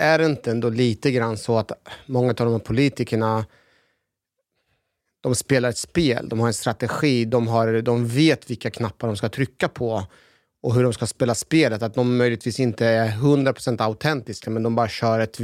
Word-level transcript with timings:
Är 0.00 0.18
det 0.18 0.26
inte 0.26 0.50
ändå 0.50 0.70
lite 0.70 1.10
grann 1.10 1.36
så 1.36 1.58
att 1.58 1.72
många 2.06 2.28
av 2.28 2.34
de 2.34 2.52
här 2.52 2.58
politikerna 2.58 3.44
de 5.20 5.34
spelar 5.34 5.68
ett 5.68 5.78
spel, 5.78 6.28
de 6.28 6.40
har 6.40 6.46
en 6.46 6.54
strategi, 6.54 7.24
de, 7.24 7.48
har, 7.48 7.82
de 7.82 8.06
vet 8.06 8.50
vilka 8.50 8.70
knappar 8.70 9.08
de 9.08 9.16
ska 9.16 9.28
trycka 9.28 9.68
på 9.68 10.04
och 10.62 10.74
hur 10.74 10.82
de 10.82 10.92
ska 10.92 11.06
spela 11.06 11.34
spelet. 11.34 11.82
Att 11.82 11.94
de 11.94 12.16
möjligtvis 12.16 12.60
inte 12.60 12.86
är 12.86 13.08
100% 13.08 13.82
autentiska, 13.82 14.50
men 14.50 14.62
de 14.62 14.74
bara 14.74 14.88
kör 14.88 15.20
ett, 15.20 15.40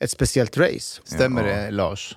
ett 0.00 0.10
speciellt 0.10 0.56
race. 0.56 1.00
Stämmer 1.04 1.42
det, 1.42 1.70
Lars? 1.70 2.16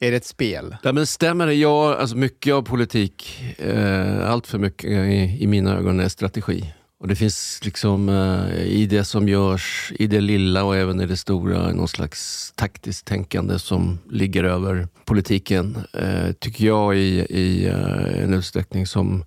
Är 0.00 0.10
det 0.10 0.16
ett 0.16 0.24
spel? 0.24 0.76
Ja, 0.82 0.92
men 0.92 1.06
stämmer 1.06 1.46
det? 1.46 1.54
Ja, 1.54 1.94
alltså 1.94 2.16
mycket 2.16 2.54
av 2.54 2.62
politik, 2.62 3.44
eh, 3.58 4.30
allt 4.30 4.46
för 4.46 4.58
mycket 4.58 4.90
i, 4.90 5.38
i 5.40 5.46
mina 5.46 5.76
ögon 5.76 6.00
är 6.00 6.08
strategi. 6.08 6.74
Och 7.02 7.08
det 7.08 7.16
finns 7.16 7.60
liksom 7.64 8.08
eh, 8.08 8.62
i 8.62 8.86
det 8.86 9.04
som 9.04 9.28
görs, 9.28 9.92
i 9.98 10.06
det 10.06 10.20
lilla 10.20 10.64
och 10.64 10.76
även 10.76 11.00
i 11.00 11.06
det 11.06 11.16
stora, 11.16 11.72
någon 11.72 11.88
slags 11.88 12.52
taktiskt 12.56 13.06
tänkande 13.06 13.58
som 13.58 13.98
ligger 14.10 14.44
över 14.44 14.88
politiken. 15.04 15.76
Eh, 15.92 16.32
tycker 16.32 16.66
jag 16.66 16.96
i, 16.96 17.20
i 17.20 17.66
eh, 17.66 18.22
en 18.22 18.34
utsträckning 18.34 18.86
som 18.86 19.24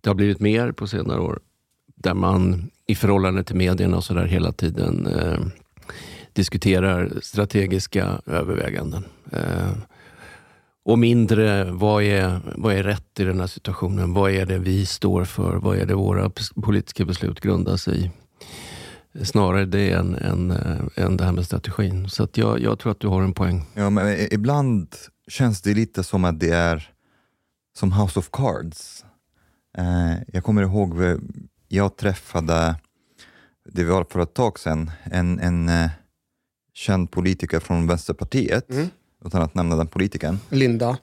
det 0.00 0.10
har 0.10 0.14
blivit 0.14 0.40
mer 0.40 0.72
på 0.72 0.86
senare 0.86 1.20
år. 1.20 1.40
Där 1.94 2.14
man 2.14 2.70
i 2.86 2.94
förhållande 2.94 3.44
till 3.44 3.56
medierna 3.56 3.96
och 3.96 4.04
sådär 4.04 4.26
hela 4.26 4.52
tiden 4.52 5.06
eh, 5.06 5.40
diskuterar 6.32 7.12
strategiska 7.22 8.20
överväganden. 8.26 9.04
Eh, 9.32 9.72
Eh, 10.88 10.92
och 10.92 10.98
mindre, 10.98 11.64
vad 11.72 12.02
är, 12.02 12.40
vad 12.56 12.74
är 12.74 12.82
rätt 12.82 13.20
i 13.20 13.24
den 13.24 13.40
här 13.40 13.46
situationen? 13.46 14.12
Vad 14.14 14.30
är 14.30 14.46
det 14.46 14.58
vi 14.58 14.86
står 14.86 15.24
för? 15.24 15.56
Vad 15.56 15.76
är 15.78 15.86
det 15.86 15.94
våra 15.94 16.30
politiska 16.62 17.04
beslut 17.04 17.40
grundar 17.40 17.76
sig 17.76 18.04
i? 18.04 18.10
Snarare 19.24 19.64
det 19.66 19.90
än, 19.92 20.14
än, 20.14 20.50
eh, 20.50 21.04
än 21.04 21.16
det 21.16 21.24
här 21.24 21.32
med 21.32 21.44
strategin. 21.44 22.08
Så 22.08 22.22
att 22.24 22.36
jag, 22.36 22.60
jag 22.60 22.78
tror 22.78 22.92
att 22.92 23.00
du 23.00 23.08
har 23.08 23.22
en 23.22 23.34
poäng. 23.34 23.64
Ja, 23.74 23.90
men 23.90 24.08
i- 24.08 24.28
ibland 24.32 24.94
känns 25.28 25.62
det 25.62 25.74
lite 25.74 26.04
som 26.04 26.24
att 26.24 26.40
det 26.40 26.50
är 26.50 26.90
som 27.78 27.92
House 27.92 28.18
of 28.18 28.30
Cards. 28.32 29.04
Eh, 29.78 30.14
jag 30.32 30.44
kommer 30.44 30.62
ihåg, 30.62 30.96
vi- 30.98 31.18
jag 31.68 31.96
träffade, 31.96 32.76
det 33.72 33.84
var 33.84 34.04
för 34.10 34.20
ett 34.20 34.34
tag 34.34 34.58
sedan, 34.58 34.90
en, 35.04 35.38
en 35.40 35.68
eh, 35.68 35.90
känd 36.74 37.10
politiker 37.10 37.60
från 37.60 37.86
Vänsterpartiet, 37.86 38.70
Mm. 38.70 38.88
Utan 39.24 39.42
att 39.42 39.54
nämna 39.54 39.76
den 39.76 39.86
politikern. 39.86 40.38
Linda. 40.48 40.96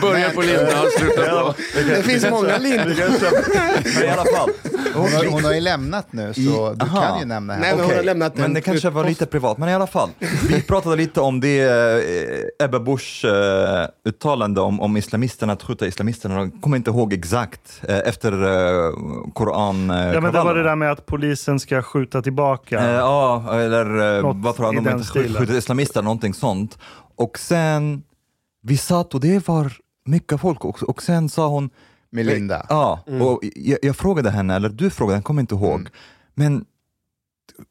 Börjar 0.00 0.30
på 0.30 0.42
Linda 0.42 0.82
och 0.82 0.92
slutar 0.98 1.42
på... 1.42 1.54
Det 1.74 2.02
finns 2.02 2.30
många 2.30 2.58
Lindor. 2.58 2.94
Men 3.94 4.04
i 4.04 4.08
alla 4.08 4.24
fall. 4.24 4.50
Hon 4.94 5.12
har, 5.12 5.24
hon 5.30 5.44
har 5.44 5.52
ju 5.52 5.60
lämnat 5.60 6.12
nu, 6.12 6.34
så 6.34 6.72
du 6.74 6.84
Aha. 6.84 7.00
kan 7.00 7.18
ju 7.18 7.24
nämna 7.24 7.52
henne. 7.52 7.66
Nej, 7.66 7.76
men 7.76 7.84
hon 7.86 7.96
har 7.96 8.02
lämnat 8.02 8.36
men 8.36 8.44
en 8.44 8.54
det 8.54 8.60
kanske 8.60 8.90
var 8.90 9.04
lite 9.04 9.26
privat, 9.26 9.58
men 9.58 9.68
i 9.68 9.74
alla 9.74 9.86
fall. 9.86 10.10
Vi 10.48 10.62
pratade 10.62 10.96
lite 10.96 11.20
om 11.20 11.40
det 11.40 11.60
eh, 11.60 12.64
Ebba 12.64 12.80
Busch 12.80 13.24
eh, 13.24 13.86
uttalande 14.04 14.60
om, 14.60 14.80
om 14.80 14.96
islamisterna, 14.96 15.52
att 15.52 15.62
skjuta 15.62 15.86
islamisterna. 15.86 16.38
Jag 16.38 16.50
kommer 16.60 16.76
inte 16.76 16.90
ihåg 16.90 17.12
exakt 17.12 17.80
eh, 17.88 17.98
efter 17.98 18.32
eh, 18.32 18.90
Koran 19.34 19.90
eh, 19.90 19.96
Ja, 19.96 20.20
men 20.20 20.32
det 20.32 20.41
var 20.44 20.54
det 20.54 20.62
där 20.62 20.76
med 20.76 20.90
att 20.92 21.06
polisen 21.06 21.60
ska 21.60 21.82
skjuta 21.82 22.22
tillbaka. 22.22 22.78
Eh, 22.80 22.90
ja, 22.94 23.54
eller 23.60 24.16
eh, 24.18 24.22
har 24.56 24.72
i 24.72 24.76
de 24.76 24.88
inte 24.88 25.04
skjutit 25.04 25.50
islamister, 25.50 26.02
någonting 26.02 26.34
sånt. 26.34 26.78
Och 27.16 27.38
sen, 27.38 28.02
vi 28.62 28.76
satt 28.76 29.14
och 29.14 29.20
det 29.20 29.48
var 29.48 29.72
mycket 30.04 30.40
folk 30.40 30.64
också. 30.64 30.84
Och 30.84 31.02
sen 31.02 31.28
sa 31.28 31.48
hon, 31.48 31.70
Melinda. 32.10 32.66
Ja, 32.68 33.00
och 33.20 33.40
jag, 33.56 33.78
jag 33.82 33.96
frågade 33.96 34.30
henne, 34.30 34.54
eller 34.56 34.68
du 34.68 34.90
frågade, 34.90 35.16
jag 35.16 35.24
kommer 35.24 35.40
inte 35.40 35.54
ihåg. 35.54 35.88
Men 36.34 36.64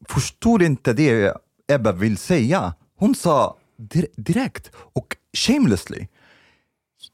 förstod 0.08 0.62
inte 0.62 0.92
det 0.92 1.34
Ebba 1.72 1.92
vill 1.92 2.16
säga. 2.16 2.74
Hon 2.98 3.14
sa 3.14 3.56
dir- 3.78 4.06
direkt 4.16 4.70
och 4.74 5.16
shamelessly. 5.36 6.06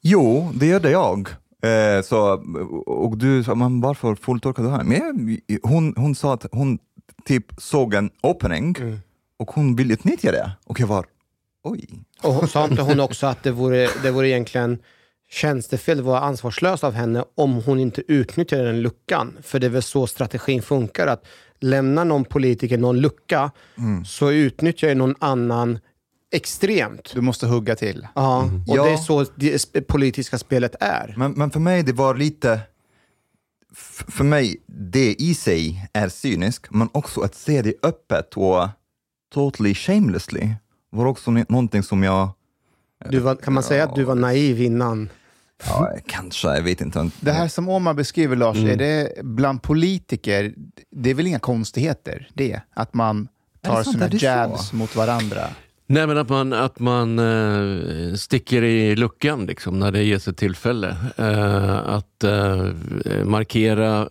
Jo, 0.03 0.51
det 0.55 0.67
gjorde 0.67 0.91
jag. 0.91 1.29
Eh, 1.63 2.03
så, 2.03 2.19
och 2.87 3.19
du 3.19 3.45
sa, 3.45 3.55
men 3.55 3.81
varför 3.81 4.15
fulltolkar 4.15 4.63
du 4.63 4.69
här? 4.69 4.85
Men 4.85 5.39
hon, 5.63 5.95
hon 5.97 6.15
sa 6.15 6.35
att 6.35 6.47
hon 6.53 6.79
typ 7.25 7.45
såg 7.59 7.95
en 7.95 8.11
opening 8.23 8.77
och 9.39 9.51
hon 9.51 9.77
ville 9.77 9.95
utnyttja 9.95 10.33
det. 10.33 10.51
Och 10.67 10.81
jag 10.81 10.87
var, 10.87 11.07
oj. 11.65 11.89
Och 12.23 12.33
hon- 12.35 12.49
sa 12.49 12.65
inte 12.65 12.83
hon 12.83 13.01
också 13.01 13.27
att 13.27 13.43
det 13.43 13.51
vore, 13.51 13.89
det 14.03 14.11
vore 14.11 14.29
egentligen 14.29 14.79
tjänstefel, 15.31 15.97
det 15.97 16.03
var 16.03 16.19
ansvarslöst 16.19 16.85
av 16.85 16.93
henne 16.93 17.25
om 17.35 17.63
hon 17.67 17.79
inte 17.81 18.03
utnyttjade 18.13 18.65
den 18.65 18.81
luckan. 18.83 19.39
För 19.43 19.59
det 19.59 19.67
är 19.67 19.71
väl 19.71 19.83
så 19.83 20.07
strategin 20.07 20.63
funkar, 20.63 21.07
att 21.07 21.27
lämna 21.61 22.05
någon 22.05 22.25
politiker 22.25 22.79
någon 22.79 23.01
lucka 23.01 23.51
så 24.07 24.31
utnyttjar 24.31 24.95
någon 24.95 25.15
annan 25.19 25.79
extremt. 26.33 27.11
Du 27.15 27.21
måste 27.21 27.47
hugga 27.47 27.77
till. 27.77 28.09
Ja, 28.15 28.43
och 28.43 28.77
Ja. 28.77 28.85
det 28.85 28.91
är 28.91 28.97
så 28.97 29.25
det 29.73 29.81
politiska 29.89 30.39
spelet 30.39 30.75
är. 30.81 31.15
Men, 31.17 31.33
men 31.33 31.51
för 31.51 31.61
mig 31.61 31.83
det 31.83 31.93
var 31.93 32.15
lite, 32.15 32.61
för 34.09 34.25
mig 34.25 34.57
det 34.67 35.15
i 35.15 35.35
sig 35.35 35.89
är 35.93 36.09
cyniskt, 36.09 36.71
men 36.71 36.89
också 36.93 37.21
att 37.21 37.35
se 37.35 37.63
det 37.63 37.75
öppet 37.83 38.35
och 38.35 38.69
totally 39.35 39.75
shamelessly 39.75 40.49
var 40.91 41.07
också 41.07 41.31
någonting 41.31 41.83
som 41.83 42.03
jag, 42.03 42.31
Du 43.11 43.19
var, 43.19 43.37
kan 43.37 43.53
man 43.53 43.63
säga 43.63 43.85
att 43.85 43.95
du 43.95 44.05
var 44.05 44.15
naiv 44.15 44.61
innan? 44.63 45.09
ja, 45.67 45.93
kanske, 46.07 46.49
jag 46.49 46.63
vet 46.63 46.81
inte. 46.81 47.11
Det 47.21 47.33
här 47.33 47.49
som 47.49 47.69
Omar 47.69 47.95
beskriver 47.95 48.37
Lars, 48.37 48.57
Mm. 48.57 48.71
är 48.71 48.77
det 48.77 49.13
bland 49.23 49.63
politiker, 49.63 50.55
det 50.91 51.11
är 51.11 51.15
väl 51.15 51.27
inga 51.27 51.39
konstigheter 51.39 52.31
det? 52.35 52.61
Att 52.75 52.95
man 52.95 53.29
tar 53.61 53.83
sina 53.83 54.09
det 54.09 54.19
så? 54.19 54.25
jabs 54.25 54.73
mot 54.73 54.97
varandra? 54.97 55.49
Nej, 55.91 56.07
men 56.07 56.19
att 56.19 56.29
man, 56.29 56.53
att 56.53 56.79
man 56.81 57.19
äh, 57.19 58.15
sticker 58.15 58.63
i 58.63 58.97
luckan 58.97 59.47
liksom, 59.47 59.79
när 59.79 59.93
det 59.93 60.03
ges 60.03 60.29
ett 60.29 60.37
tillfälle. 60.37 60.97
Äh, 61.17 61.79
att 61.79 62.25
äh, 62.25 62.67
markera 63.25 64.09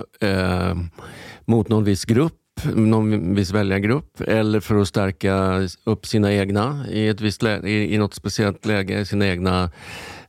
mot 1.46 1.70
någon 1.70 1.84
viss 1.84 2.06
grupp, 2.06 2.34
någon 2.76 3.36
viss 3.36 3.52
väljargrupp 3.52 4.22
eller 4.22 4.60
för 4.60 4.76
att 4.76 4.88
stärka 4.88 5.62
upp 5.84 6.06
sina 6.06 6.34
egna 6.34 6.86
i, 6.90 7.08
ett 7.08 7.22
visst 7.22 7.44
lä- 7.44 7.68
i, 7.68 7.94
i 7.94 7.98
något 7.98 8.14
speciellt 8.14 8.66
läge, 8.66 9.06
sina 9.06 9.28
egna 9.28 9.72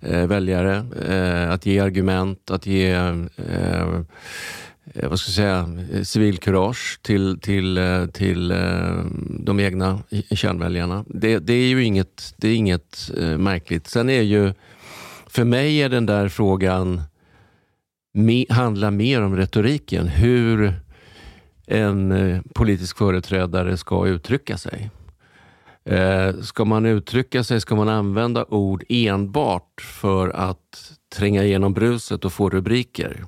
väljare. 0.00 0.84
Att 1.52 1.66
ge 1.66 1.80
argument, 1.80 2.50
att 2.50 2.66
ge 2.66 2.94
Eh, 4.94 5.08
vad 5.08 5.20
ska 5.20 5.28
jag 5.28 5.34
säga, 5.34 5.86
eh, 5.92 6.02
civilkurage 6.02 6.98
till, 7.02 7.40
till, 7.40 7.78
eh, 7.78 8.06
till 8.06 8.48
de 9.40 9.60
egna 9.60 9.98
kärnväljarna. 10.30 11.04
Det, 11.08 11.38
det 11.38 11.52
är 11.52 11.68
ju 11.68 11.84
inget, 11.84 12.34
det 12.36 12.48
är 12.48 12.54
inget 12.54 13.10
märkligt. 13.38 13.86
Sen 13.86 14.10
är 14.10 14.22
ju, 14.22 14.52
för 15.26 15.44
mig 15.44 15.82
är 15.82 15.88
den 15.88 16.06
där 16.06 16.28
frågan 16.28 17.02
handlar 18.48 18.90
mer 18.90 19.22
om 19.22 19.36
retoriken. 19.36 20.06
Hur 20.06 20.74
en 21.66 22.42
politisk 22.54 22.98
företrädare 22.98 23.76
ska 23.76 24.06
uttrycka 24.06 24.58
sig. 24.58 24.90
Ska 26.42 26.64
man 26.64 26.86
uttrycka 26.86 27.44
sig, 27.44 27.60
ska 27.60 27.74
man 27.76 27.88
använda 27.88 28.44
ord 28.44 28.84
enbart 28.88 29.80
för 29.80 30.28
att 30.28 30.92
tränga 31.16 31.44
igenom 31.44 31.74
bruset 31.74 32.24
och 32.24 32.32
få 32.32 32.50
rubriker? 32.50 33.24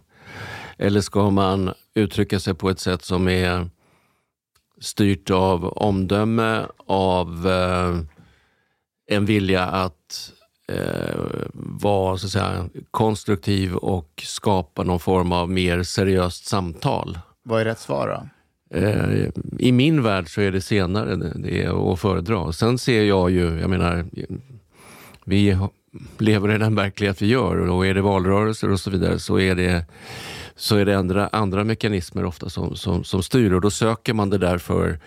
Eller 0.83 1.01
ska 1.01 1.31
man 1.31 1.75
uttrycka 1.95 2.41
sig 2.41 2.55
på 2.55 2.71
ett 2.71 2.81
sätt 2.81 3.03
som 3.05 3.29
är 3.29 3.71
styrt 4.81 5.31
av 5.31 5.65
omdöme, 5.65 6.67
av 6.87 7.49
eh, 7.49 7.99
en 9.17 9.27
vilja 9.27 9.65
att 9.65 10.33
eh, 10.69 11.21
vara 11.55 12.17
så 12.17 12.27
att 12.27 12.33
säga, 12.33 12.69
konstruktiv 12.91 13.75
och 13.77 14.23
skapa 14.27 14.83
någon 14.83 15.01
form 15.01 15.33
av 15.33 15.51
mer 15.51 15.83
seriöst 15.83 16.47
samtal? 16.47 17.19
Vad 17.43 17.61
är 17.61 17.65
rätt 17.65 17.79
svar 17.79 18.09
då? 18.09 18.29
Eh, 18.79 19.29
I 19.59 19.73
min 19.73 20.03
värld 20.03 20.29
så 20.35 20.41
är 20.41 20.53
det 20.53 20.61
senare 20.61 21.17
det- 21.17 21.63
är 21.65 21.93
att 21.93 22.01
föredra. 22.01 22.53
Sen 22.53 22.79
ser 22.79 23.03
jag 23.03 23.31
ju, 23.31 23.61
jag 23.61 23.71
menar, 23.71 24.05
vi 25.25 25.59
lever 26.19 26.55
i 26.55 26.59
den 26.59 26.75
verklighet 26.75 27.23
vi 27.23 27.27
gör 27.27 27.57
och 27.71 27.87
är 27.87 27.95
det 27.95 28.03
valrörelser 28.03 28.71
och 28.71 28.81
så 28.81 28.91
vidare 28.91 29.19
så 29.19 29.39
är 29.41 29.55
det, 29.55 29.85
så 30.61 30.77
är 30.77 30.85
det 30.85 30.99
andra, 30.99 31.29
andra 31.29 31.65
mekanismer 31.65 32.25
ofta 32.25 32.49
som, 32.51 32.77
som, 32.77 33.05
som 33.05 33.23
styr 33.23 33.53
och 33.53 33.61
då 33.61 33.71
söker 33.71 34.15
man 34.15 34.31
det 34.31 34.39
där 34.39 34.59
för 34.59 34.99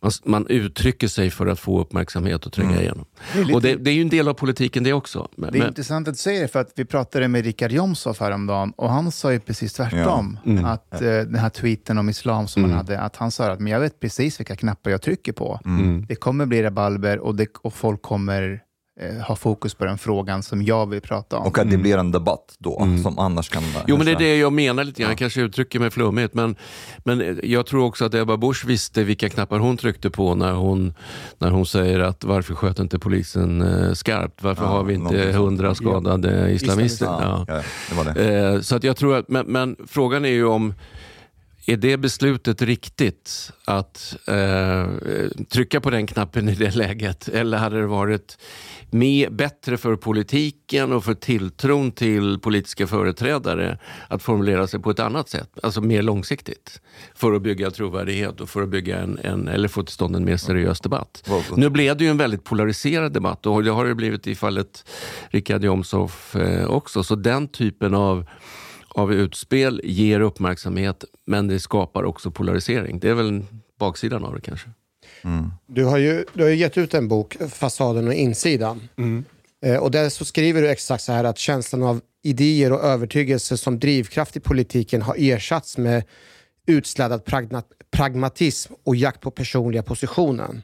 man, 0.00 0.12
man 0.24 0.46
uttrycker 0.46 1.08
sig 1.08 1.30
för 1.30 1.46
att 1.46 1.60
få 1.60 1.80
uppmärksamhet 1.80 2.46
och 2.46 2.52
tränga 2.52 2.80
igenom. 2.80 3.04
Det 3.32 3.38
är 3.40 3.44
lite- 3.44 3.54
Och 3.56 3.62
det, 3.62 3.74
det 3.76 3.90
är 3.90 3.94
ju 3.94 4.02
en 4.02 4.08
del 4.08 4.28
av 4.28 4.34
politiken 4.34 4.84
det 4.84 4.92
också. 4.92 5.28
Men, 5.36 5.52
Det 5.52 5.58
är 5.58 5.60
men- 5.60 5.68
intressant 5.68 6.08
att 6.08 6.14
du 6.14 6.18
säger 6.18 6.42
det, 6.42 6.48
för 6.48 6.60
att 6.60 6.72
vi 6.76 6.84
pratade 6.84 7.28
med 7.28 7.44
Richard 7.44 7.72
Jomshof 7.72 8.20
häromdagen 8.20 8.72
och 8.76 8.90
han 8.90 9.12
sa 9.12 9.32
ju 9.32 9.40
precis 9.40 9.72
tvärtom. 9.72 10.38
Ja. 10.44 10.50
Mm. 10.50 10.64
Att 10.64 10.94
eh, 10.94 11.00
den 11.00 11.34
här 11.34 11.48
tweeten 11.50 11.98
om 11.98 12.08
islam 12.08 12.48
som 12.48 12.64
Mm. 12.64 12.76
han 12.76 12.86
hade, 12.86 13.00
att 13.00 13.16
han 13.16 13.30
sa 13.30 13.44
att 13.50 13.60
men 13.60 13.72
jag 13.72 13.80
vet 13.80 14.00
precis 14.00 14.40
vilka 14.40 14.56
knappar 14.56 14.90
jag 14.90 15.02
trycker 15.02 15.32
på. 15.32 15.60
Mm. 15.64 16.06
Det 16.08 16.14
kommer 16.16 16.46
bli 16.46 16.62
rabalber 16.62 17.18
och, 17.18 17.34
det, 17.34 17.46
och 17.62 17.74
folk 17.74 18.02
kommer 18.02 18.60
eh, 19.00 19.16
ha 19.26 19.36
fokus 19.36 19.74
på 19.74 19.84
den 19.84 19.98
frågan 19.98 20.42
som 20.42 20.62
jag 20.62 20.86
vill 20.90 21.00
prata 21.00 21.36
om. 21.38 21.46
Och 21.46 21.58
att 21.58 21.70
det 21.70 21.76
blir 21.76 21.98
en 21.98 22.10
debatt 22.12 22.54
då, 22.58 22.80
Mm. 22.82 23.02
som 23.02 23.18
annars 23.18 23.48
kan... 23.48 23.62
Jo, 23.86 23.96
men 23.96 24.06
det 24.06 24.12
är 24.12 24.18
det 24.18 24.36
jag 24.36 24.52
menar 24.52 24.84
lite 24.84 25.02
grann. 25.02 25.10
Jag 25.10 25.18
kanske 25.18 25.40
uttrycker 25.40 25.78
mig 25.80 25.90
flummigt. 25.90 26.34
Men, 26.34 26.56
men 27.04 27.40
jag 27.42 27.66
tror 27.66 27.84
också 27.84 28.04
att 28.04 28.14
Ebba 28.14 28.36
Busch 28.36 28.64
visste 28.66 29.04
vilka 29.04 29.28
knappar 29.28 29.58
hon 29.58 29.76
tryckte 29.76 30.10
på 30.10 30.34
när 30.34 30.52
hon, 30.52 30.94
när 31.38 31.50
hon 31.50 31.66
säger 31.66 32.00
att 32.00 32.24
varför 32.24 32.54
sköt 32.54 32.78
inte 32.78 32.98
polisen 32.98 33.62
eh, 33.62 33.92
skarpt? 33.92 34.42
Varför 34.42 34.62
Ja, 34.64 34.68
har 34.68 34.84
vi 34.84 34.94
inte 34.94 35.32
hundra 35.32 35.74
skadade 35.74 36.50
islamister? 36.50 37.06
Ja, 37.06 37.44
Ja. 37.48 37.54
ja, 37.54 37.62
det 37.90 37.94
var 37.94 38.14
det. 38.14 38.34
Eh, 38.54 38.60
så 38.60 38.76
att 38.76 38.84
jag 38.84 38.96
tror 38.96 39.16
att, 39.16 39.28
men, 39.28 39.46
men 39.46 39.76
frågan 39.88 40.24
är 40.24 40.28
ju 40.28 40.44
om 40.46 40.74
är 41.66 41.76
det 41.76 41.96
beslutet 41.96 42.62
riktigt 42.62 43.52
att 43.64 44.16
eh, 44.26 44.86
trycka 45.48 45.80
på 45.80 45.90
den 45.90 46.06
knappen 46.06 46.48
i 46.48 46.54
det 46.54 46.76
läget? 46.76 47.28
Eller 47.28 47.58
hade 47.58 47.80
det 47.80 47.86
varit 47.86 48.38
mer, 48.90 49.30
bättre 49.30 49.76
för 49.76 49.96
politiken 49.96 50.92
och 50.92 51.04
för 51.04 51.14
tilltron 51.14 51.92
till 51.92 52.38
politiska 52.38 52.86
företrädare 52.86 53.78
att 54.08 54.22
formulera 54.22 54.66
sig 54.66 54.80
på 54.80 54.90
ett 54.90 55.00
annat 55.00 55.28
sätt? 55.28 55.50
Alltså 55.62 55.80
mer 55.80 56.02
långsiktigt. 56.02 56.80
För 57.14 57.32
att 57.32 57.42
bygga 57.42 57.70
trovärdighet 57.70 58.40
och 58.40 58.48
för 58.48 58.62
att 58.62 58.68
bygga 58.68 58.98
en, 58.98 59.18
en, 59.18 59.48
eller 59.48 59.68
få 59.68 59.82
till 59.82 59.94
stånd 59.94 60.16
en 60.16 60.24
mer 60.24 60.36
seriös 60.36 60.80
debatt. 60.80 61.30
Nu 61.56 61.70
blev 61.70 61.96
det 61.96 62.04
ju 62.04 62.10
en 62.10 62.18
väldigt 62.18 62.44
polariserad 62.44 63.12
debatt 63.12 63.46
och 63.46 63.64
det 63.64 63.70
har 63.70 63.84
det 63.84 63.94
blivit 63.94 64.26
i 64.26 64.34
fallet 64.34 64.90
Richard 65.30 65.64
Jomshof 65.64 66.36
eh, 66.36 66.66
också. 66.66 67.02
Så 67.02 67.14
den 67.14 67.48
typen 67.48 67.94
av 67.94 68.26
av 68.94 69.12
utspel 69.12 69.80
ger 69.84 70.20
uppmärksamhet 70.20 71.04
men 71.26 71.48
det 71.48 71.60
skapar 71.60 72.02
också 72.04 72.30
polarisering. 72.30 72.98
Det 72.98 73.08
är 73.10 73.14
väl 73.14 73.44
baksidan 73.78 74.24
av 74.24 74.34
det 74.34 74.40
kanske. 74.40 74.68
Du 75.66 75.84
har 75.84 75.98
ju 75.98 76.24
du 76.32 76.42
har 76.42 76.50
ju 76.50 76.56
gett 76.56 76.78
ut 76.78 76.94
en 76.94 77.08
bok, 77.08 77.36
Fasaden 77.50 78.08
och 78.08 78.14
insidan. 78.14 78.88
Eh, 79.64 79.76
och 79.76 79.90
där 79.90 80.08
så 80.08 80.24
skriver 80.24 80.62
du 80.62 80.70
exakt 80.70 81.04
så 81.04 81.12
här 81.12 81.24
att 81.24 81.38
känslan 81.38 81.82
av 81.82 82.00
idéer 82.22 82.72
och 82.72 82.80
övertygelse 82.84 83.56
som 83.56 83.78
drivkraft 83.78 84.36
i 84.36 84.40
politiken 84.40 85.02
har 85.02 85.14
ersatts 85.18 85.78
med 85.78 86.04
utsladdad 86.66 87.24
pragna- 87.24 87.62
pragmatism 87.90 88.72
och 88.84 88.96
jakt 88.96 89.20
på 89.20 89.30
personliga 89.30 89.82
positionen. 89.82 90.62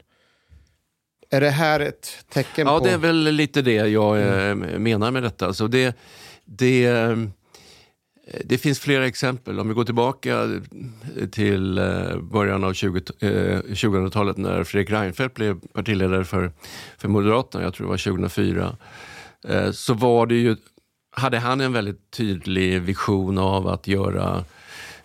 Är 1.29 1.41
det 1.41 1.49
här 1.49 1.79
ett 1.79 2.25
tecken 2.33 2.67
Ja, 2.67 2.79
på... 2.79 2.85
det 2.85 2.91
är 2.91 2.97
väl 2.97 3.23
lite 3.23 3.61
det 3.61 3.73
jag 3.73 4.21
eh, 4.49 4.55
menar 4.55 5.11
med 5.11 5.23
detta. 5.23 5.45
Alltså 5.47 5.67
det, 5.67 5.97
det, 6.45 6.87
Eh, 8.27 8.41
det 8.45 8.57
finns 8.57 8.79
flera 8.79 9.07
exempel. 9.07 9.59
Om 9.59 9.67
vi 9.67 9.73
går 9.73 9.83
tillbaka 9.83 10.43
eh, 10.43 11.27
till 11.31 11.77
eh, 11.77 12.17
början 12.21 12.63
av 12.63 12.73
20, 12.73 12.99
2000-talet 12.99 14.37
när 14.37 14.63
Fredrik 14.63 14.91
Reinfeldt 14.91 15.35
blev 15.35 15.59
partiledare 15.73 16.23
för, 16.23 16.51
för 16.97 17.07
Moderaterna, 17.07 17.63
jag 17.63 17.73
tror 17.73 17.87
det 17.87 17.89
var 17.89 17.97
2004, 17.97 18.77
så 19.73 19.93
var 19.93 20.25
det 20.25 20.35
ju, 20.35 20.55
hade 21.11 21.39
han 21.39 21.61
en 21.61 21.73
väldigt 21.73 22.11
tydlig 22.11 22.81
vision 22.81 23.37
av 23.37 23.67
att 23.67 23.87
göra 23.87 24.43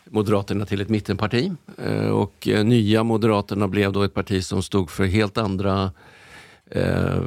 Moderaterna 0.05 0.67
till 0.67 0.81
ett 0.81 0.89
mittenparti. 0.89 1.53
Och 2.13 2.49
nya 2.65 3.03
Moderaterna 3.03 3.69
blev 3.69 3.93
då 3.93 4.03
ett 4.03 4.15
parti 4.15 4.45
som 4.45 4.63
stod 4.63 4.91
för 4.91 5.05
helt 5.05 5.39
andra 5.39 5.91
eh, 6.71 7.23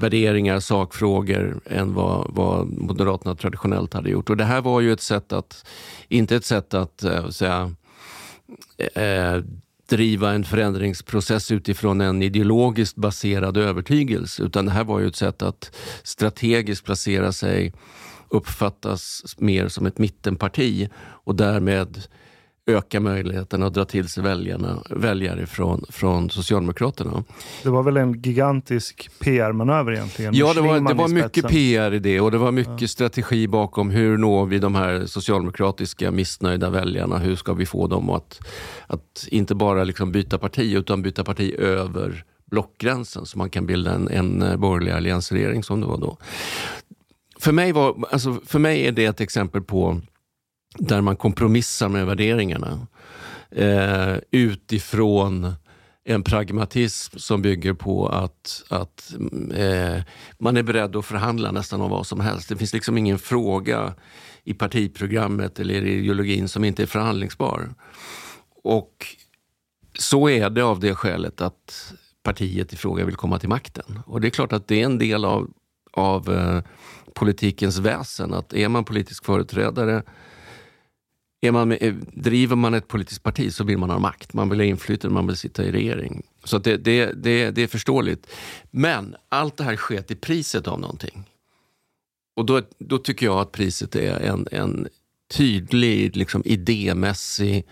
värderingar, 0.00 0.60
sakfrågor 0.60 1.60
än 1.66 1.94
vad, 1.94 2.30
vad 2.30 2.66
Moderaterna 2.66 3.34
traditionellt 3.34 3.94
hade 3.94 4.10
gjort. 4.10 4.30
Och 4.30 4.36
det 4.36 4.44
här 4.44 4.60
var 4.60 4.80
ju 4.80 4.92
ett 4.92 5.00
sätt 5.00 5.32
att, 5.32 5.66
inte 6.08 6.36
ett 6.36 6.44
sätt 6.44 6.74
att 6.74 7.04
eh, 7.04 7.28
säga, 7.28 7.74
eh, 8.94 9.02
eh, 9.02 9.42
driva 9.88 10.32
en 10.32 10.44
förändringsprocess 10.44 11.50
utifrån 11.50 12.00
en 12.00 12.22
ideologiskt 12.22 12.96
baserad 12.96 13.56
övertygelse, 13.56 14.42
utan 14.42 14.64
det 14.64 14.70
här 14.70 14.84
var 14.84 15.00
ju 15.00 15.06
ett 15.06 15.16
sätt 15.16 15.42
att 15.42 15.76
strategiskt 16.02 16.84
placera 16.84 17.32
sig, 17.32 17.72
uppfattas 18.28 19.34
mer 19.38 19.68
som 19.68 19.86
ett 19.86 19.98
mittenparti 19.98 20.88
och 20.98 21.34
därmed 21.34 22.02
öka 22.66 23.00
möjligheten 23.00 23.62
att 23.62 23.74
dra 23.74 23.84
till 23.84 24.08
sig 24.08 24.22
väljarna, 24.22 24.82
väljare 24.90 25.46
från, 25.46 25.84
från 25.88 26.30
Socialdemokraterna. 26.30 27.24
Det 27.62 27.70
var 27.70 27.82
väl 27.82 27.96
en 27.96 28.22
gigantisk 28.22 29.10
PR-manöver 29.18 29.92
egentligen? 29.92 30.34
Ja, 30.34 30.54
det 30.54 30.60
var, 30.60 30.88
det 30.88 30.94
var 30.94 31.08
mycket. 31.08 31.48
PR 31.48 31.94
i 31.94 31.98
det 31.98 32.20
och 32.20 32.30
det 32.30 32.38
var 32.38 32.52
mycket 32.52 32.90
strategi 32.90 33.48
bakom 33.48 33.90
hur 33.90 34.18
når 34.18 34.46
vi 34.46 34.58
de 34.58 34.74
här 34.74 35.06
socialdemokratiska 35.06 36.10
missnöjda 36.10 36.70
väljarna? 36.70 37.18
Hur 37.18 37.36
ska 37.36 37.52
vi 37.52 37.66
få 37.66 37.86
dem 37.86 38.10
att, 38.10 38.40
att 38.86 39.26
inte 39.28 39.54
bara 39.54 39.84
liksom 39.84 40.12
byta 40.12 40.38
parti 40.38 40.74
utan 40.74 41.02
byta 41.02 41.24
parti 41.24 41.54
över 41.58 42.24
blockgränsen 42.50 43.26
så 43.26 43.38
man 43.38 43.50
kan 43.50 43.66
bilda 43.66 43.94
en, 43.94 44.08
en 44.08 44.60
borgerlig 44.60 44.92
alliansregering 44.92 45.62
som 45.62 45.80
det 45.80 45.86
var 45.86 45.98
då. 45.98 46.16
För 47.40 47.52
mig, 47.52 47.72
var, 47.72 48.04
alltså, 48.10 48.40
för 48.46 48.58
mig 48.58 48.86
är 48.86 48.92
det 48.92 49.04
ett 49.04 49.20
exempel 49.20 49.62
på 49.62 50.00
där 50.78 51.00
man 51.00 51.16
kompromissar 51.16 51.88
med 51.88 52.06
värderingarna 52.06 52.86
eh, 53.50 54.16
utifrån 54.30 55.54
en 56.04 56.22
pragmatism 56.22 57.18
som 57.18 57.42
bygger 57.42 57.72
på 57.72 58.08
att, 58.08 58.62
att 58.68 59.14
eh, 59.54 60.02
man 60.38 60.56
är 60.56 60.62
beredd 60.62 60.96
att 60.96 61.06
förhandla 61.06 61.52
nästan 61.52 61.80
om 61.80 61.90
vad 61.90 62.06
som 62.06 62.20
helst. 62.20 62.48
Det 62.48 62.56
finns 62.56 62.72
liksom 62.72 62.98
ingen 62.98 63.18
fråga 63.18 63.94
i 64.44 64.54
partiprogrammet 64.54 65.60
eller 65.60 65.74
i 65.74 65.98
ideologin 65.98 66.48
som 66.48 66.64
inte 66.64 66.82
är 66.82 66.86
förhandlingsbar. 66.86 67.74
Och 68.62 69.06
så 69.98 70.28
är 70.28 70.50
det 70.50 70.62
av 70.62 70.80
det 70.80 70.94
skälet 70.94 71.40
att 71.40 71.92
partiet 72.22 72.72
i 72.72 72.76
fråga 72.76 73.04
vill 73.04 73.16
komma 73.16 73.38
till 73.38 73.48
makten. 73.48 74.00
Och 74.06 74.20
det 74.20 74.28
är 74.28 74.30
klart 74.30 74.52
att 74.52 74.68
det 74.68 74.80
är 74.80 74.84
en 74.84 74.98
del 74.98 75.24
av, 75.24 75.50
av 75.92 76.32
eh, 76.32 76.62
politikens 77.14 77.78
väsen 77.78 78.34
att 78.34 78.52
är 78.52 78.68
man 78.68 78.84
politisk 78.84 79.24
företrädare 79.24 80.02
är 81.40 81.52
man 81.52 81.68
med, 81.68 82.06
driver 82.12 82.56
man 82.56 82.74
ett 82.74 82.88
politiskt 82.88 83.22
parti 83.22 83.52
så 83.52 83.64
vill 83.64 83.78
man 83.78 83.90
ha 83.90 83.98
makt, 83.98 84.32
man 84.32 84.48
vill 84.48 84.58
ha 84.58 84.64
inflytande, 84.64 85.14
man 85.14 85.26
vill 85.26 85.36
sitta 85.36 85.64
i 85.64 85.72
regering. 85.72 86.22
Så 86.44 86.56
att 86.56 86.64
det, 86.64 86.76
det, 86.76 87.12
det, 87.12 87.50
det 87.50 87.62
är 87.62 87.66
förståeligt. 87.66 88.26
Men 88.70 89.16
allt 89.28 89.56
det 89.56 89.64
här 89.64 89.76
sker 89.76 90.02
till 90.02 90.16
priset 90.16 90.68
av 90.68 90.80
någonting. 90.80 91.24
Och 92.36 92.46
då, 92.46 92.62
då 92.78 92.98
tycker 92.98 93.26
jag 93.26 93.38
att 93.38 93.52
priset 93.52 93.96
är 93.96 94.20
en, 94.20 94.46
en 94.50 94.88
tydlig 95.30 96.16
liksom, 96.16 96.42
idémässig 96.44 97.66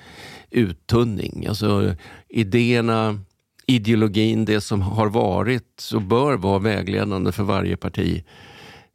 uttunning. 0.51 1.47
Alltså 1.47 1.95
idéerna, 2.29 3.21
ideologin, 3.67 4.45
det 4.45 4.61
som 4.61 4.83
har 4.83 5.09
varit 5.09 5.91
och 5.95 6.03
bör 6.03 6.37
vara 6.37 6.59
vägledande 6.59 7.33
för 7.33 7.43
varje 7.43 7.77
parti 7.77 8.25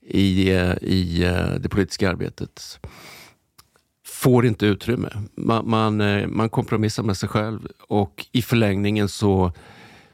i, 0.07 0.51
i 0.81 1.23
eh, 1.23 1.53
det 1.59 1.69
politiska 1.69 2.09
arbetet 2.09 2.79
får 4.23 4.45
inte 4.45 4.65
utrymme. 4.65 5.09
Man, 5.35 5.69
man, 5.69 6.01
eh, 6.01 6.27
man 6.27 6.49
kompromissar 6.49 7.03
med 7.03 7.17
sig 7.17 7.29
själv 7.29 7.67
och 7.87 8.25
i 8.31 8.41
förlängningen 8.41 9.09
så, 9.09 9.51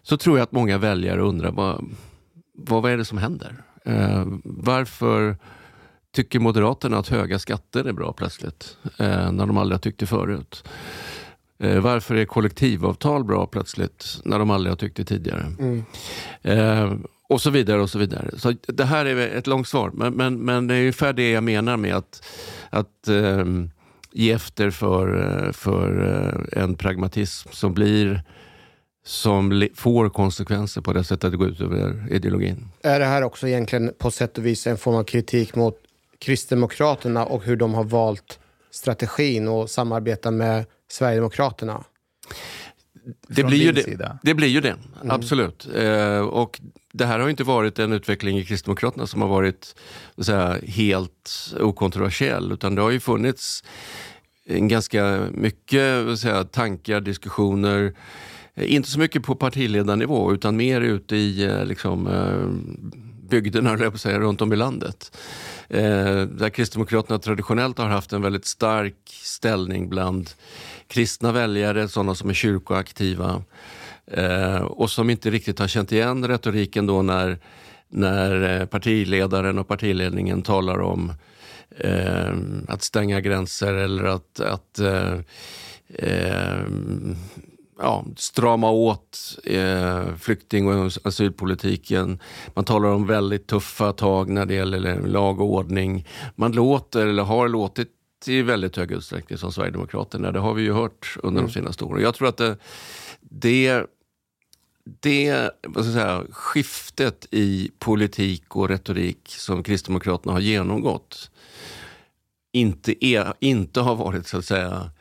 så 0.01 0.17
tror 0.17 0.37
jag 0.37 0.43
att 0.43 0.51
många 0.51 0.77
väljare 0.77 1.21
undrar 1.21 1.51
vad, 1.51 1.85
vad 2.53 2.91
är 2.91 2.97
det 2.97 3.05
som 3.05 3.17
händer? 3.17 3.63
Eh, 3.85 4.25
varför 4.43 5.37
tycker 6.15 6.39
Moderaterna 6.39 6.97
att 6.97 7.07
höga 7.07 7.39
skatter 7.39 7.85
är 7.85 7.93
bra 7.93 8.13
plötsligt, 8.13 8.77
eh, 8.97 9.31
när 9.31 9.45
de 9.45 9.57
aldrig 9.57 9.75
har 9.75 9.81
tyckt 9.81 9.99
det 9.99 10.05
förut? 10.05 10.63
Eh, 11.59 11.79
varför 11.79 12.15
är 12.15 12.25
kollektivavtal 12.25 13.23
bra 13.23 13.45
plötsligt, 13.47 14.21
när 14.25 14.39
de 14.39 14.49
aldrig 14.49 14.71
har 14.71 14.77
tyckt 14.77 14.97
det 14.97 15.05
tidigare? 15.05 15.45
Mm. 15.59 15.83
Eh, 16.41 16.93
och 17.29 17.41
så 17.41 17.49
vidare. 17.49 17.81
och 17.81 17.89
så 17.89 17.99
vidare. 17.99 18.31
Så 18.37 18.53
Det 18.67 18.85
här 18.85 19.05
är 19.05 19.37
ett 19.37 19.47
långt 19.47 19.67
svar, 19.67 19.91
men, 19.93 20.13
men, 20.13 20.39
men 20.39 20.67
det 20.67 20.75
är 20.75 20.79
ungefär 20.79 21.13
det 21.13 21.31
jag 21.31 21.43
menar 21.43 21.77
med 21.77 21.95
att, 21.95 22.23
att 22.69 23.07
eh, 23.07 23.45
ge 24.11 24.31
efter 24.31 24.69
för, 24.69 25.21
eh, 25.45 25.51
för 25.51 26.05
eh, 26.53 26.63
en 26.63 26.75
pragmatism 26.75 27.49
som 27.51 27.73
blir 27.73 28.23
som 29.05 29.67
får 29.75 30.09
konsekvenser 30.09 30.81
på 30.81 30.93
det 30.93 31.03
sättet 31.03 31.23
att 31.23 31.31
det 31.31 31.37
går 31.37 31.47
ut 31.47 31.61
över 31.61 32.07
ideologin. 32.11 32.67
Är 32.81 32.99
det 32.99 33.05
här 33.05 33.23
också 33.23 33.47
egentligen 33.47 33.93
på 33.97 34.11
sätt 34.11 34.37
och 34.37 34.45
vis 34.45 34.67
en 34.67 34.77
form 34.77 34.95
av 34.95 35.03
kritik 35.03 35.55
mot 35.55 35.77
Kristdemokraterna 36.19 37.25
och 37.25 37.43
hur 37.43 37.55
de 37.55 37.73
har 37.73 37.83
valt 37.83 38.39
strategin 38.71 39.47
och 39.47 39.69
samarbeta 39.69 40.31
med 40.31 40.65
Sverigedemokraterna? 40.91 41.83
Det 43.27 43.43
blir, 43.43 43.57
ju 43.57 43.71
det. 43.71 44.17
det 44.23 44.33
blir 44.33 44.47
ju 44.47 44.61
det, 44.61 44.75
mm. 45.01 45.11
absolut. 45.11 45.67
Eh, 45.75 46.19
och 46.19 46.61
det 46.91 47.05
här 47.05 47.19
har 47.19 47.29
inte 47.29 47.43
varit 47.43 47.79
en 47.79 47.93
utveckling 47.93 48.37
i 48.37 48.45
Kristdemokraterna 48.45 49.07
som 49.07 49.21
har 49.21 49.27
varit 49.27 49.75
säga, 50.21 50.57
helt 50.67 51.53
okontroversiell, 51.59 52.51
utan 52.51 52.75
det 52.75 52.81
har 52.81 52.89
ju 52.89 52.99
funnits 52.99 53.63
en 54.49 54.67
ganska 54.67 55.27
mycket 55.31 56.19
säga, 56.19 56.43
tankar, 56.43 57.01
diskussioner, 57.01 57.93
eh, 58.53 58.73
inte 58.73 58.89
så 58.89 58.99
mycket 58.99 59.23
på 59.23 59.35
partiledarnivå 59.35 60.33
utan 60.33 60.55
mer 60.55 60.81
ute 60.81 61.15
i 61.15 61.43
eh, 61.43 61.65
liksom, 61.65 62.07
eh, 62.07 62.99
bygderna, 63.29 63.97
säga, 63.97 64.19
runt 64.19 64.41
om 64.41 64.53
i 64.53 64.55
landet. 64.55 65.17
där 65.67 66.49
Kristdemokraterna 66.49 67.19
traditionellt 67.19 67.77
har 67.77 67.87
haft 67.87 68.13
en 68.13 68.21
väldigt 68.21 68.45
stark 68.45 68.95
ställning 69.07 69.89
bland 69.89 70.29
kristna 70.89 71.31
väljare, 71.31 71.88
sådana 71.88 72.15
som 72.15 72.29
är 72.29 72.34
kyrkoaktiva 72.34 73.43
eh, 74.08 74.62
och 74.62 74.89
som 74.89 75.10
inte 75.10 75.29
riktigt 75.29 75.60
har 75.60 75.67
känt 75.67 75.91
igen 75.91 76.27
retoriken 76.27 76.88
då 76.88 77.01
när, 77.01 77.39
när 77.88 78.62
eh, 78.62 78.65
partiledaren 78.65 79.60
och 79.60 79.67
partiledningen 79.67 80.41
talar 80.41 80.81
om 80.81 81.13
eh, 81.77 82.34
att 82.67 82.84
stänga 82.84 83.22
gränser 83.22 83.74
eller 83.74 84.03
att, 84.03 84.39
att 84.39 84.79
eh, 84.79 85.19
eh, 85.96 86.63
ja, 87.79 88.05
strama 88.17 88.72
åt 88.72 89.39
eh, 89.43 90.15
flykting 90.19 90.67
och 90.67 90.91
asylpolitiken. 91.03 92.19
Man 92.53 92.65
talar 92.65 92.89
om 92.89 93.08
väldigt 93.08 93.48
tuffa 93.48 93.93
tag 93.93 94.29
när 94.29 94.46
det 94.46 94.53
gäller 94.53 95.01
lag 95.08 95.41
och 95.41 95.53
ordning. 95.53 96.08
Man 96.36 96.51
låter, 96.51 97.08
eller 97.08 97.24
har 97.24 97.48
låtit 97.48 97.99
i 98.27 98.41
väldigt 98.41 98.77
hög 98.77 98.91
utsträckning 98.91 99.38
som 99.38 99.51
Sverigedemokraterna. 99.51 100.31
Det 100.31 100.39
har 100.39 100.53
vi 100.53 100.63
ju 100.63 100.73
hört 100.73 101.17
under 101.23 101.39
mm. 101.39 101.47
de 101.47 101.53
senaste 101.53 101.83
åren. 101.83 102.01
Jag 102.01 102.15
tror 102.15 102.27
att 102.27 102.38
det, 102.38 102.57
det, 103.21 103.85
det 104.83 105.51
vad 105.67 105.85
ska 105.85 105.93
jag 105.93 106.01
säga, 106.01 106.23
skiftet 106.31 107.27
i 107.31 107.71
politik 107.79 108.55
och 108.55 108.69
retorik 108.69 109.35
som 109.38 109.63
Kristdemokraterna 109.63 110.33
har 110.33 110.39
genomgått 110.39 111.31
inte, 112.51 113.05
är, 113.05 113.33
inte 113.39 113.81
har 113.81 113.95
varit 113.95 114.27
så 114.27 114.38
att 114.38 114.45
säga 114.45 114.91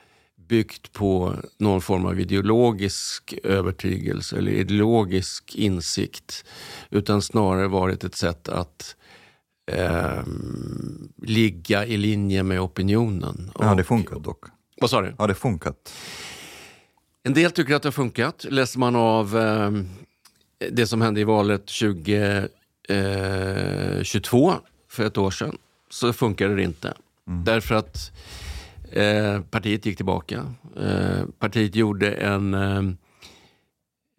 byggt 0.49 0.93
på 0.93 1.35
någon 1.59 1.81
form 1.81 2.07
av 2.07 2.21
ideologisk 2.21 3.35
övertygelse 3.43 4.37
eller 4.37 4.53
ideologisk 4.53 5.55
insikt. 5.55 6.45
Utan 6.91 7.23
snarare 7.23 7.69
varit 7.69 8.05
ett 8.05 8.15
sätt 8.15 8.49
att 8.49 8.97
eh, 9.69 10.23
ligga 11.23 11.87
i 11.87 11.97
linje 11.97 12.43
med 12.43 12.61
opinionen. 12.61 13.51
Ja, 13.59 13.75
det 13.75 13.85
funkat 13.85 14.25
dock. 14.25 14.45
Vad 14.81 14.91
sa 14.91 15.01
du? 15.01 15.15
Har 15.19 15.29
det 15.29 15.35
funkat? 15.35 15.93
En 17.23 17.35
del 17.35 17.51
tycker 17.51 17.75
att 17.75 17.83
det 17.83 17.87
har 17.87 17.93
funkat. 17.93 18.47
Läser 18.49 18.79
man 18.79 18.97
av 18.97 19.39
eh, 19.39 19.71
det 20.71 20.87
som 20.87 21.03
hände 21.03 21.21
i 21.21 21.25
valet 21.25 21.67
2022 21.67 22.51
eh, 24.51 24.57
för 24.91 25.07
ett 25.07 25.19
år 25.19 25.31
sedan 25.31 25.59
så 25.91 26.13
funkar 26.13 26.49
det 26.49 26.63
inte. 26.63 26.95
Mm. 27.29 27.45
Därför 27.45 27.75
att 27.75 28.13
eh, 28.93 29.41
partiet 29.41 29.87
gick 29.87 29.97
tillbaka. 29.97 30.55
Eh, 30.81 31.25
partiet 31.39 31.75
gjorde 31.75 32.13
en, 32.13 32.55
eh, 32.55 32.77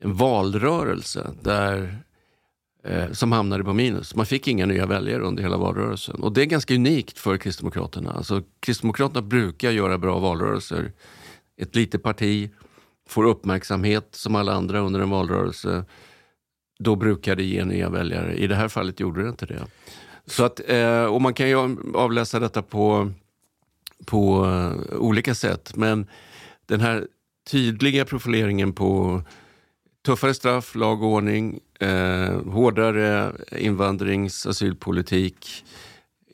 en 0.02 0.14
valrörelse 0.14 1.32
där, 1.42 1.98
eh, 2.84 3.12
som 3.12 3.32
hamnade 3.32 3.64
på 3.64 3.74
minus. 3.74 4.16
Man 4.16 4.26
fick 4.26 4.48
inga 4.48 4.66
nya 4.66 4.86
väljare 4.86 5.22
under 5.22 5.44
hela 5.44 5.58
valrörelsen. 5.58 6.16
Och 6.16 6.34
det 6.34 6.42
är 6.42 6.46
ganska 6.46 6.76
unikt 6.76 7.20
för 7.20 7.38
Kristdemokraterna. 7.38 8.12
Alltså, 8.12 8.44
Kristdemokraterna 8.60 9.22
brukar 9.22 9.72
göra 9.72 9.98
bra 9.98 10.20
valrörelser. 10.20 10.92
Ett 11.58 11.76
litet 11.76 12.04
parti 12.04 12.52
får 13.10 13.24
uppmärksamhet 13.24 14.08
som 14.12 14.36
alla 14.36 14.54
andra 14.54 14.80
under 14.80 15.00
en 15.00 15.10
valrörelse. 15.10 15.86
Då 16.80 16.96
brukar 16.96 17.36
det 17.36 17.44
ge 17.44 17.66
nya 17.66 17.90
väljare. 17.90 18.36
I 18.36 18.48
det 18.48 18.56
här 18.56 18.68
fallet 18.68 19.00
gjorde 19.00 19.24
det 19.24 19.30
inte 19.30 19.46
det. 19.46 19.64
Så 20.26 20.46
att, 20.46 20.70
eh, 20.70 21.06
och 21.06 21.22
man 21.22 21.34
kan 21.34 21.50
ju 21.50 21.78
avläsa 21.96 22.40
detta 22.40 22.62
på, 22.62 23.12
på 24.06 24.46
uh, 24.46 24.98
olika 24.98 25.36
sätt. 25.36 25.76
Men 25.76 26.08
den 26.66 26.82
här 26.82 27.08
tydliga 27.52 28.06
profileringen 28.06 28.74
på 28.74 29.22
tuffare 30.10 30.34
straff, 30.34 30.76
lag 30.76 31.04
och 31.04 31.10
ordning, 31.10 31.60
eh, 31.80 32.42
hårdare 32.52 33.34
invandrings 33.52 34.46
och 34.46 34.50
asylpolitik 34.50 35.66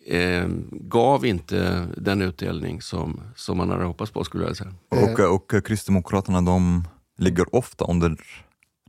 eh, 0.08 0.48
gav 0.72 1.25
inte 1.25 1.88
den 1.98 2.22
utdelning 2.22 2.82
som, 2.82 3.22
som 3.36 3.58
man 3.58 3.70
hade 3.70 3.84
hoppats 3.84 4.12
på 4.12 4.24
skulle 4.24 4.46
jag 4.46 4.58
säga. 4.58 4.74
Och, 4.89 5.20
och 5.20 5.65
Kristdemokraterna 5.65 6.41
de 6.41 6.88
ligger 7.17 7.55
ofta 7.55 7.86
under 7.86 8.17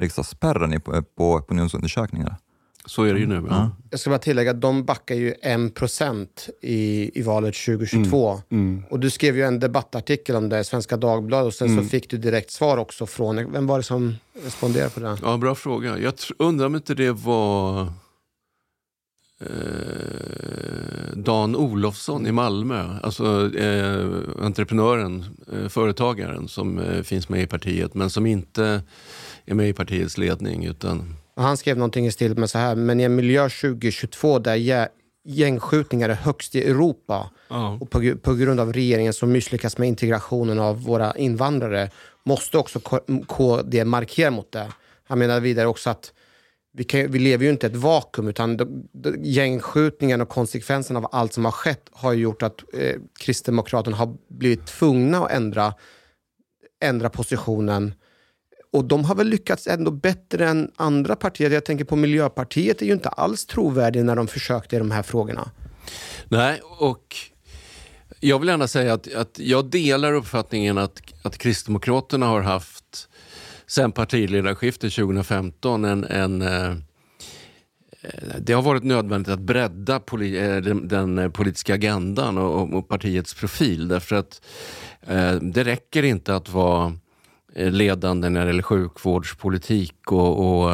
riksdagsspärren 0.00 0.80
på, 0.80 1.02
på 1.02 1.32
opinionsundersökningar. 1.34 2.36
Så 2.86 3.02
är 3.02 3.14
det 3.14 3.20
ju 3.20 3.26
nu. 3.26 3.46
Ja. 3.50 3.70
Jag 3.90 4.00
ska 4.00 4.10
bara 4.10 4.18
tillägga 4.18 4.50
att 4.50 4.60
de 4.60 4.84
backar 4.84 5.14
ju 5.14 5.34
1% 5.34 6.28
i, 6.62 7.10
i 7.18 7.22
valet 7.22 7.54
2022. 7.54 8.30
Mm. 8.30 8.68
Mm. 8.68 8.84
Och 8.90 9.00
du 9.00 9.10
skrev 9.10 9.36
ju 9.36 9.42
en 9.42 9.60
debattartikel 9.60 10.36
om 10.36 10.48
det 10.48 10.60
i 10.60 10.64
Svenska 10.64 10.96
Dagbladet 10.96 11.46
och 11.46 11.54
sen 11.54 11.68
mm. 11.68 11.84
så 11.84 11.90
fick 11.90 12.10
du 12.10 12.16
direkt 12.16 12.50
svar 12.50 12.78
också 12.78 13.06
från... 13.06 13.52
Vem 13.52 13.66
var 13.66 13.76
det 13.76 13.82
som 13.82 14.14
responderade 14.44 14.90
på 14.90 15.00
det? 15.00 15.18
Ja, 15.22 15.36
bra 15.36 15.54
fråga. 15.54 15.98
Jag 15.98 16.14
undrar 16.38 16.66
om 16.66 16.74
inte 16.74 16.94
det 16.94 17.12
var 17.12 17.80
eh, 19.40 19.46
Dan 21.14 21.56
Olofsson 21.56 22.26
i 22.26 22.32
Malmö. 22.32 22.98
Alltså 23.02 23.56
eh, 23.56 24.06
entreprenören, 24.40 25.24
eh, 25.52 25.68
företagaren 25.68 26.48
som 26.48 26.78
eh, 26.78 27.02
finns 27.02 27.28
med 27.28 27.42
i 27.42 27.46
partiet 27.46 27.94
men 27.94 28.10
som 28.10 28.26
inte 28.26 28.82
är 29.44 29.54
med 29.54 29.68
i 29.68 29.72
partiets 29.72 30.18
ledning 30.18 30.64
utan 30.64 31.14
han 31.42 31.56
skrev 31.56 31.76
någonting 31.76 32.06
i 32.06 32.12
stil 32.12 32.38
med 32.38 32.50
så 32.50 32.58
här, 32.58 32.74
men 32.74 33.00
i 33.00 33.02
en 33.02 33.14
miljö 33.14 33.48
2022 33.48 34.38
där 34.38 34.88
gängskjutningar 35.24 36.08
är 36.08 36.14
högst 36.14 36.54
i 36.54 36.70
Europa 36.70 37.30
oh. 37.50 37.82
och 37.82 37.90
på, 37.90 38.16
på, 38.22 38.34
grund 38.34 38.60
av 38.60 38.72
regeringen 38.72 39.12
som 39.12 39.32
misslyckas 39.32 39.78
med 39.78 39.88
integrationen 39.88 40.58
av 40.58 40.82
våra 40.82 41.16
invandrare 41.16 41.90
måste 42.24 42.58
också 42.58 42.80
KD 43.26 43.84
markera 43.84 44.30
mot 44.30 44.52
det. 44.52 44.68
Han 45.04 45.18
menar 45.18 45.40
vidare 45.40 45.66
också 45.66 45.90
att 45.90 46.12
vi, 46.72 46.84
kan, 46.84 47.10
vi 47.10 47.18
lever 47.18 47.44
ju 47.44 47.50
inte 47.50 47.66
i 47.66 47.70
ett 47.70 47.76
vakuum 47.76 48.28
utan 48.28 48.58
gängskjutningen 49.18 50.20
och 50.20 50.28
konsekvenserna 50.28 50.98
av 50.98 51.08
allt 51.12 51.32
som 51.32 51.44
har 51.44 51.52
skett 51.52 51.88
har 51.92 52.12
gjort 52.12 52.42
att 52.42 52.64
eh, 52.72 52.96
Kristdemokraterna 53.20 53.96
har 53.96 54.16
blivit 54.28 54.66
tvungna 54.66 55.24
att 55.24 55.30
ändra, 55.30 55.74
ändra 56.82 57.08
positionen 57.10 57.94
och 58.76 58.84
de 58.84 59.04
har 59.04 59.14
väl 59.14 59.28
lyckats 59.28 59.66
ändå 59.66 59.90
bättre 59.90 60.48
än 60.48 60.70
andra 60.76 61.16
partier. 61.16 61.50
Jag 61.50 61.64
tänker 61.64 61.84
på 61.84 61.96
Miljöpartiet 61.96 62.82
är 62.82 62.86
ju 62.86 62.92
inte 62.92 63.08
alls 63.08 63.46
trovärdiga 63.46 64.04
när 64.04 64.16
de 64.16 64.26
försökte 64.26 64.76
i 64.76 64.78
de 64.78 64.90
här 64.90 65.02
frågorna. 65.02 65.50
Nej, 66.28 66.60
och 66.78 67.16
Jag 68.20 68.38
vill 68.38 68.48
gärna 68.48 68.68
säga 68.68 68.94
att, 68.94 69.14
att 69.14 69.38
jag 69.38 69.70
delar 69.70 70.12
uppfattningen 70.12 70.78
att, 70.78 71.02
att 71.22 71.38
Kristdemokraterna 71.38 72.26
har 72.26 72.40
haft, 72.40 73.08
sen 73.66 73.92
partiledarskiftet 73.92 74.92
2015, 74.94 75.84
en, 75.84 76.04
en 76.04 76.42
eh, 76.42 76.74
det 78.40 78.52
har 78.52 78.62
varit 78.62 78.84
nödvändigt 78.84 79.32
att 79.32 79.40
bredda 79.40 80.00
poli 80.00 80.38
eh, 80.38 80.56
den, 80.56 81.32
politiska 81.32 81.74
agendan 81.74 82.38
och, 82.38 82.74
och, 82.74 82.88
partiets 82.88 83.34
profil 83.34 83.88
därför 83.88 84.16
att 84.16 84.40
eh, 85.06 85.34
det 85.34 85.64
räcker 85.64 86.02
inte 86.02 86.36
att 86.36 86.48
vara 86.48 86.92
Eh, 87.58 87.70
ledande 87.70 88.28
när 88.28 88.40
det 88.40 88.46
gäller 88.46 88.62
sjukvårdspolitik 88.62 90.12
och, 90.12 90.62
och 90.62 90.72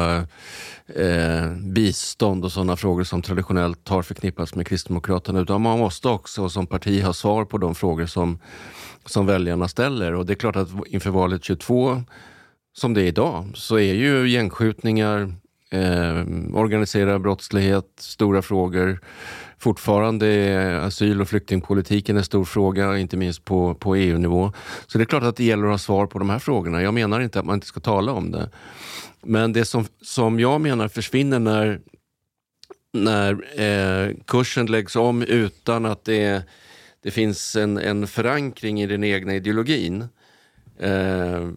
eh, 0.99 1.51
bistånd 1.55 2.45
och 2.45 2.51
sådana 2.51 2.75
frågor 2.75 3.03
som 3.03 3.21
traditionellt 3.21 3.89
har 3.89 4.01
förknippats 4.01 4.55
med 4.55 4.67
Kristdemokraterna. 4.67 5.39
Utan 5.39 5.61
man 5.61 5.79
måste 5.79 6.07
också 6.07 6.49
som 6.49 6.67
parti 6.67 7.03
ha 7.03 7.13
svar 7.13 7.45
på 7.45 7.57
de 7.57 7.75
frågor 7.75 8.05
som, 8.05 8.39
som 9.05 9.25
väljarna 9.25 9.67
ställer. 9.67 10.13
Och 10.13 10.25
det 10.25 10.33
är 10.33 10.35
klart 10.35 10.55
att 10.55 10.69
inför 10.87 11.09
valet 11.09 11.43
22, 11.43 12.03
som 12.73 12.93
det 12.93 13.01
är 13.01 13.05
idag, 13.05 13.51
så 13.53 13.75
är 13.75 13.93
ju 13.93 14.29
gängskjutningar, 14.29 15.33
eh, 15.71 16.23
organiserad 16.53 17.21
brottslighet, 17.21 17.85
stora 17.97 18.41
frågor. 18.41 18.99
Fortfarande 19.63 20.27
är 20.27 20.73
asyl 20.73 21.21
och 21.21 21.29
flyktingpolitiken 21.29 22.17
en 22.17 22.23
stor 22.23 22.45
fråga, 22.45 22.97
inte 22.97 23.17
minst 23.17 23.45
på, 23.45 23.73
på 23.73 23.95
EU-nivå. 23.95 24.53
Så 24.87 24.97
det 24.97 25.03
är 25.03 25.05
klart 25.05 25.23
att 25.23 25.35
det 25.35 25.43
gäller 25.43 25.63
att 25.63 25.71
ha 25.71 25.77
svar 25.77 26.07
på 26.07 26.19
de 26.19 26.29
här 26.29 26.39
frågorna. 26.39 26.81
Jag 26.81 26.93
menar 26.93 27.21
inte 27.21 27.39
att 27.39 27.45
man 27.45 27.53
inte 27.53 27.67
ska 27.67 27.79
tala 27.79 28.11
om 28.11 28.31
det. 28.31 28.49
Men 29.21 29.53
det 29.53 29.65
som, 29.65 29.85
som 30.01 30.39
jag 30.39 30.61
menar 30.61 30.87
försvinner 30.87 31.39
när, 31.39 31.79
när 32.93 33.61
eh, 33.61 34.15
kursen 34.25 34.65
läggs 34.65 34.95
om 34.95 35.21
utan 35.21 35.85
att 35.85 36.05
det, 36.05 36.43
det 37.03 37.11
finns 37.11 37.55
en, 37.55 37.77
en 37.77 38.07
förankring 38.07 38.81
i 38.81 38.87
den 38.87 39.03
egna 39.03 39.35
ideologin. 39.35 40.01
Eh, 40.79 41.49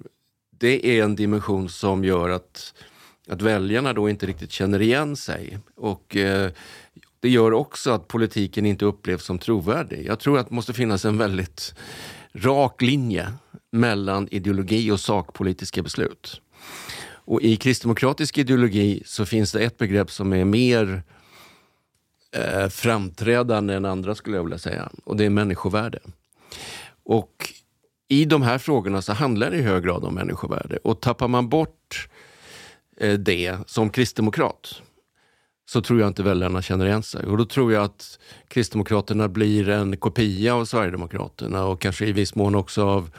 det 0.58 0.86
är 0.86 1.04
en 1.04 1.16
dimension 1.16 1.68
som 1.68 2.04
gör 2.04 2.28
att, 2.28 2.74
att 3.28 3.42
väljarna 3.42 3.92
då 3.92 4.08
inte 4.08 4.26
riktigt 4.26 4.52
känner 4.52 4.82
igen 4.82 5.16
sig. 5.16 5.58
Och 5.76 6.16
eh, 6.16 6.50
det 7.20 7.28
gör 7.28 7.52
också 7.52 7.90
att 7.90 8.08
politiken 8.08 8.66
inte 8.66 8.84
upplevs 8.84 9.24
som 9.24 9.38
trovärdig. 9.38 10.06
Jag 10.06 10.20
tror 10.20 10.38
att 10.38 10.48
det 10.48 10.54
måste 10.54 10.72
finnas 10.72 11.04
en 11.04 11.18
väldigt 11.18 11.74
rak 12.32 12.82
linje 12.82 13.32
mellan 13.72 14.28
ideologi 14.30 14.90
och 14.90 15.00
sakpolitiska 15.00 15.82
beslut. 15.82 16.40
Och 17.08 17.42
i 17.42 17.56
kristdemokratisk 17.56 18.38
ideologi 18.38 19.02
så 19.06 19.26
finns 19.26 19.52
det 19.52 19.64
ett 19.64 19.78
begrepp 19.78 20.10
som 20.10 20.32
är 20.32 20.44
mer 20.44 21.02
eh, 22.32 22.68
framträdande 22.68 23.74
än 23.74 23.84
andra 23.84 24.14
skulle 24.14 24.36
jag 24.36 24.44
vilja 24.44 24.58
säga. 24.58 24.90
Och 25.04 25.16
det 25.16 25.24
är 25.24 25.30
människovärde. 25.30 25.98
Och 27.04 27.52
i 28.08 28.24
de 28.24 28.42
här 28.42 28.58
frågorna 28.58 29.02
så 29.02 29.12
handlar 29.12 29.50
det 29.50 29.56
i 29.56 29.62
hög 29.62 29.84
grad 29.84 30.04
om 30.04 30.14
människovärde. 30.14 30.76
Och 30.76 31.00
tappar 31.00 31.28
man 31.28 31.48
bort 31.48 32.08
eh, 32.96 33.12
det 33.14 33.56
som 33.66 33.90
kristdemokrat 33.90 34.82
så 35.66 35.80
tror 35.80 36.00
jag 36.00 36.08
inte 36.08 36.22
väljarna 36.22 36.62
känner 36.62 36.86
igen 36.86 37.02
sig. 37.02 37.26
Och 37.26 37.38
då 37.38 37.44
tror 37.44 37.72
jag 37.72 37.84
att 37.84 38.18
Kristdemokraterna 38.48 39.28
blir 39.28 39.68
en 39.68 39.96
kopia 39.96 40.54
av 40.54 40.64
Sverigedemokraterna 40.64 41.64
och 41.64 41.80
kanske 41.80 42.06
i 42.06 42.12
viss 42.12 42.34
mån 42.34 42.54
också 42.54 42.84
av, 42.84 43.10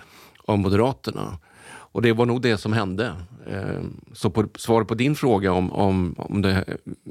av 0.45 0.59
Moderaterna. 0.59 1.37
Och 1.69 2.01
det 2.01 2.13
var 2.13 2.25
nog 2.25 2.41
det 2.41 2.57
som 2.57 2.73
hände. 2.73 3.13
Eh, 3.47 3.81
så 4.13 4.29
på, 4.29 4.47
svar 4.55 4.83
på 4.83 4.95
din 4.95 5.15
fråga 5.15 5.51
om, 5.51 5.71
om, 5.71 6.15
om 6.17 6.41
det 6.41 6.65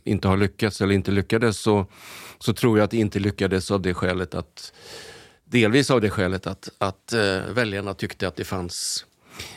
inte 0.04 0.28
har 0.28 0.36
lyckats 0.36 0.80
eller 0.80 0.94
inte 0.94 1.10
lyckades 1.10 1.58
så, 1.58 1.86
så 2.38 2.52
tror 2.52 2.78
jag 2.78 2.84
att 2.84 2.90
det 2.90 2.96
inte 2.96 3.18
lyckades 3.18 3.70
av 3.70 3.82
det 3.82 3.94
skälet 3.94 4.34
att 4.34 4.72
delvis 5.44 5.90
av 5.90 6.00
det 6.00 6.10
skälet 6.10 6.46
att, 6.46 6.68
att 6.78 7.12
eh, 7.12 7.40
väljarna 7.54 7.94
tyckte 7.94 8.28
att 8.28 8.36
det 8.36 8.44
fanns 8.44 9.06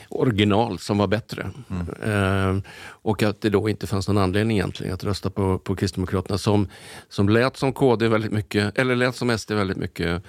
original 0.09 0.79
som 0.79 0.97
var 0.97 1.07
bättre. 1.07 1.51
Mm. 1.69 2.57
Eh, 2.57 2.63
och 2.81 3.23
att 3.23 3.41
det 3.41 3.49
då 3.49 3.69
inte 3.69 3.87
fanns 3.87 4.07
någon 4.07 4.17
anledning 4.17 4.57
egentligen 4.57 4.93
att 4.93 5.03
rösta 5.03 5.29
på, 5.29 5.59
på 5.59 5.75
Kristdemokraterna 5.75 6.37
som, 6.37 6.67
som 7.09 7.29
lät 7.29 7.57
som 7.57 7.73
KD 7.73 8.07
väldigt 8.07 8.31
mycket, 8.31 8.77
eller 8.77 8.95
lät 8.95 9.15
som 9.15 9.37
SD 9.37 9.51
väldigt 9.51 9.77
mycket. 9.77 10.23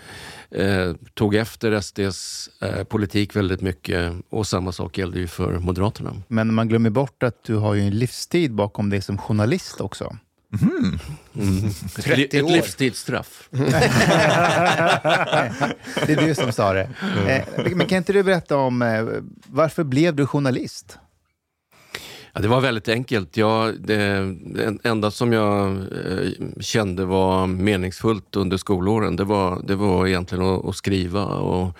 Eh, 0.50 0.92
tog 1.14 1.34
efter 1.34 1.80
SDs 1.80 2.50
eh, 2.62 2.84
politik 2.84 3.36
väldigt 3.36 3.60
mycket 3.60 4.14
och 4.30 4.46
samma 4.46 4.72
sak 4.72 4.98
gällde 4.98 5.18
ju 5.18 5.26
för 5.26 5.58
Moderaterna. 5.58 6.22
Men 6.28 6.54
man 6.54 6.68
glömmer 6.68 6.90
bort 6.90 7.22
att 7.22 7.44
du 7.44 7.56
har 7.56 7.74
ju 7.74 7.80
en 7.82 7.98
livstid 7.98 8.54
bakom 8.54 8.90
dig 8.90 9.02
som 9.02 9.18
journalist 9.18 9.80
också. 9.80 10.16
Mm. 10.62 10.98
Mm. 11.34 11.66
Ett, 11.98 12.34
ett 12.34 12.50
livstidsstraff. 12.50 13.48
det 13.50 13.60
är 16.08 16.26
du 16.26 16.34
som 16.34 16.52
sa 16.52 16.72
det. 16.72 16.88
Eh, 17.28 17.44
men 17.74 17.86
kan 17.86 17.98
inte 17.98 18.12
du 18.12 18.22
berätta 18.22 18.56
om 18.56 18.82
eh, 18.82 19.04
varför 19.46 19.84
blev 19.84 20.14
du 20.14 20.26
journalist? 20.26 20.98
Ja, 22.32 22.40
det 22.40 22.48
var 22.48 22.60
väldigt 22.60 22.88
enkelt. 22.88 23.36
Jag, 23.36 23.80
det, 23.80 24.34
det 24.44 24.78
enda 24.84 25.10
som 25.10 25.32
jag 25.32 25.70
eh, 25.70 26.30
kände 26.60 27.04
var 27.04 27.46
meningsfullt 27.46 28.36
under 28.36 28.56
skolåren, 28.56 29.16
det 29.16 29.24
var, 29.24 29.62
det 29.64 29.74
var 29.74 30.06
egentligen 30.06 30.44
att, 30.44 30.64
att 30.64 30.76
skriva. 30.76 31.24
Och, 31.24 31.76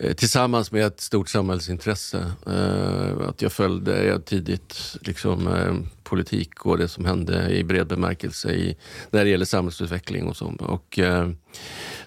Eh, 0.00 0.12
tillsammans 0.12 0.72
med 0.72 0.86
ett 0.86 1.00
stort 1.00 1.28
samhällsintresse. 1.28 2.32
Eh, 2.46 3.28
att 3.28 3.42
jag 3.42 3.52
följde 3.52 4.20
tidigt 4.20 4.96
liksom, 5.00 5.46
eh, 5.48 5.74
politik 6.02 6.66
och 6.66 6.78
det 6.78 6.88
som 6.88 7.04
hände 7.04 7.50
i 7.50 7.64
bred 7.64 7.86
bemärkelse 7.86 8.52
i, 8.52 8.76
när 9.10 9.24
det 9.24 9.30
gäller 9.30 9.44
samhällsutveckling 9.44 10.26
och 10.26 10.36
så. 10.36 10.54
Och, 10.58 10.98
eh, 10.98 11.30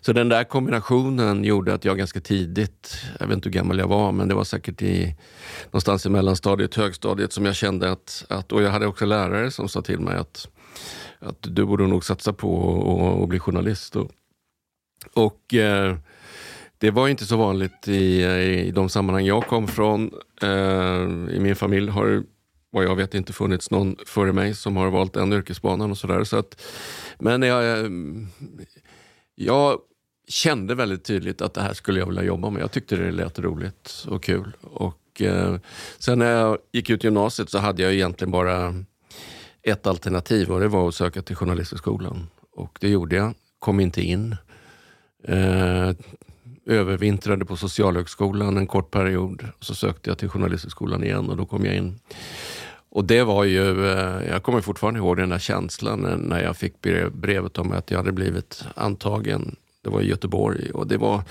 så 0.01 0.13
den 0.13 0.29
där 0.29 0.43
kombinationen 0.43 1.43
gjorde 1.43 1.73
att 1.73 1.85
jag 1.85 1.97
ganska 1.97 2.21
tidigt, 2.21 2.97
jag 3.19 3.27
vet 3.27 3.35
inte 3.35 3.49
hur 3.49 3.53
gammal 3.53 3.79
jag 3.79 3.87
var, 3.87 4.11
men 4.11 4.27
det 4.27 4.35
var 4.35 4.43
säkert 4.43 4.81
i, 4.81 5.15
någonstans 5.65 6.05
i 6.05 6.09
mellanstadiet, 6.09 6.75
högstadiet 6.75 7.33
som 7.33 7.45
jag 7.45 7.55
kände 7.55 7.91
att, 7.91 8.25
att 8.29 8.51
och 8.51 8.61
jag 8.61 8.71
hade 8.71 8.87
också 8.87 9.05
lärare 9.05 9.51
som 9.51 9.69
sa 9.69 9.81
till 9.81 9.99
mig 9.99 10.17
att, 10.17 10.47
att 11.19 11.37
du 11.41 11.65
borde 11.65 11.87
nog 11.87 12.05
satsa 12.05 12.33
på 12.33 13.21
att 13.23 13.29
bli 13.29 13.39
journalist. 13.39 13.95
Och, 13.95 14.11
och 15.13 15.53
eh, 15.53 15.97
det 16.79 16.91
var 16.91 17.07
inte 17.07 17.25
så 17.25 17.37
vanligt 17.37 17.87
i, 17.87 18.23
i 18.67 18.71
de 18.71 18.89
sammanhang 18.89 19.25
jag 19.25 19.47
kom 19.47 19.67
från. 19.67 20.11
Eh, 20.41 21.35
I 21.35 21.37
min 21.39 21.55
familj 21.55 21.89
har 21.89 22.23
vad 22.71 22.85
jag 22.85 22.95
vet 22.95 23.13
inte 23.13 23.33
funnits 23.33 23.71
någon 23.71 23.95
före 24.05 24.33
mig 24.33 24.55
som 24.55 24.77
har 24.77 24.89
valt 24.89 25.13
den 25.13 25.33
yrkesbanan 25.33 25.91
och 25.91 25.97
sådär. 25.97 26.23
Så 26.23 26.43
men 27.19 27.41
jag, 27.41 27.79
eh, 27.79 27.89
jag 29.35 29.79
kände 30.27 30.75
väldigt 30.75 31.03
tydligt 31.03 31.41
att 31.41 31.53
det 31.53 31.61
här 31.61 31.73
skulle 31.73 31.99
jag 31.99 32.07
vilja 32.07 32.23
jobba 32.23 32.49
med. 32.49 32.61
Jag 32.61 32.71
tyckte 32.71 32.95
det 32.95 33.11
lät 33.11 33.39
roligt 33.39 34.05
och 34.07 34.23
kul. 34.23 34.51
Och, 34.61 35.21
eh, 35.21 35.55
sen 35.99 36.19
när 36.19 36.31
jag 36.31 36.57
gick 36.71 36.89
ut 36.89 37.03
gymnasiet 37.03 37.49
så 37.49 37.57
hade 37.57 37.81
jag 37.81 37.93
egentligen 37.93 38.31
bara 38.31 38.73
ett 39.61 39.87
alternativ 39.87 40.51
och 40.51 40.59
det 40.59 40.67
var 40.67 40.87
att 40.87 40.95
söka 40.95 41.21
till 41.21 41.35
Journalisthögskolan. 41.35 42.27
Och 42.51 42.77
det 42.81 42.89
gjorde 42.89 43.15
jag. 43.15 43.33
Kom 43.59 43.79
inte 43.79 44.01
in. 44.01 44.35
Eh, 45.23 45.91
övervintrade 46.69 47.45
på 47.45 47.57
Socialhögskolan 47.57 48.57
en 48.57 48.67
kort 48.67 48.91
period. 48.91 49.47
Så 49.59 49.75
sökte 49.75 50.09
jag 50.09 50.17
till 50.17 50.29
Journalisthögskolan 50.29 51.03
igen 51.03 51.29
och 51.29 51.37
då 51.37 51.45
kom 51.45 51.65
jag 51.65 51.75
in. 51.75 51.99
Och 52.89 53.05
det 53.05 53.23
var 53.23 53.43
ju, 53.43 53.91
eh, 53.91 54.27
jag 54.27 54.43
kommer 54.43 54.61
fortfarande 54.61 54.99
ihåg 54.99 55.17
den 55.17 55.29
där 55.29 55.39
känslan 55.39 55.99
när 55.99 56.43
jag 56.43 56.57
fick 56.57 56.73
brevet 57.11 57.57
om 57.57 57.71
att 57.71 57.91
jag 57.91 57.97
hade 57.97 58.11
blivit 58.11 58.63
antagen. 58.75 59.55
Det 59.81 59.89
var 59.89 60.01
i 60.01 60.07
Göteborg 60.07 60.71
och 60.71 60.87
det 60.87 60.97
var, 60.97 61.23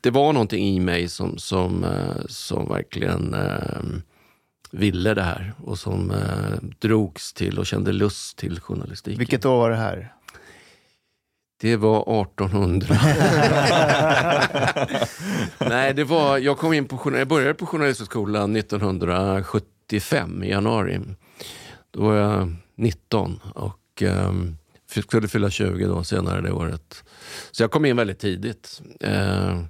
det 0.00 0.10
var 0.10 0.32
någonting 0.32 0.68
i 0.68 0.80
mig 0.80 1.08
som, 1.08 1.38
som, 1.38 1.84
eh, 1.84 2.26
som 2.26 2.68
verkligen 2.68 3.34
eh, 3.34 3.82
ville 4.70 5.14
det 5.14 5.22
här 5.22 5.52
och 5.64 5.78
som 5.78 6.12
drogs 6.78 7.32
till 7.32 7.58
och 7.58 7.66
kände 7.66 7.92
lust 7.92 8.38
till 8.38 8.60
journalistik. 8.60 9.20
Vilket 9.20 9.44
år 9.44 9.56
var 9.56 9.70
det 9.70 9.76
här? 9.76 10.12
Det 11.64 11.76
var 11.76 12.22
1800. 12.22 12.86
Nej, 15.58 15.94
det 15.94 16.04
var, 16.04 16.38
jag, 16.38 16.58
kom 16.58 16.72
in 16.72 16.88
på, 16.88 17.16
jag 17.18 17.28
började 17.28 17.54
på 17.54 17.66
Journalisthögskolan 17.66 18.56
1970 18.56 19.68
95 19.90 20.42
i 20.42 20.50
januari. 20.50 21.00
Då 21.90 22.02
var 22.02 22.14
jag 22.14 22.54
19 22.76 23.40
och 23.54 24.02
um, 24.02 24.56
skulle 24.86 25.28
fylla 25.28 25.50
20 25.50 25.86
då 25.86 26.04
senare 26.04 26.40
det 26.40 26.52
året. 26.52 27.04
Så 27.50 27.62
jag 27.62 27.70
kom 27.70 27.84
in 27.84 27.96
väldigt 27.96 28.18
tidigt. 28.18 28.82
Uh, 29.04 29.64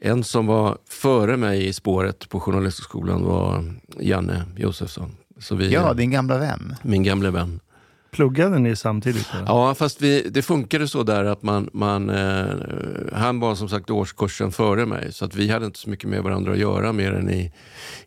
en 0.00 0.24
som 0.24 0.46
var 0.46 0.78
före 0.88 1.36
mig 1.36 1.66
i 1.66 1.72
spåret 1.72 2.28
på 2.28 2.40
Journalisthögskolan 2.40 3.24
var 3.24 3.74
Janne 4.00 4.42
Josefsson. 4.56 5.16
Så 5.38 5.54
vi, 5.54 5.70
ja, 5.70 5.94
din 5.94 6.10
gamla 6.10 6.38
vän. 6.38 6.74
Min 6.82 7.02
gamla 7.02 7.30
vän. 7.30 7.60
Pluggade 8.10 8.58
ni 8.58 8.76
samtidigt? 8.76 9.28
Eller? 9.34 9.46
Ja, 9.46 9.74
fast 9.74 10.02
vi, 10.02 10.22
det 10.30 10.42
funkade 10.42 10.88
så 10.88 11.02
där 11.02 11.24
att 11.24 11.42
man, 11.42 11.70
man 11.72 12.10
eh, 12.10 12.46
han 13.12 13.40
var 13.40 13.54
som 13.54 13.68
sagt 13.68 13.90
årskursen 13.90 14.52
före 14.52 14.86
mig 14.86 15.12
så 15.12 15.24
att 15.24 15.34
vi 15.34 15.48
hade 15.50 15.66
inte 15.66 15.78
så 15.78 15.90
mycket 15.90 16.10
med 16.10 16.22
varandra 16.22 16.52
att 16.52 16.58
göra 16.58 16.92
mer 16.92 17.12
än 17.12 17.30
i 17.30 17.52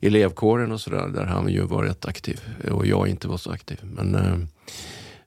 elevkåren 0.02 0.72
och 0.72 0.82
sådär 0.82 1.08
där 1.08 1.26
han 1.26 1.50
ju 1.50 1.62
var 1.62 1.84
rätt 1.84 2.06
aktiv 2.06 2.42
och 2.72 2.86
jag 2.86 3.08
inte 3.08 3.28
var 3.28 3.38
så 3.38 3.52
aktiv. 3.52 3.80
Men, 3.84 4.16
eh, 4.16 4.38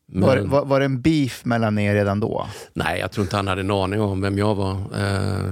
Var, 0.06 0.36
var, 0.38 0.64
var 0.64 0.80
det 0.80 0.84
en 0.86 1.00
beef 1.00 1.44
mellan 1.44 1.78
er 1.78 1.94
redan 1.94 2.20
då? 2.20 2.46
Nej, 2.72 3.00
jag 3.00 3.12
tror 3.12 3.24
inte 3.24 3.36
han 3.36 3.48
hade 3.48 3.60
en 3.60 3.70
aning 3.70 4.00
om 4.00 4.20
vem 4.20 4.38
jag 4.38 4.54
var. 4.54 4.76
Eh, 4.98 5.50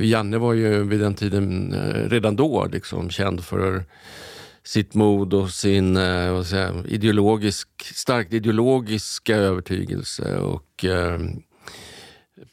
Janne 0.00 0.38
var 0.38 0.52
ju 0.52 0.82
vid 0.82 1.00
den 1.00 1.14
tiden 1.14 1.74
eh, 1.74 2.08
redan 2.10 2.36
då 2.36 2.66
liksom, 2.72 3.10
känd 3.10 3.44
för 3.44 3.84
sitt 4.64 4.94
mod 4.94 5.34
och 5.34 5.50
sin 5.50 5.96
eh, 5.96 6.32
vad 6.32 6.46
säger, 6.46 6.86
ideologisk, 6.86 7.68
starkt 7.94 8.32
ideologiska 8.32 9.36
övertygelse 9.36 10.36
och 10.38 10.84
eh, 10.84 11.20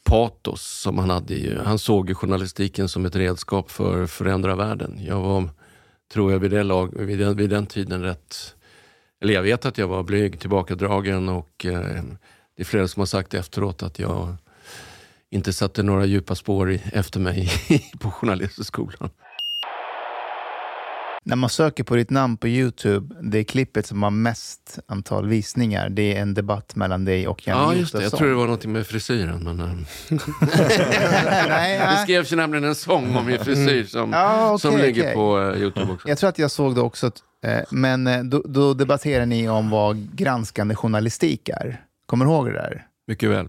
patos 0.04 0.80
som 0.82 0.98
han 0.98 1.10
hade. 1.10 1.34
Ju. 1.34 1.58
Han 1.58 1.78
såg 1.78 2.08
ju 2.08 2.14
journalistiken 2.14 2.88
som 2.88 3.06
ett 3.06 3.16
redskap 3.16 3.70
för 3.70 4.02
att 4.02 4.10
förändra 4.10 4.56
världen. 4.56 5.00
Jag 5.04 5.20
var, 5.20 5.48
tror 6.12 6.32
jag, 6.32 6.38
vid, 6.38 6.50
det 6.50 6.62
lag, 6.62 7.00
vid, 7.00 7.18
den, 7.18 7.36
vid 7.36 7.50
den 7.50 7.66
tiden 7.66 8.02
rätt... 8.02 8.54
Eller 9.22 9.34
jag 9.34 9.42
vet 9.42 9.66
att 9.66 9.78
jag 9.78 9.88
var 9.88 10.02
blyg, 10.02 10.40
tillbakadragen 10.40 11.28
och 11.28 11.66
eh, 11.66 12.02
det 12.56 12.62
är 12.62 12.64
flera 12.64 12.88
som 12.88 13.00
har 13.00 13.06
sagt 13.06 13.34
efteråt 13.34 13.82
att 13.82 13.98
jag 13.98 14.36
inte 15.30 15.52
satte 15.52 15.82
några 15.82 16.04
djupa 16.04 16.34
spår 16.34 16.72
i, 16.72 16.82
efter 16.92 17.20
mig 17.20 17.50
på 18.00 18.10
Journalisthögskolan. 18.10 19.10
När 21.30 21.36
man 21.36 21.50
söker 21.50 21.84
på 21.84 21.96
ditt 21.96 22.10
namn 22.10 22.36
på 22.36 22.48
Youtube, 22.48 23.14
det 23.22 23.44
klippet 23.44 23.86
som 23.86 24.02
har 24.02 24.10
mest 24.10 24.78
antal 24.86 25.28
visningar, 25.28 25.88
det 25.88 26.16
är 26.16 26.22
en 26.22 26.34
debatt 26.34 26.76
mellan 26.76 27.04
dig 27.04 27.28
och 27.28 27.46
Janne 27.46 27.60
Ja, 27.60 27.74
just 27.74 27.92
det. 27.92 28.02
Jag 28.02 28.12
tror 28.12 28.28
det 28.28 28.34
var 28.34 28.46
något 28.46 28.66
med 28.66 28.86
frisyren. 28.86 29.44
Men, 29.44 29.60
eh, 29.60 29.66
Nej, 31.48 31.78
det 31.78 32.02
skrevs 32.02 32.32
ju 32.32 32.36
nämligen 32.36 32.64
en 32.64 32.74
sång 32.74 33.16
om 33.16 33.26
min 33.26 33.38
frisyr 33.38 33.84
som, 33.84 34.12
Ja, 34.12 34.46
okej, 34.52 34.58
som 34.70 34.80
ligger 34.80 35.02
okej. 35.02 35.14
på 35.14 35.40
eh, 35.40 35.60
Youtube 35.60 35.92
också. 35.92 36.08
Jag 36.08 36.18
tror 36.18 36.30
att 36.30 36.38
jag 36.38 36.50
såg 36.50 36.74
det 36.74 36.80
också, 36.80 37.10
eh, 37.44 37.60
men 37.70 38.30
då, 38.30 38.42
då 38.44 38.74
debatterar 38.74 39.26
ni 39.26 39.48
om 39.48 39.70
vad 39.70 40.16
granskande 40.16 40.74
journalistik 40.74 41.48
är. 41.48 41.80
Kommer 42.06 42.24
du 42.24 42.30
ihåg 42.30 42.46
det 42.46 42.52
där? 42.52 42.86
Mycket 43.06 43.30
väl. 43.30 43.48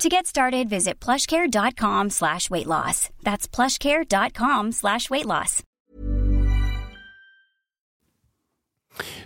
To 0.00 0.08
get 0.08 0.26
started, 0.26 0.68
visit 0.68 1.04
plushcare.com 1.04 2.10
slash 2.10 2.50
weight 2.50 2.66
loss. 2.66 3.10
That's 3.22 3.46
plushcare.com 3.56 4.72
slash 4.72 5.10
weight 5.10 5.26
loss. 5.26 5.62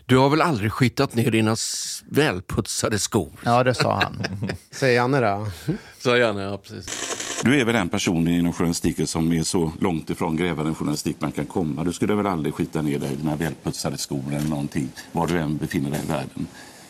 Du 0.07 0.17
har 0.17 0.29
väl 0.31 0.41
aldrig 0.41 0.73
skitat 0.73 1.15
ner 1.15 1.31
dina 1.31 1.57
välputsade 2.11 2.99
skor? 2.99 3.31
Ja, 3.45 3.65
det 3.65 3.75
sa 3.75 4.01
han. 4.03 4.27
Säger 4.71 4.95
Janne 4.95 5.21
då. 5.21 5.47
Sa 5.99 6.17
Janne, 6.17 6.43
ja 6.43 6.59
precis. 6.59 7.15
Du 7.45 7.61
är 7.61 7.65
väl 7.65 7.75
den 7.75 7.89
personen 7.89 8.29
inom 8.29 8.53
journalistiken 8.53 9.07
som 9.07 9.33
är 9.33 9.43
så 9.43 9.73
långt 9.81 10.11
ifrån 10.11 10.37
grävande 10.37 10.75
journalistik 10.75 11.17
man 11.21 11.33
kan 11.33 11.47
komma. 11.47 11.85
Du 11.85 11.93
skulle 11.93 12.15
väl 12.15 12.27
aldrig 12.27 12.55
skita 12.55 12.83
ner 12.83 12.99
dig 12.99 13.13
i 13.13 13.17
dina 13.17 13.37
välputsade 13.37 13.99
skor 13.99 14.25
eller 14.29 14.49
någonting, 14.49 14.89
var 15.13 15.27
du 15.27 15.39
än 15.39 15.57
befinner 15.57 15.91
dig 15.91 16.01
i 16.05 16.07
världen. 16.09 16.47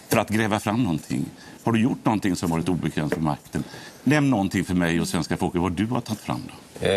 För 0.08 0.18
att 0.18 0.28
gräva 0.28 0.60
fram 0.60 0.82
någonting. 0.82 1.24
Har 1.64 1.72
du 1.72 1.80
gjort 1.80 2.04
någonting 2.04 2.36
som 2.36 2.50
varit 2.50 2.68
obekvämt 2.68 3.14
för 3.14 3.20
makten? 3.20 3.64
Nämn 4.04 4.30
någonting 4.30 4.64
för 4.64 4.74
mig 4.74 5.00
och 5.00 5.08
svenska 5.08 5.36
folket 5.36 5.60
vad 5.60 5.72
du 5.72 5.86
har 5.86 6.00
tagit 6.00 6.20
fram. 6.20 6.42
Då. 6.46 6.86
Eh, 6.86 6.92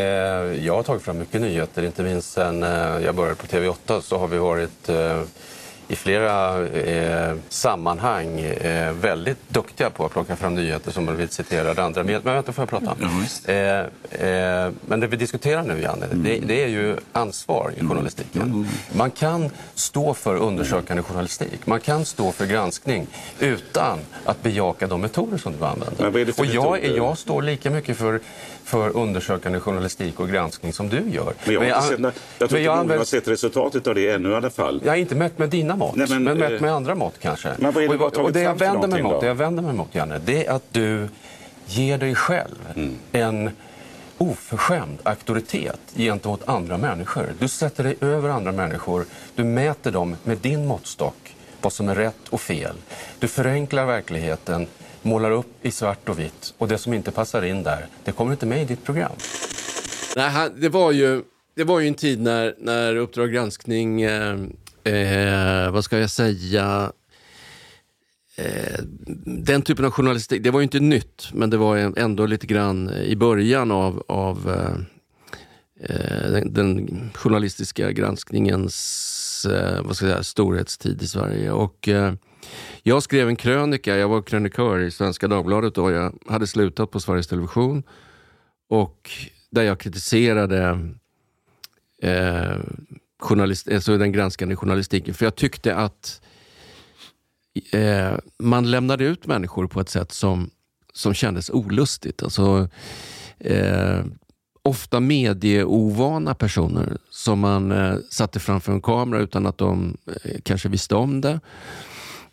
jag 0.65 0.76
har 0.76 0.84
tagit 0.84 1.04
fram 1.04 1.17
mycket 1.17 1.41
nyheter, 1.41 1.84
inte 1.84 2.04
minst 2.04 2.32
sen 2.32 2.63
eh, 2.63 2.69
jag 3.06 3.15
började 3.15 3.36
på 3.36 3.47
TV8 3.47 4.02
så 4.02 4.17
har 4.17 4.28
vi 4.28 4.38
varit 4.38 4.89
eh, 4.89 5.21
i 5.91 5.95
flera 5.95 6.65
eh, 6.67 7.36
sammanhang 7.49 8.39
eh, 8.39 8.93
väldigt 8.93 9.49
duktiga 9.49 9.89
på 9.89 10.06
att 10.06 10.12
plocka 10.12 10.36
fram 10.36 10.56
nyheter 10.56 10.91
som 10.91 11.06
blivit 11.06 11.34
citerade 11.34 11.84
andra 11.84 12.04
med. 12.04 12.25
Men 12.25 12.34
vänta, 12.34 12.51
får 12.51 12.62
jag 12.62 12.69
prata? 12.69 12.95
Eh, 13.45 13.80
eh, 14.27 14.71
men 14.86 14.99
det 14.99 15.08
vi 15.08 15.17
diskuterar 15.17 15.63
nu, 15.63 15.82
Janne, 15.82 16.08
det, 16.12 16.39
det 16.39 16.63
är 16.63 16.67
ju 16.67 16.97
ansvar 17.12 17.73
i 17.77 17.88
journalistiken. 17.88 18.67
Man 18.93 19.12
kan 19.12 19.49
stå 19.75 20.13
för 20.13 20.36
undersökande 20.36 21.04
journalistik, 21.04 21.67
man 21.67 21.80
kan 21.80 22.06
stå 22.06 22.32
för 22.32 22.45
granskning 22.45 23.08
utan 23.39 23.99
att 24.25 24.43
bejaka 24.43 24.88
de 24.88 25.01
metoder 25.01 25.38
som 25.38 25.54
du 25.60 25.65
använder. 25.65 26.30
Och 26.39 26.45
jag, 26.45 26.86
jag 26.86 27.17
står 27.17 27.41
lika 27.41 27.69
mycket 27.69 27.97
för, 27.97 28.19
för 28.71 28.97
undersökande 28.97 29.60
journalistik 29.60 30.19
och 30.19 30.29
granskning 30.29 30.73
som 30.73 30.89
du 30.89 30.97
gör. 31.10 31.34
Men 31.45 31.53
jag, 31.53 31.62
har 31.62 31.65
inte 31.67 31.81
sett, 31.81 31.99
jag 31.99 32.12
tror 32.12 32.43
inte 32.43 32.53
men 32.55 32.63
jag 32.63 32.71
använder- 32.77 32.97
har 32.97 33.05
sett 33.05 33.27
resultatet 33.27 33.88
av 33.88 33.95
det 33.95 34.10
ännu 34.12 34.29
i 34.29 34.36
alla 34.36 34.49
fall. 34.49 34.81
jag 34.84 34.91
har 34.91 34.97
inte 34.97 35.15
mätt 35.15 35.38
med 35.38 35.49
dina 35.49 35.75
mått, 35.75 35.95
Nej, 35.95 36.07
men, 36.10 36.23
men, 36.23 36.38
mätt 36.38 36.51
eh, 36.51 36.62
med 36.62 36.73
andra 36.73 36.95
mått 36.95 37.13
kanske. 37.21 37.53
men 37.60 37.71
vad 37.73 37.84
är 37.84 37.88
det 37.89 37.97
och, 37.97 38.17
och 38.17 38.31
det, 38.31 38.41
jag 38.41 38.60
vänder 38.60 38.88
mig 38.88 39.03
mot, 39.03 39.23
jag 39.23 39.36
vänder 39.36 39.63
mig 39.63 39.73
mot, 39.73 39.95
Janne, 39.95 40.19
det 40.25 40.45
är 40.45 40.51
att 40.51 40.63
du 40.73 41.07
ger 41.65 41.97
dig 41.97 42.15
själv 42.15 42.55
Mm. 42.75 42.95
en 43.12 43.49
oförskämd 44.17 44.97
auktoritet 45.03 45.79
gentemot 45.95 46.47
andra 46.49 46.77
människor. 46.77 47.25
Du 47.39 47.47
sätter 47.47 47.84
dig 47.84 47.95
över 48.01 48.29
andra 48.29 48.51
människor, 48.51 49.05
du 49.36 49.43
mäter 49.43 49.91
dem 49.91 50.15
med 50.23 50.38
din 50.38 50.65
måttstock, 50.67 51.36
vad 51.62 51.73
som 51.73 51.89
är 51.89 51.95
rätt 51.95 52.27
och 52.29 52.41
fel. 52.41 52.75
Du 53.19 53.27
förenklar 53.27 53.86
verkligheten, 53.86 54.67
målar 55.01 55.31
upp 55.31 55.65
i 55.65 55.71
svart 55.71 56.09
och 56.09 56.19
vitt 56.19 56.53
och 56.57 56.67
det 56.67 56.77
som 56.77 56.93
inte 56.93 57.11
passar 57.11 57.41
in 57.41 57.63
där, 57.63 57.87
det 58.03 58.11
kommer 58.11 58.31
inte 58.31 58.45
med 58.45 58.61
i 58.61 58.65
ditt 58.65 58.83
program. 58.83 59.11
Nej, 60.15 60.29
han, 60.29 60.61
det, 60.61 60.69
var 60.69 60.91
ju, 60.91 61.23
det 61.55 61.63
var 61.63 61.79
ju 61.79 61.87
en 61.87 61.93
tid 61.93 62.21
när, 62.21 62.55
när 62.57 62.95
Uppdrag 62.95 63.31
granskning, 63.31 64.01
eh, 64.01 64.39
eh, 64.83 65.71
vad 65.71 65.83
ska 65.83 65.99
jag 65.99 66.09
säga, 66.09 66.91
eh, 68.35 68.79
den 69.25 69.61
typen 69.61 69.85
av 69.85 69.91
journalistik, 69.91 70.43
det 70.43 70.51
var 70.51 70.59
ju 70.59 70.63
inte 70.63 70.79
nytt, 70.79 71.29
men 71.33 71.49
det 71.49 71.57
var 71.57 71.99
ändå 71.99 72.25
lite 72.25 72.47
grann 72.47 72.89
i 72.89 73.15
början 73.15 73.71
av, 73.71 74.03
av 74.07 74.49
eh, 74.49 74.75
eh, 75.89 76.31
den, 76.31 76.53
den 76.53 77.09
journalistiska 77.15 77.91
granskningens 77.91 79.45
eh, 79.45 79.81
vad 79.83 79.95
ska 79.95 80.05
jag 80.05 80.13
säga, 80.13 80.23
storhetstid 80.23 81.01
i 81.01 81.07
Sverige. 81.07 81.51
Och, 81.51 81.87
eh, 81.87 82.13
jag 82.84 83.04
skrev 83.04 83.27
en 83.27 83.36
krönika, 83.36 83.97
jag 83.97 84.08
var 84.08 84.21
krönikör 84.21 84.80
i 84.80 84.91
Svenska 84.91 85.27
Dagbladet 85.27 85.75
då, 85.75 85.91
jag 85.91 86.13
hade 86.27 86.47
slutat 86.47 86.91
på 86.91 86.99
Sveriges 86.99 87.27
Television 87.27 87.84
och 88.69 89.12
där 89.49 89.63
jag 89.63 89.80
kritiserade 89.80 90.89
eh, 92.01 92.58
journalist, 93.19 93.67
alltså 93.67 93.97
den 93.97 94.12
granskande 94.12 94.56
journalistiken. 94.56 95.13
För 95.13 95.25
jag 95.25 95.36
tyckte 95.36 95.75
att 95.75 96.21
eh, 97.71 98.17
man 98.39 98.71
lämnade 98.71 99.04
ut 99.04 99.27
människor 99.27 99.67
på 99.67 99.80
ett 99.82 99.89
sätt 99.89 100.12
som, 100.12 100.49
som 100.93 101.13
kändes 101.13 101.49
olustigt. 101.49 102.23
Alltså, 102.23 102.69
eh, 103.39 104.06
ofta 104.63 104.99
medieovana 104.99 106.34
personer 106.34 106.97
som 107.10 107.39
man 107.39 107.71
eh, 107.71 107.95
satte 108.10 108.39
framför 108.39 108.71
en 108.71 108.82
kamera 108.82 109.21
utan 109.21 109.45
att 109.45 109.58
de 109.58 109.97
eh, 110.23 110.41
kanske 110.43 110.69
visste 110.69 110.95
om 110.95 111.21
det. 111.21 111.39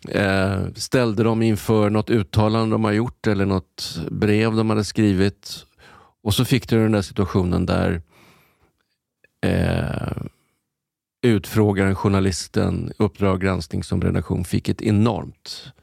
Eh, 0.07 0.65
ställde 0.75 1.23
dem 1.23 1.41
inför 1.41 1.89
något 1.89 2.09
uttalande 2.09 2.73
de 2.73 2.83
har 2.83 2.91
gjort 2.91 3.27
eller 3.27 3.45
något 3.45 3.99
brev 4.11 4.55
de 4.55 4.69
hade 4.69 4.83
skrivit. 4.83 5.65
Och 6.23 6.33
så 6.33 6.45
fick 6.45 6.69
du 6.69 6.83
den 6.83 6.91
där 6.91 7.01
situationen 7.01 7.65
där 7.65 8.01
eh, 9.45 10.23
utfrågaren, 11.21 11.95
journalisten, 11.95 12.91
Uppdrag 12.97 13.41
granskning 13.41 13.83
som 13.83 14.01
redaktion 14.01 14.43
fick 14.43 14.69
ett 14.69 14.81
enormt 14.81 15.73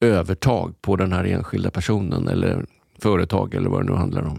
övertag 0.00 0.82
på 0.82 0.96
den 0.96 1.12
här 1.12 1.24
enskilda 1.24 1.70
personen 1.70 2.28
eller 2.28 2.66
företag 2.98 3.54
eller 3.54 3.70
vad 3.70 3.86
det 3.86 3.92
nu 3.92 3.96
handlar 3.96 4.22
om. 4.22 4.38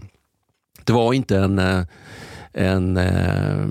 Det 0.84 0.92
var 0.92 1.12
inte 1.12 1.38
en, 1.38 1.58
eh, 1.58 1.84
en 2.52 2.96
eh, 2.96 3.66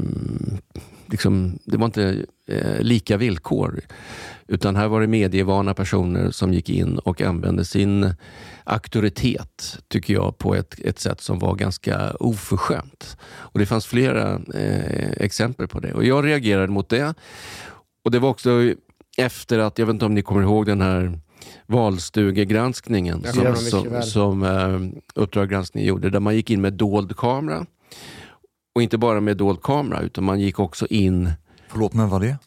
liksom, 1.11 1.59
det 1.65 1.77
var 1.77 1.85
inte 1.85 2.25
eh, 2.47 2.79
lika 2.79 3.17
villkor. 3.17 3.81
Utan 4.47 4.75
här 4.75 4.87
var 4.87 5.01
det 5.01 5.07
medievana 5.07 5.73
personer 5.73 6.31
som 6.31 6.53
gick 6.53 6.69
in 6.69 6.97
och 6.97 7.21
använde 7.21 7.65
sin 7.65 8.13
auktoritet, 8.63 9.77
tycker 9.87 10.13
jag, 10.13 10.37
på 10.37 10.55
ett, 10.55 10.79
ett 10.79 10.99
sätt 10.99 11.21
som 11.21 11.39
var 11.39 11.55
ganska 11.55 12.11
oförskämt. 12.11 13.17
Och 13.23 13.59
det 13.59 13.65
fanns 13.65 13.85
flera 13.85 14.41
eh, 14.53 15.11
exempel 15.11 15.67
på 15.67 15.79
det. 15.79 15.93
Och 15.93 16.05
jag 16.05 16.25
reagerade 16.25 16.67
mot 16.67 16.89
det. 16.89 17.13
Och 18.03 18.11
det 18.11 18.19
var 18.19 18.29
också 18.29 18.73
efter 19.17 19.59
att, 19.59 19.79
jag 19.79 19.85
vet 19.85 19.93
inte 19.93 20.05
om 20.05 20.13
ni 20.13 20.21
kommer 20.21 20.41
ihåg 20.41 20.65
den 20.65 20.81
här 20.81 21.19
valstugegranskningen 21.65 23.23
som, 23.23 23.55
som, 23.55 23.89
väl. 23.89 24.03
som 24.03 24.43
eh, 24.43 24.79
Uppdrag 25.15 25.49
granskning 25.49 25.85
gjorde, 25.85 26.09
där 26.09 26.19
man 26.19 26.35
gick 26.35 26.49
in 26.49 26.61
med 26.61 26.73
dold 26.73 27.17
kamera. 27.17 27.65
Och 28.75 28.81
inte 28.81 28.97
bara 28.97 29.21
med 29.21 29.37
dold 29.37 29.61
kamera, 29.63 30.01
utan 30.01 30.23
man 30.23 30.39
gick 30.39 30.59
också 30.59 30.87
in... 30.87 31.31
Förlåt, 31.67 31.93
när 31.93 32.05
var 32.07 32.19
det? 32.19 32.37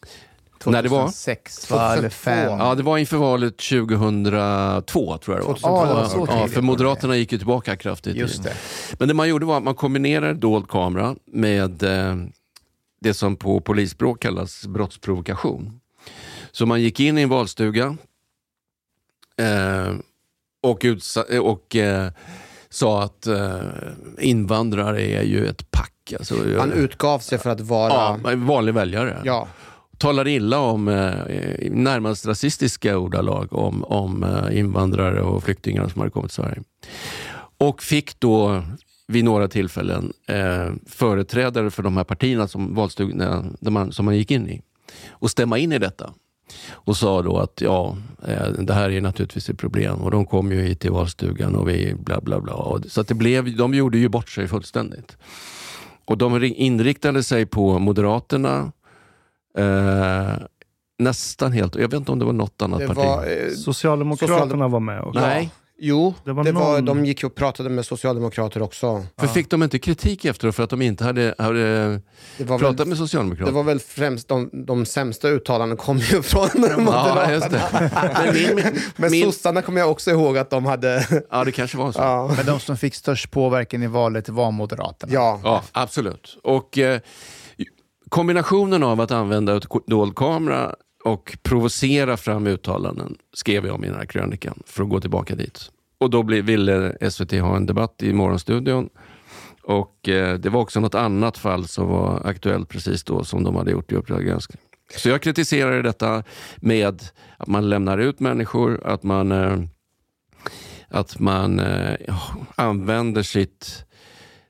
När 0.67 0.83
det 0.83 0.89
var? 0.89 1.01
2006 1.01 1.71
va? 1.71 1.97
eller 1.97 2.09
5? 2.09 2.59
Ja, 2.59 2.75
det 2.75 2.83
var 2.83 2.99
inför 2.99 3.17
valet 3.17 3.57
2002 3.57 5.19
tror 5.19 5.37
jag 5.37 5.45
det 5.45 5.49
var. 5.49 5.55
2002, 5.55 5.69
Ja, 5.69 5.87
det 5.87 5.95
var 5.95 6.09
så 6.09 6.27
ja, 6.29 6.47
för. 6.49 6.63
Moderaterna 6.63 7.17
gick 7.17 7.33
ju 7.33 7.39
tillbaka 7.39 7.77
kraftigt. 7.77 8.17
Just 8.17 8.43
det. 8.43 8.55
Men 8.99 9.09
det 9.09 9.15
man 9.15 9.29
gjorde 9.29 9.47
var 9.47 9.57
att 9.57 9.63
man 9.63 9.75
kombinerade 9.75 10.35
dold 10.35 10.69
kamera 10.69 11.17
med 11.27 11.83
eh, 11.83 12.17
det 13.01 13.15
som 13.15 13.37
på 13.37 13.61
polisspråk 13.61 14.21
kallas 14.23 14.67
brottsprovokation. 14.67 15.81
Så 16.53 16.67
man 16.67 16.83
gick 16.83 17.01
in 17.01 17.19
i 17.19 17.23
en 17.23 17.29
valstuga 17.29 17.97
eh, 19.39 19.95
och, 20.63 20.81
utsa- 20.85 21.39
och 21.39 21.77
eh, 21.77 22.11
sa 22.69 23.03
att 23.03 23.27
eh, 23.27 23.59
invandrare 24.19 25.03
är 25.03 25.23
ju 25.23 25.47
ett 25.47 25.71
pack. 25.71 25.94
Alltså, 26.13 26.35
Han 26.59 26.73
utgav 26.73 27.19
sig 27.19 27.39
för 27.39 27.51
att 27.51 27.61
vara... 27.61 28.21
Ja, 28.25 28.37
vanlig 28.37 28.75
väljare. 28.75 29.23
Ja. 29.25 29.49
Talar 29.99 30.29
illa 30.29 30.59
om, 30.59 30.89
eh, 30.89 31.15
närmast 31.71 32.27
rasistiska 32.27 32.99
ordalag, 32.99 33.53
om, 33.53 33.85
om 33.85 34.25
eh, 34.25 34.59
invandrare 34.59 35.23
och 35.23 35.45
flyktingar 35.45 35.89
som 35.89 36.01
hade 36.01 36.11
kommit 36.11 36.31
till 36.31 36.43
Sverige. 36.43 36.63
Och 37.59 37.83
fick 37.83 38.21
då 38.21 38.63
vid 39.07 39.25
några 39.25 39.49
tillfällen 39.49 40.13
eh, 40.29 40.73
företrädare 40.87 41.71
för 41.71 41.83
de 41.83 41.97
här 41.97 42.05
partierna 42.05 42.49
som, 42.49 42.91
man, 43.61 43.93
som 43.93 44.05
man 44.05 44.17
gick 44.17 44.31
in 44.31 44.49
i 44.49 44.63
och 45.11 45.31
stämma 45.31 45.59
in 45.59 45.73
i 45.73 45.79
detta. 45.79 46.13
Och 46.71 46.97
sa 46.97 47.23
då 47.23 47.39
att 47.39 47.61
ja, 47.61 47.97
eh, 48.29 48.49
det 48.49 48.75
här 48.75 48.91
är 48.91 49.01
naturligtvis 49.01 49.49
ett 49.49 49.59
problem 49.59 49.95
och 49.95 50.11
de 50.11 50.27
kom 50.27 50.53
ju 50.53 50.63
hit 50.63 50.81
till 50.81 50.91
valstugan 50.91 51.55
och 51.55 51.69
vi 51.69 51.95
bla 51.95 52.21
bla 52.21 52.41
bla. 52.41 52.81
Så 52.89 53.01
att 53.01 53.09
det 53.09 53.15
blev, 53.15 53.57
de 53.57 53.75
gjorde 53.75 53.99
ju 53.99 54.09
bort 54.09 54.29
sig 54.29 54.49
fullständigt. 54.49 55.17
Och 56.05 56.19
de 56.19 56.39
ri- 56.41 56.55
inriktade 56.55 57.23
sig 57.23 57.47
på 57.47 57.79
Moderaterna, 57.79 58.73
eh, 59.59 60.33
nästan 60.99 61.53
helt, 61.53 61.75
jag 61.75 61.83
vet 61.83 61.95
inte 61.95 62.13
om 62.13 62.19
det 62.19 62.25
var 62.25 62.33
något 62.33 62.63
annat 62.63 62.81
Det 62.81 62.87
parti. 62.87 62.97
var, 62.99 63.25
eh, 63.27 63.49
Socialdemokraterna 63.51 64.39
Socialdem- 64.39 64.71
var 64.71 64.81
med 64.81 65.01
också. 65.03 65.21
Nej. 65.21 65.51
Jo, 65.79 66.15
Det 66.25 66.31
det 66.31 66.33
var 66.33 66.45
var 66.53 66.73
någon- 66.81 66.85
de 66.85 67.05
gick 67.05 67.23
ju 67.23 67.27
och 67.27 67.35
pratade 67.35 67.69
med 67.71 67.87
socialdemokrater 67.87 68.63
också. 68.63 69.05
För 69.19 69.27
fick 69.27 69.51
de 69.51 69.63
inte 69.63 69.79
kritik 69.79 70.25
efteråt 70.25 70.55
för 70.55 70.63
att 70.63 70.71
de 70.71 70.83
inte 70.83 71.05
hade, 71.05 71.35
hade 71.39 71.61
Det 72.39 72.45
var 72.45 72.59
pratat 72.59 72.81
väl- 72.81 72.89
med 72.89 72.99
Socialdemokraterna? 72.99 73.51
Det 73.51 73.55
var 73.57 73.63
väl 73.63 73.81
främst 73.81 74.29
de, 74.29 74.51
de 74.67 74.87
sämsta 74.87 75.29
uttalanden 75.29 75.79
kom 75.79 75.99
ju 75.99 76.23
från 76.23 76.49
Ja, 76.87 77.31
just 77.31 77.51
det. 77.51 77.63
Men, 78.25 78.35
min, 78.35 78.55
min, 78.55 78.81
Men 78.97 79.11
min, 79.11 79.25
sossarna 79.25 79.63
kommer 79.63 79.81
jag 79.81 79.91
också 79.91 80.11
ihåg 80.11 80.39
att 80.39 80.51
de 80.51 80.65
hade... 80.65 81.25
ja, 81.31 81.45
det 81.45 81.53
kanske 81.53 81.77
var 81.77 81.93
så. 81.93 81.99
Ja, 82.01 82.33
Men 82.37 82.47
de 82.47 82.61
som 82.61 82.77
fick 82.77 82.95
störst 82.95 83.31
påverkan 83.31 83.83
i 83.83 83.87
valet 83.87 84.29
var 84.29 84.51
Moderaterna. 84.51 85.13
ja. 85.13 85.41
Ja, 85.45 85.63
absolut. 85.73 86.39
Och 86.43 86.79
eh, 86.79 87.01
kombinationen 88.09 88.83
av 88.83 89.01
att 89.01 89.11
använda 89.11 89.57
ett 89.57 89.65
dold 89.87 90.15
kamera 90.17 90.75
och 91.05 91.39
provocera 91.43 92.17
fram 92.17 92.47
uttalanden 92.47 93.17
skrev 93.33 93.67
jag 93.67 93.75
om 93.75 93.85
i 93.85 93.87
den 93.87 93.97
här 93.97 94.07
krönikan 94.07 94.63
för 94.67 94.83
att 94.83 94.89
gå 94.89 95.01
tillbaka 95.01 95.35
dit. 95.35 95.71
Och 95.99 96.11
då 96.11 96.23
blev, 96.23 96.45
ville 96.45 97.11
SVT 97.11 97.33
ha 97.33 97.57
en 97.57 97.67
debatt 97.67 98.03
i 98.03 98.13
Morgonstudion. 98.13 98.89
Och 99.63 100.09
eh, 100.09 100.39
det 100.39 100.51
var 100.51 100.61
också 100.61 100.81
något 100.81 100.95
annat 100.95 101.39
fall 101.39 101.69
som 101.69 101.89
var 101.89 102.23
aktuellt 102.25 102.69
precis 102.69 103.05
då 103.05 103.25
som 103.25 103.45
de 103.45 103.57
hade 103.57 103.71
gjort 103.71 103.93
i 103.93 103.95
Uppdrag 103.95 104.25
granskning. 104.25 104.61
Så 104.97 105.09
jag 105.09 105.23
kritiserade 105.23 105.83
detta 105.83 106.25
med 106.57 107.03
att 107.39 107.49
man 107.49 107.69
lämnar 107.69 107.99
ut 107.99 108.21
människor, 108.21 108.87
att 108.87 109.03
man, 109.03 109.33
eh, 109.33 109.59
att 110.89 111.19
man 111.19 111.59
eh, 111.59 111.97
använder 112.55 113.23
sitt 113.23 113.85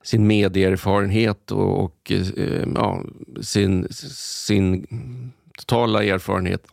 sin 0.03 0.27
medieerfarenhet 0.27 1.51
och, 1.51 1.85
och 1.85 2.13
eh, 2.13 2.65
ja, 2.75 3.03
sin, 3.41 3.87
sin 3.91 4.87
totala 5.59 6.05
erfarenhet 6.05 6.67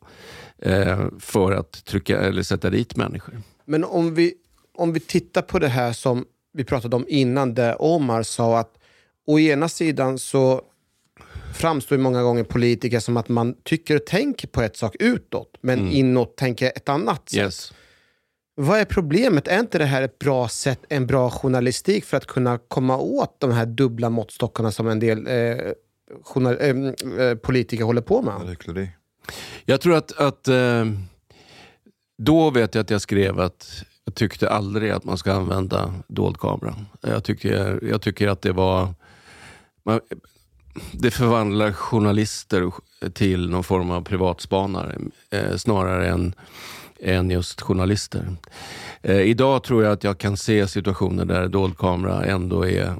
eh, 0.58 1.06
för 1.20 1.52
att 1.52 1.86
trycka 1.86 2.22
eller 2.22 2.44
sätta 2.44 2.70
dit 2.70 2.96
människor. 2.96 3.42
Men 3.66 3.84
om 3.84 4.16
vi, 4.16 4.34
om 4.78 4.94
vi 4.94 5.00
tittar 5.00 5.42
på 5.42 5.60
det 5.60 5.68
här 5.68 5.94
som 5.94 6.26
vi 6.54 6.64
pratade 6.64 6.96
om 6.96 7.06
innan, 7.08 7.54
där 7.54 7.82
Omar 7.82 8.24
sa 8.24 8.60
att 8.60 8.78
å 9.28 9.40
ena 9.40 9.70
sidan 9.70 10.20
så 10.20 10.62
framstår 11.54 11.98
många 11.98 12.24
gånger 12.24 12.44
politiker 12.44 13.00
som 13.00 13.18
att 13.18 13.30
man 13.30 13.56
tycker 13.64 13.96
och 13.96 14.06
tänker 14.06 14.48
på 14.48 14.62
ett 14.62 14.78
sak 14.78 14.96
utåt, 15.00 15.58
men 15.62 15.88
inåt 15.88 16.38
tänker 16.38 16.72
ett 16.76 16.90
annat 16.90 17.30
sätt. 17.30 17.40
Yes. 17.40 17.74
Vad 18.56 18.80
är 18.80 18.86
problemet? 18.86 19.48
Är 19.48 19.60
inte 19.60 19.78
det 19.78 19.86
här 19.86 20.02
ett 20.02 20.20
bra 20.20 20.48
sätt, 20.48 20.80
en 20.90 21.08
bra 21.08 21.30
journalistik 21.30 22.06
för 22.06 22.18
att 22.18 22.26
kunna 22.26 22.58
komma 22.58 22.98
åt 22.98 23.40
de 23.40 23.52
här 23.52 23.66
dubbla 23.66 24.10
måttstockarna 24.10 24.72
som 24.72 24.88
en 24.88 25.00
del 25.00 25.28
eh, 25.28 25.72
journal, 26.24 26.58
eh, 27.20 27.36
politiker 27.36 27.84
håller 27.84 28.02
på 28.02 28.22
med? 28.22 28.34
Jag 29.66 29.82
tror 29.82 29.96
att, 29.96 30.12
att 30.18 30.48
eh, 30.48 30.86
då 32.18 32.50
vet 32.50 32.76
jag 32.76 32.82
att 32.82 32.90
jag 32.90 33.02
skrev 33.02 33.40
att 33.40 33.84
jag 34.06 34.16
tyckte 34.16 34.50
aldrig 34.50 34.92
att 34.92 35.04
man 35.04 35.18
ska 35.18 35.34
använda 35.34 35.94
dold 36.08 36.40
kamera. 36.40 36.76
Jag 37.02 37.24
tycker, 37.24 37.80
jag 37.84 38.02
tycker 38.02 38.28
att 38.28 38.42
det 38.42 38.52
var... 38.52 38.94
Man, 39.84 40.00
det 40.92 41.12
förvandlar 41.12 41.72
journalister 41.72 42.72
till 43.14 43.50
någon 43.50 43.64
form 43.64 43.92
av 43.92 44.02
privatspanare 44.02 44.98
eh, 45.30 45.56
snarare 45.56 46.10
än, 46.10 46.36
än 47.00 47.30
just 47.30 47.62
journalister. 47.62 48.36
Eh, 49.02 49.22
idag 49.22 49.64
tror 49.64 49.84
jag 49.84 49.94
att 49.94 50.04
jag 50.04 50.18
kan 50.18 50.38
se 50.38 50.68
situationer 50.68 51.26
där 51.26 51.48
dold 51.48 51.78
kamera 51.78 52.26
ändå 52.26 52.68
är 52.68 52.96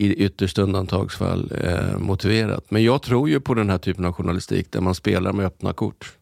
i 0.00 0.14
yttersta 0.14 0.62
undantagsfall 0.62 1.52
eh, 1.64 1.98
motiverat. 1.98 2.70
Men 2.70 2.84
jag 2.84 3.02
tror 3.02 3.28
ju 3.28 3.40
på 3.40 3.54
den 3.54 3.70
här 3.70 3.78
typen 3.78 4.04
av 4.04 4.12
journalistik 4.12 4.72
där 4.72 4.80
man 4.80 4.94
spelar 4.94 5.32
med 5.32 5.46
öppna 5.46 5.72
kort. 5.72 6.12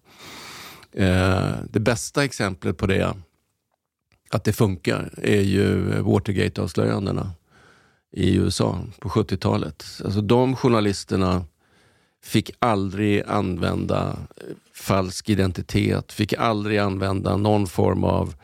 Eh, 0.93 1.51
det 1.71 1.81
bästa 1.81 2.25
exemplet 2.25 2.77
på 2.77 2.87
det, 2.87 3.15
att 4.31 4.45
det 4.45 4.53
funkar, 4.53 5.11
är 5.23 5.41
ju 5.41 6.01
Watergate-avslöjandena 6.01 7.31
i 8.13 8.37
USA 8.37 8.79
på 8.99 9.09
70-talet. 9.09 9.85
Alltså 10.05 10.21
de 10.21 10.57
journalisterna 10.57 11.45
fick 12.25 12.51
aldrig 12.59 13.23
använda 13.27 14.17
eh, 14.37 14.43
falsk 14.75 15.31
identitet, 15.31 16.13
fick 16.13 16.33
aldrig 16.33 16.79
använda 16.79 17.37
någon 17.37 17.67
form 17.67 18.05
av, 18.05 18.35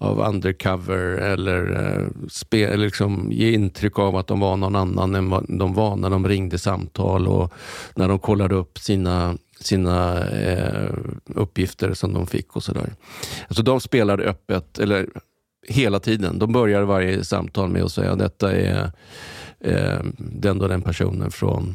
av 0.00 0.20
undercover 0.20 0.98
eller, 1.16 1.86
eh, 1.86 2.28
spe, 2.28 2.64
eller 2.64 2.84
liksom 2.84 3.32
ge 3.32 3.52
intryck 3.52 3.98
av 3.98 4.16
att 4.16 4.26
de 4.26 4.40
var 4.40 4.56
någon 4.56 4.76
annan 4.76 5.14
än 5.14 5.30
vad 5.30 5.44
de 5.48 5.74
var 5.74 5.96
när 5.96 6.10
de 6.10 6.28
ringde 6.28 6.58
samtal 6.58 7.28
och 7.28 7.52
när 7.94 8.08
de 8.08 8.18
kollade 8.18 8.54
upp 8.54 8.78
sina, 8.78 9.36
sina 9.60 10.28
eh, 10.28 10.94
uppgifter 11.26 11.94
som 11.94 12.14
de 12.14 12.26
fick 12.26 12.56
och 12.56 12.62
sådär. 12.62 12.94
Alltså 13.48 13.62
de 13.62 13.80
spelade 13.80 14.24
öppet, 14.24 14.78
eller 14.78 15.08
hela 15.68 16.00
tiden. 16.00 16.38
De 16.38 16.52
börjar 16.52 16.82
varje 16.82 17.24
samtal 17.24 17.68
med 17.70 17.82
att 17.82 17.92
säga 17.92 18.12
att 18.12 18.18
detta 18.18 18.52
är 18.52 18.92
eh, 19.60 20.00
den 20.18 20.60
och 20.60 20.68
den 20.68 20.82
personen 20.82 21.30
från, 21.30 21.74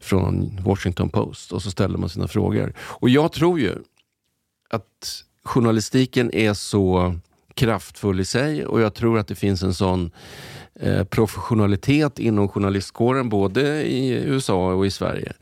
från 0.00 0.60
Washington 0.64 1.08
Post. 1.08 1.52
Och 1.52 1.62
så 1.62 1.70
ställer 1.70 1.98
man 1.98 2.08
sina 2.08 2.28
frågor. 2.28 2.72
Och 2.78 3.08
jag 3.08 3.32
tror 3.32 3.60
ju 3.60 3.72
att 4.70 5.24
journalistiken 5.44 6.34
är 6.34 6.54
så 6.54 7.14
kraftfull 7.60 8.20
i 8.20 8.24
sig 8.24 8.66
och 8.66 8.80
jag 8.80 8.94
tror 8.94 9.18
att 9.18 9.28
det 9.28 9.34
finns 9.34 9.62
en 9.62 9.74
sån 9.74 10.10
eh, 10.80 11.04
professionalitet 11.04 12.18
inom 12.18 12.48
journalistkåren 12.48 13.28
både 13.28 13.82
i 13.82 14.10
USA 14.10 14.72
och 14.74 14.86
i 14.86 14.90
Sverige. 14.90 15.32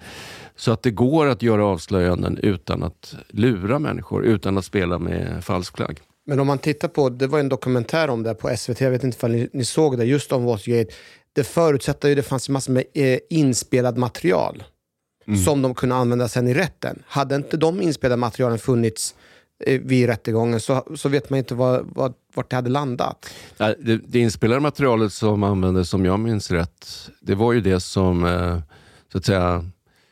Så 0.56 0.72
att 0.72 0.82
det 0.82 0.90
går 0.90 1.26
att 1.26 1.42
göra 1.42 1.64
avslöjanden 1.64 2.38
utan 2.42 2.82
att 2.82 3.14
lura 3.28 3.78
människor, 3.78 4.24
utan 4.24 4.58
att 4.58 4.64
spela 4.64 4.98
med 4.98 5.44
falsk 5.44 5.76
flagg. 5.76 6.00
Men 6.26 6.40
om 6.40 6.46
man 6.46 6.58
tittar 6.58 6.88
på, 6.88 7.08
det 7.08 7.26
var 7.26 7.38
en 7.38 7.48
dokumentär 7.48 8.10
om 8.10 8.22
det 8.22 8.34
på 8.34 8.56
SVT, 8.56 8.80
jag 8.80 8.90
vet 8.90 9.04
inte 9.04 9.26
om 9.26 9.32
ni, 9.32 9.48
ni 9.52 9.64
såg 9.64 9.98
det, 9.98 10.04
just 10.04 10.32
om 10.32 10.44
Watergate. 10.44 10.94
Det 11.32 11.44
förutsätter 11.44 12.08
ju, 12.08 12.14
det 12.14 12.22
fanns 12.22 12.48
massor 12.48 12.72
med 12.72 12.84
eh, 12.94 13.18
inspelad 13.30 13.98
material 13.98 14.62
som 15.44 15.62
de 15.62 15.74
kunde 15.74 15.94
använda 15.94 16.28
sen 16.28 16.48
i 16.48 16.54
rätten. 16.54 17.02
Hade 17.06 17.36
inte 17.36 17.56
de 17.56 17.82
inspelade 17.82 18.16
materialen 18.16 18.58
funnits 18.58 19.14
eh, 19.14 19.27
vid 19.66 20.06
rättegången 20.06 20.60
så, 20.60 20.84
så 20.96 21.08
vet 21.08 21.30
man 21.30 21.38
inte 21.38 21.54
vad, 21.54 21.86
vad, 21.94 22.14
vart 22.34 22.50
det 22.50 22.56
hade 22.56 22.70
landat. 22.70 23.30
Nej, 23.58 23.74
Det, 23.78 23.96
det 24.06 24.18
inspelade 24.18 24.60
materialet 24.60 25.12
som 25.12 25.42
användes, 25.42 25.88
som 25.88 26.04
jag 26.04 26.20
minns 26.20 26.50
rätt, 26.50 27.10
det 27.20 27.34
var 27.34 27.52
ju 27.52 27.60
det 27.60 27.80
som 27.80 28.24
eh, 28.24 28.58
så 29.12 29.18
att 29.18 29.24
säga 29.24 29.64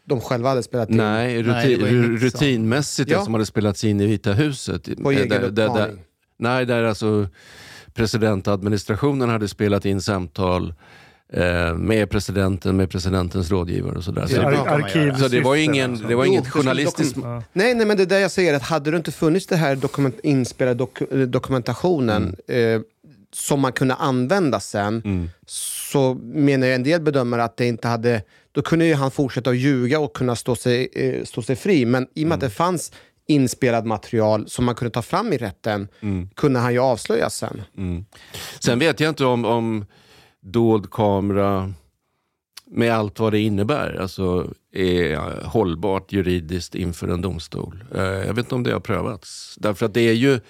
de 0.05 0.21
själva 0.21 0.49
hade 0.49 0.63
spelat 0.63 0.91
in. 0.91 0.97
Nej, 0.97 1.39
rutin, 1.43 1.53
Nej, 1.53 1.77
det 1.77 1.91
rutinmässigt 2.17 3.11
Ja. 3.11 3.19
det 3.19 3.25
som 3.25 3.35
hade 3.35 3.47
spelats 3.47 3.85
in 3.85 4.01
i 4.01 4.07
Vita 4.07 4.33
huset. 4.33 5.03
På 5.03 5.13
Eh, 5.13 5.19
egen 5.19 5.29
där- 5.29 5.51
där- 5.51 5.69
där-. 5.75 5.99
Nej, 6.39 6.67
där 6.67 6.83
alltså 6.85 7.29
presidentadministrationen 7.95 9.29
hade 9.29 9.49
spelat 9.49 9.85
in 9.85 10.01
samtal 10.01 10.69
eh, 10.69 10.75
med 11.77 12.11
presidenten, 12.11 12.77
med 12.77 12.91
presidentens 12.91 13.51
rådgivare 13.51 13.97
och 13.97 14.05
sådär. 14.05 14.27
Så, 14.27 14.35
det, 14.37 14.47
ar- 14.47 15.19
så 15.19 15.29
det 15.29 15.41
var, 15.41 15.57
ingen, 15.57 15.91
alltså. 15.91 16.07
det 16.09 16.15
var 16.15 16.25
Jo, 16.25 16.31
inget 16.33 16.45
det 16.45 16.51
skulle 16.51 16.63
journalistiskt... 16.65 17.17
Ja. 17.23 17.43
Nej, 17.53 17.75
nej, 17.75 17.87
men 17.87 17.97
det 17.97 18.03
är 18.03 18.07
där 18.07 18.19
jag 18.19 18.31
säger 18.31 18.55
att 18.55 18.63
hade 18.63 18.91
det 18.91 18.97
inte 18.97 19.13
funnits 19.13 19.47
det 19.47 19.57
här 19.57 19.77
dokument, 19.77 20.21
inspelade 20.23 20.75
dok, 20.75 21.01
eh, 21.01 21.19
dokumentationen 21.19 22.37
Mm. 22.49 22.75
eh, 22.77 22.81
som 23.33 23.61
man 23.61 23.73
kunde 23.73 23.95
använda 23.95 24.61
sen, 24.61 25.03
så 25.47 26.15
menar 26.23 26.67
jag 26.67 26.75
en 26.77 26.83
del 26.83 27.01
bedömare 27.01 27.45
att 27.45 27.57
det 27.57 27.67
inte 27.67 27.89
hade... 27.89 28.23
Då 28.53 28.63
kunde 28.63 28.87
ju 28.87 28.95
han 28.95 29.11
fortsätta 29.11 29.51
att 29.51 29.57
ljuga 29.57 30.01
och 30.01 30.13
kunna 30.17 30.37
stå 30.37 30.57
sig, 30.57 30.89
eh, 30.93 31.25
stå 31.25 31.43
sig 31.43 31.57
fri. 31.57 31.85
Men 31.87 32.07
i 32.15 32.25
och 32.25 32.29
med 32.29 32.35
att 32.35 32.41
det 32.41 32.51
fanns 32.51 32.93
inspelad 33.29 33.87
material 33.87 34.49
som 34.49 34.65
man 34.65 34.75
kunde 34.75 34.91
ta 34.91 35.03
fram 35.03 35.33
i 35.33 35.37
rätten, 35.39 35.89
kunde 36.37 36.59
han 36.61 36.73
ju 36.73 36.79
avslöjas 36.79 37.35
sen. 37.37 37.63
Sen 38.61 38.79
vet 38.79 39.01
jag 39.01 39.09
inte 39.09 39.25
om, 39.25 39.45
om 39.45 39.87
dold 40.47 40.91
kamera 40.91 41.73
med 42.71 42.93
allt 42.93 43.19
vad 43.19 43.33
det 43.33 43.41
innebär, 43.41 44.01
alltså 44.01 44.53
är 44.73 45.45
hållbart 45.45 46.13
juridiskt 46.13 46.75
inför 46.75 47.09
en 47.09 47.23
domstol. 47.23 47.85
Eh, 47.95 48.03
jag 48.03 48.35
vet 48.35 48.39
inte 48.39 48.55
om 48.55 48.63
det 48.63 48.73
har 48.73 48.81
prövats. 48.81 49.57
Därför 49.59 49.87
att 49.87 49.95
det 49.95 50.01
är 50.01 50.13
ju, 50.13 50.41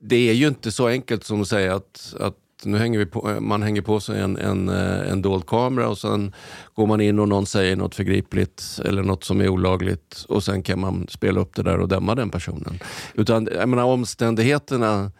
det 0.00 0.30
är 0.30 0.32
ju 0.32 0.48
inte 0.48 0.72
så 0.72 0.88
enkelt 0.88 1.24
som 1.24 1.42
att 1.42 1.48
säga 1.48 1.74
att, 1.74 2.14
att 2.20 2.36
nu 2.64 2.78
hänger 2.78 2.98
vi 2.98 3.06
på, 3.06 3.40
man 3.40 3.62
hänger 3.62 3.82
på 3.82 4.00
sig 4.00 4.20
en, 4.20 4.36
en, 4.36 4.68
eh, 4.68 5.10
en 5.10 5.22
dold 5.22 5.46
kamera 5.46 5.88
och 5.88 5.98
sen 5.98 6.32
går 6.74 6.86
man 6.86 7.00
in 7.00 7.18
och 7.18 7.28
någon 7.28 7.46
säger 7.46 7.76
något 7.76 7.94
förgripligt 7.94 8.80
eller 8.84 9.02
något 9.02 9.24
som 9.24 9.40
är 9.40 9.48
olagligt 9.48 10.24
och 10.28 10.44
sen 10.44 10.62
kan 10.62 10.80
man 10.80 11.06
spela 11.08 11.40
upp 11.40 11.54
det 11.54 11.62
där 11.62 11.78
och 11.78 11.88
döma 11.88 12.14
den 12.14 12.30
personen. 12.30 12.78
Utan 13.14 13.48
jag 13.54 13.68
menar, 13.68 13.84
omständigheterna 13.84 15.12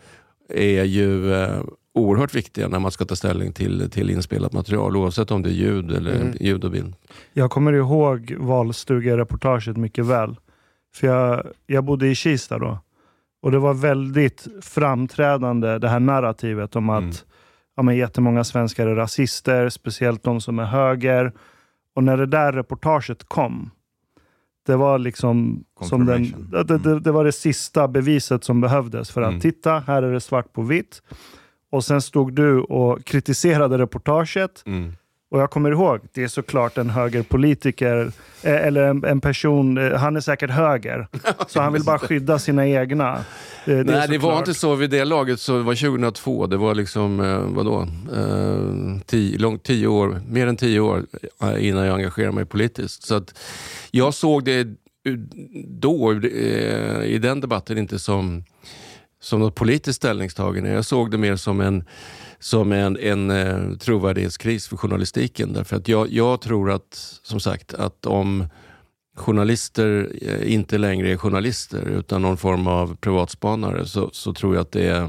är 0.49 0.85
ju 0.85 1.35
eh, 1.35 1.63
oerhört 1.95 2.35
viktiga 2.35 2.69
när 2.69 2.79
man 2.79 2.91
ska 2.91 3.05
ta 3.05 3.17
ställning 3.17 3.53
till, 3.53 3.91
till 3.91 4.11
inspelat 4.11 4.53
material 4.53 4.97
oavsett 4.97 5.31
om 5.31 5.43
det 5.43 5.49
är 5.49 5.55
ljud 5.55 5.91
eller 5.93 6.15
Mm. 6.21 6.37
ljud 6.41 6.65
och 6.65 6.71
bild. 6.71 6.95
Jag 7.33 7.51
kommer 7.51 7.73
ihåg 7.73 8.35
valstugereportaget 8.39 9.77
mycket 9.77 10.05
väl. 10.07 10.37
För 10.95 11.07
jag, 11.07 11.47
jag 11.67 11.85
bodde 11.85 12.09
i 12.09 12.15
Kista 12.15 12.59
då. 12.59 12.79
Och 13.43 13.51
det 13.51 13.59
var 13.59 13.75
väldigt 13.75 14.47
framträdande 14.63 15.79
det 15.79 15.89
här 15.89 16.01
narrativet 16.01 16.77
om 16.77 16.91
att 16.91 17.03
Mm. 17.03 17.15
ja, 17.77 17.83
men 17.83 17.97
jättemånga 17.97 18.45
svenskar 18.45 18.87
är 18.87 18.95
rasister, 18.95 19.69
speciellt 19.69 20.23
de 20.23 20.41
som 20.41 20.59
är 20.59 20.65
höger. 20.65 21.33
Och 21.95 22.05
när 22.05 22.17
det 22.17 22.27
där 22.27 22.53
reportaget 22.53 23.25
kom, 23.25 23.71
det 24.67 24.77
var 24.77 24.99
liksom 24.99 25.65
som 25.81 26.07
den, 26.07 26.35
det, 26.51 26.63
det, 26.65 26.79
det, 26.79 27.01
det 27.01 27.13
var 27.13 27.25
det 27.25 27.33
sista 27.33 27.89
beviset 27.89 28.45
som 28.45 28.61
behövdes 28.61 29.11
för 29.11 29.23
att 29.23 29.29
Mm. 29.29 29.41
titta, 29.41 29.79
här 29.87 30.03
är 30.03 30.13
det 30.13 30.21
svart 30.21 30.53
på 30.53 30.63
vitt. 30.63 31.03
Och 31.73 31.85
sen 31.85 32.03
stod 32.03 32.33
du 32.33 32.61
och 32.61 33.05
kritiserade 33.05 33.79
reportaget. 33.79 34.63
Mm. 34.67 34.93
Och 35.31 35.41
jag 35.41 35.51
kommer 35.51 35.71
ihåg, 35.71 36.01
det 36.13 36.25
är 36.25 36.29
såklart 36.29 36.79
en 36.79 36.91
högerpolitiker, 36.91 38.13
eh, 38.43 38.67
eller 38.67 38.83
en, 38.83 39.05
en 39.05 39.21
person, 39.21 39.79
eh, 39.79 39.99
han 39.99 40.17
är 40.17 40.21
säkert 40.21 40.51
höger. 40.51 41.07
så 41.49 41.61
han 41.61 41.73
vill 41.73 41.85
bara 41.85 41.99
skydda 41.99 42.39
sina 42.39 42.69
egna. 42.69 43.13
Eh, 43.15 43.23
det 43.65 43.85
Nej, 43.85 44.09
det 44.09 44.19
var 44.19 44.39
inte 44.39 44.55
så 44.55 44.75
vid 44.75 44.91
det 44.91 45.05
laget. 45.05 45.41
Så 45.41 45.59
det 45.59 45.63
var 45.63 45.75
2002. 45.75 46.47
Det 46.47 46.57
var 46.57 46.75
liksom, 46.75 47.17
vadå, 47.55 47.89
tio, 49.07 49.39
långt, 49.39 49.63
tio 49.63 49.87
år, 49.87 50.21
mer 50.29 50.47
än 50.47 50.57
tio 50.57 50.81
år 50.81 51.03
innan 51.59 51.87
jag 51.87 51.95
engagerade 51.95 52.33
mig 52.33 52.45
politiskt. 52.45 53.03
Så 53.03 53.15
att 53.15 53.39
jag 53.91 54.15
såg 54.15 54.45
det 54.45 54.69
då, 55.67 56.15
i 57.05 57.19
den 57.23 57.41
debatten, 57.41 57.79
inte 57.79 57.99
som, 57.99 58.45
som 59.23 59.41
något 59.41 59.55
politiskt 59.55 59.97
ställningstagande. 59.97 60.71
Jag 60.71 60.85
såg 60.85 61.11
det 61.11 61.19
mer 61.19 61.37
som 61.37 61.61
en, 61.61 61.85
som 62.39 62.73
en, 62.73 62.97
en 62.97 63.31
eh, 63.31 63.77
trovärdighetskris 63.79 64.69
för 64.69 64.77
journalistiken. 64.77 65.53
Därför 65.53 65.77
att 65.77 65.89
jag, 65.89 66.11
jag 66.11 66.41
tror 66.41 66.71
att, 66.71 67.21
som 67.23 67.41
sagt, 67.41 67.75
att 67.75 68.07
om 68.07 68.45
journalister 69.17 70.13
eh, 70.23 70.53
inte 70.53 70.79
längre 70.79 71.13
är 71.13 71.17
journalister 71.17 71.89
utan 71.89 72.23
någon 72.23 72.37
form 72.37 72.67
av 72.67 72.97
privatspanare 72.97 73.87
så, 73.87 74.11
så 74.13 74.35
tror 74.35 74.55
jag 74.55 74.63
att 74.63 74.73
det 74.73 74.89
är, 74.89 75.03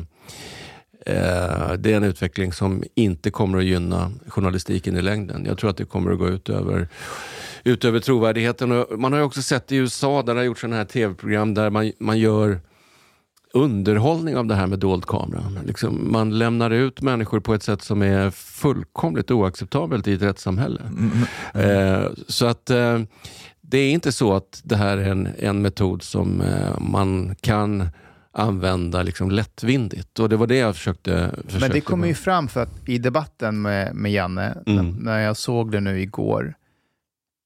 eh, 1.06 1.73
det 1.78 1.93
är 1.93 1.97
en 1.97 2.04
utveckling 2.04 2.54
som 2.54 2.84
inte 2.95 3.32
kommer 3.32 3.58
att 3.58 3.65
gynna 3.65 4.12
journalistiken 4.28 4.97
i 4.97 5.02
längden. 5.02 5.45
Jag 5.45 5.58
tror 5.58 5.69
att 5.69 5.78
det 5.78 5.86
kommer 5.86 6.12
att 6.12 6.19
gå 6.19 6.28
ut 6.28 6.49
över, 6.49 6.88
ut 7.63 7.86
över 7.86 7.99
trovärdigheten. 7.99 8.71
Och 8.71 8.99
man 8.99 9.12
har 9.12 9.19
ju 9.19 9.26
också 9.26 9.41
sett 9.41 9.71
i 9.71 9.76
USA 9.76 10.21
där 10.21 10.34
det 10.34 10.39
har 10.39 10.45
gjorts 10.45 10.62
sådana 10.62 10.76
här 10.76 10.86
tv-program 10.86 11.54
där 11.54 11.69
man, 11.69 11.91
man 11.99 12.19
gör 12.19 12.60
underhållning 13.54 14.38
av 14.38 14.46
det 14.48 14.56
här 14.56 14.68
med 14.68 14.80
dold 14.80 15.06
kamera. 15.06 15.44
Liksom, 15.66 16.12
man 16.12 16.38
lämnar 16.38 16.72
ut 16.72 17.02
människor 17.02 17.39
på 17.39 17.54
ett 17.54 17.63
sätt 17.63 17.82
som 17.82 18.02
är 18.02 18.30
fullkomligt 18.32 19.32
oacceptabelt 19.32 20.08
i 20.08 20.13
ett 20.13 20.22
rättssamhälle. 20.22 20.82
Eh, 21.54 22.06
så 22.28 22.46
att 22.46 22.70
eh, 22.70 23.00
det 23.62 23.78
är 23.78 23.92
inte 23.92 24.12
så 24.12 24.34
att 24.34 24.62
det 24.63 24.76
här 24.76 24.98
är 24.98 25.10
en, 25.10 25.30
en 25.39 25.62
metod 25.62 26.04
som 26.04 26.42
eh, 26.42 26.80
man 26.80 27.36
kan 27.42 27.88
använda 28.32 29.04
liksom 29.04 29.32
lättvindigt. 29.32 30.20
Och 30.20 30.30
det 30.30 30.38
var 30.38 30.48
det 30.48 30.58
jag 30.58 30.76
försökte, 30.76 31.30
försökte 31.36 31.60
Men 31.60 31.70
det 31.72 31.82
kommer 31.82 32.08
ju 32.08 32.13
fram 32.13 32.48
för 32.48 32.63
att 32.63 32.89
i 32.89 32.98
debatten 32.98 33.62
med, 33.62 33.96
med 33.96 34.12
Janne, 34.12 34.58
Mm. 34.66 34.86
när, 34.89 35.04
när 35.04 35.20
jag 35.20 35.38
såg 35.38 35.72
det 35.72 35.80
nu 35.80 36.02
igår, 36.02 36.54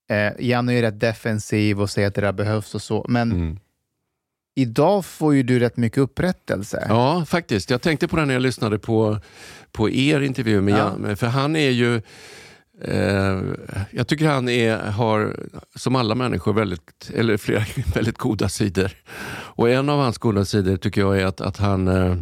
eh, 0.10 0.46
Janne 0.46 0.74
är 0.74 0.82
rätt 0.82 1.00
defensiv 1.00 1.82
och 1.82 1.90
säger 1.90 2.08
att 2.08 2.16
det 2.16 2.22
där 2.22 2.32
behövs 2.34 2.76
och 2.76 2.82
så, 2.82 3.06
men 3.10 3.32
Mm. 3.32 3.60
Idag 4.58 5.06
får 5.06 5.36
ju 5.36 5.44
du 5.44 5.60
rätt 5.60 5.78
mycket 5.78 5.98
upprättelse. 5.98 6.86
Ja, 6.90 7.26
faktiskt. 7.26 7.70
Jag 7.70 7.82
tänkte 7.82 8.08
på 8.08 8.16
det 8.16 8.26
när 8.26 8.34
jag 8.34 8.42
lyssnade 8.42 8.80
på, 8.80 9.20
på 9.72 9.90
er 9.90 10.22
intervju 10.22 10.62
med 10.62 10.74
Ja. 10.74 10.78
Janne. 10.78 11.16
För 11.16 11.28
han 11.28 11.56
är 11.56 11.70
ju... 11.70 12.02
Eh, 12.82 13.42
jag 13.92 14.08
tycker 14.08 14.28
han 14.28 14.50
är, 14.50 14.78
har, 14.78 15.36
som 15.76 15.96
alla 15.96 16.16
människor, 16.16 16.54
väldigt, 16.54 17.12
eller 17.16 17.38
flera 17.38 17.64
väldigt 17.94 18.18
goda 18.18 18.50
sidor. 18.50 18.92
Och 19.30 19.70
en 19.70 19.90
av 19.90 20.00
hans 20.00 20.18
goda 20.18 20.46
sidor 20.46 20.78
tycker 20.78 21.02
jag 21.02 21.22
är 21.22 21.26
att, 21.26 21.42
att 21.42 21.58
han, 21.58 21.88
eh, 21.88 22.16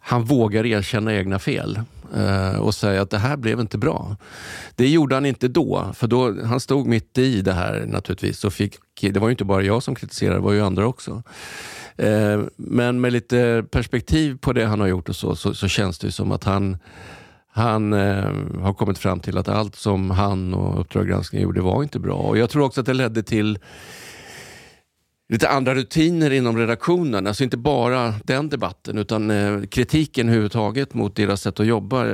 han 0.00 0.24
vågar 0.24 0.66
erkänna 0.66 1.14
egna 1.14 1.38
fel. 1.38 1.80
Eh, 2.16 2.58
och 2.58 2.74
säga 2.74 3.02
att 3.02 3.10
det 3.10 3.18
här 3.18 3.36
blev 3.36 3.60
inte 3.60 3.78
bra. 3.78 4.16
Det 4.74 4.88
gjorde 4.88 5.14
han 5.14 5.26
inte 5.26 5.48
då, 5.48 5.90
för 5.94 6.06
då, 6.06 6.44
han 6.44 6.60
stod 6.60 6.86
mitt 6.86 7.18
i 7.18 7.42
det 7.42 7.52
här 7.52 7.84
naturligtvis. 7.86 8.44
Och 8.44 8.52
fick, 8.52 8.76
det 9.00 9.16
var 9.16 9.28
ju 9.28 9.30
inte 9.30 9.44
bara 9.44 9.62
jag 9.62 9.82
som 9.82 9.94
kritiserade, 9.94 10.36
det 10.36 10.42
var 10.42 10.52
ju 10.52 10.60
andra 10.60 10.86
också. 10.86 11.22
Eh, 11.96 12.40
men 12.56 13.00
med 13.00 13.12
lite 13.12 13.64
perspektiv 13.70 14.38
på 14.38 14.52
det 14.52 14.64
han 14.64 14.80
har 14.80 14.86
gjort 14.86 15.08
och 15.08 15.16
så, 15.16 15.36
så, 15.36 15.54
så 15.54 15.68
känns 15.68 15.98
det 15.98 16.06
ju 16.06 16.10
som 16.10 16.32
att 16.32 16.44
han, 16.44 16.78
han 17.52 17.92
eh, 17.92 18.32
har 18.60 18.74
kommit 18.74 18.98
fram 18.98 19.20
till 19.20 19.38
att 19.38 19.48
allt 19.48 19.76
som 19.76 20.10
han 20.10 20.54
och 20.54 20.80
Uppdrag 20.80 21.08
granskning 21.08 21.42
gjorde 21.42 21.60
var 21.60 21.82
inte 21.82 21.98
bra. 21.98 22.16
Och 22.16 22.38
jag 22.38 22.50
tror 22.50 22.64
också 22.64 22.80
att 22.80 22.86
det 22.86 22.94
ledde 22.94 23.22
till 23.22 23.58
lite 25.30 25.48
andra 25.48 25.74
rutiner 25.74 26.30
inom 26.30 26.56
redaktionen. 26.58 27.26
Alltså 27.26 27.44
inte 27.44 27.56
bara 27.56 28.14
den 28.24 28.48
debatten 28.48 28.98
utan 28.98 29.30
eh, 29.30 29.62
kritiken 29.62 30.28
överhuvudtaget 30.28 30.94
mot 30.94 31.16
deras 31.16 31.42
sätt 31.42 31.60
att 31.60 31.66
jobba 31.66 32.06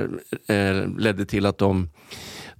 eh, 0.48 0.88
ledde 0.98 1.26
till 1.26 1.46
att 1.46 1.58
de 1.58 1.88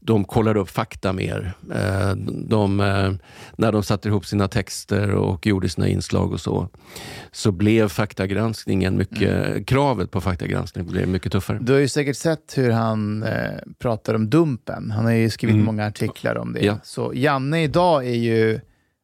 de 0.00 0.24
kollar 0.24 0.56
upp 0.56 0.70
fakta 0.70 1.12
mer. 1.12 1.52
Eh, 1.74 2.14
De, 2.48 2.80
eh, 2.80 3.12
när 3.56 3.72
de 3.72 3.82
satte 3.82 4.08
ihop 4.08 4.26
sina 4.26 4.48
texter 4.48 5.10
och 5.10 5.46
gjorde 5.46 5.68
sina 5.68 5.88
inslag 5.88 6.32
och 6.32 6.40
så, 6.40 6.68
så 7.32 7.52
blev 7.52 7.88
faktagranskningen 7.88 8.96
mycket, 8.96 9.66
kravet 9.66 10.10
på 10.10 10.20
faktagranskning 10.20 10.86
blev 10.86 11.08
mycket 11.08 11.32
tuffare. 11.32 11.58
Du 11.60 11.72
har 11.72 11.80
ju 11.80 11.88
säkert 11.88 12.16
sett 12.16 12.52
hur 12.58 12.70
han 12.70 13.22
eh, 13.22 13.50
pratar 13.78 14.14
om 14.14 14.30
Dumpen. 14.30 14.90
Han 14.90 15.04
har 15.04 15.12
ju 15.12 15.30
skrivit 15.30 15.54
Mm. 15.54 15.66
många 15.66 15.86
artiklar 15.86 16.36
om 16.38 16.52
det. 16.52 16.60
Ja. 16.64 16.78
Så 16.84 17.12
Janne 17.14 17.62
idag 17.62 18.06
är 18.06 18.14
ju 18.16 18.60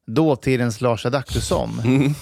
dåtidens 0.07 0.81
Lars 0.81 1.05
Adaktusson. 1.05 1.69
Mm. 1.83 2.13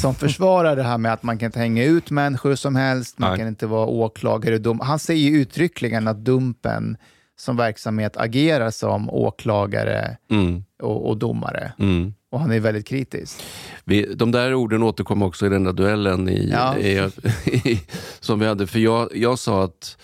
Som 0.00 0.14
försvarar 0.14 0.76
det 0.76 0.82
här 0.82 0.98
med 0.98 1.12
att 1.12 1.22
man 1.22 1.38
kan 1.38 1.46
inte 1.46 1.58
hänga 1.58 1.84
ut 1.84 2.10
människor 2.10 2.54
som 2.54 2.76
helst, 2.76 3.18
man 3.18 3.30
Nej. 3.30 3.38
kan 3.38 3.48
inte 3.48 3.66
vara 3.66 3.86
åklagare. 3.86 4.58
Dom. 4.58 4.80
Han 4.80 4.98
säger 4.98 5.30
ju 5.30 5.36
uttryckligen 5.40 6.08
att 6.08 6.16
Dumpen 6.24 6.96
som 7.38 7.56
verksamhet 7.56 8.16
agerar 8.16 8.70
som 8.70 9.10
åklagare 9.10 10.16
Mm. 10.30 10.64
och, 10.82 11.08
och 11.08 11.16
domare. 11.16 11.72
Mm. 11.78 12.14
Och 12.30 12.40
han 12.40 12.52
är 12.52 12.60
väldigt 12.60 12.86
kritisk. 12.86 13.42
Vi, 13.84 14.14
de 14.14 14.30
där 14.30 14.54
orden 14.54 14.82
återkom 14.82 15.22
också 15.22 15.46
i 15.46 15.48
den 15.48 15.64
där 15.64 15.72
duellen 15.72 16.28
i, 16.28 16.48
Ja. 16.52 16.78
i, 16.78 16.98
i, 17.46 17.80
som 18.20 18.38
vi 18.40 18.46
hade. 18.46 18.66
För 18.66 18.78
jag, 18.78 19.08
jag 19.16 19.38
sa 19.38 19.64
att 19.64 19.96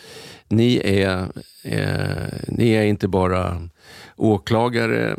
ni 0.49 0.81
är, 0.85 1.19
eh, 1.65 2.33
ni 2.49 2.71
är 2.71 2.83
inte 2.83 3.09
bara 3.09 3.69
åklagare, 4.17 5.17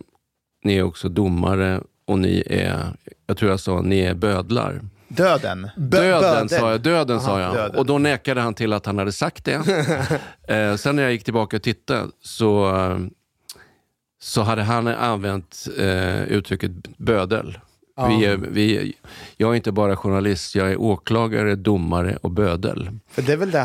ni 0.64 0.76
är 0.78 0.84
också 0.84 1.10
domare 1.10 1.82
och 2.06 2.20
ni 2.20 2.44
är, 2.46 2.88
jag 3.28 3.38
tror 3.38 3.52
jag 3.52 3.60
sa, 3.60 3.82
ni 3.82 4.00
är 4.00 4.14
bödlar. 4.14 4.82
Döden. 5.08 5.70
Döden 5.76 6.50
sa 6.50 6.72
jag, 6.72 6.82
döden 6.82 7.22
sa 7.22 7.32
Aha, 7.32 7.42
jag. 7.42 7.54
döden. 7.54 7.78
Och 7.78 7.86
då 7.86 7.98
nekade 7.98 8.42
han 8.42 8.54
till 8.54 8.74
att 8.74 8.86
han 8.86 8.98
hade 8.98 9.12
sagt 9.12 9.46
det. 9.46 9.54
eh, 10.48 10.76
sen 10.76 10.96
när 10.96 11.04
jag 11.04 11.12
gick 11.12 11.24
tillbaka 11.24 11.56
och 11.56 11.64
tittade 11.64 12.08
så, 12.22 12.76
eh, 12.76 12.98
så 14.22 14.42
hade 14.42 14.64
han 14.64 14.88
använt 14.88 15.68
eh, 15.78 16.24
uttrycket 16.24 16.72
bödel. 16.98 17.60
Ja. 17.96 18.08
Vi 18.08 18.26
är, 18.26 18.38
vi, 18.38 18.94
jag 19.38 19.52
är 19.52 19.56
inte 19.56 19.72
bara 19.72 19.96
journalist, 19.96 20.56
jag 20.56 20.72
är 20.72 20.82
åklagare, 20.82 21.56
domare 21.56 22.18
och 22.22 22.32
bödel. 22.32 22.90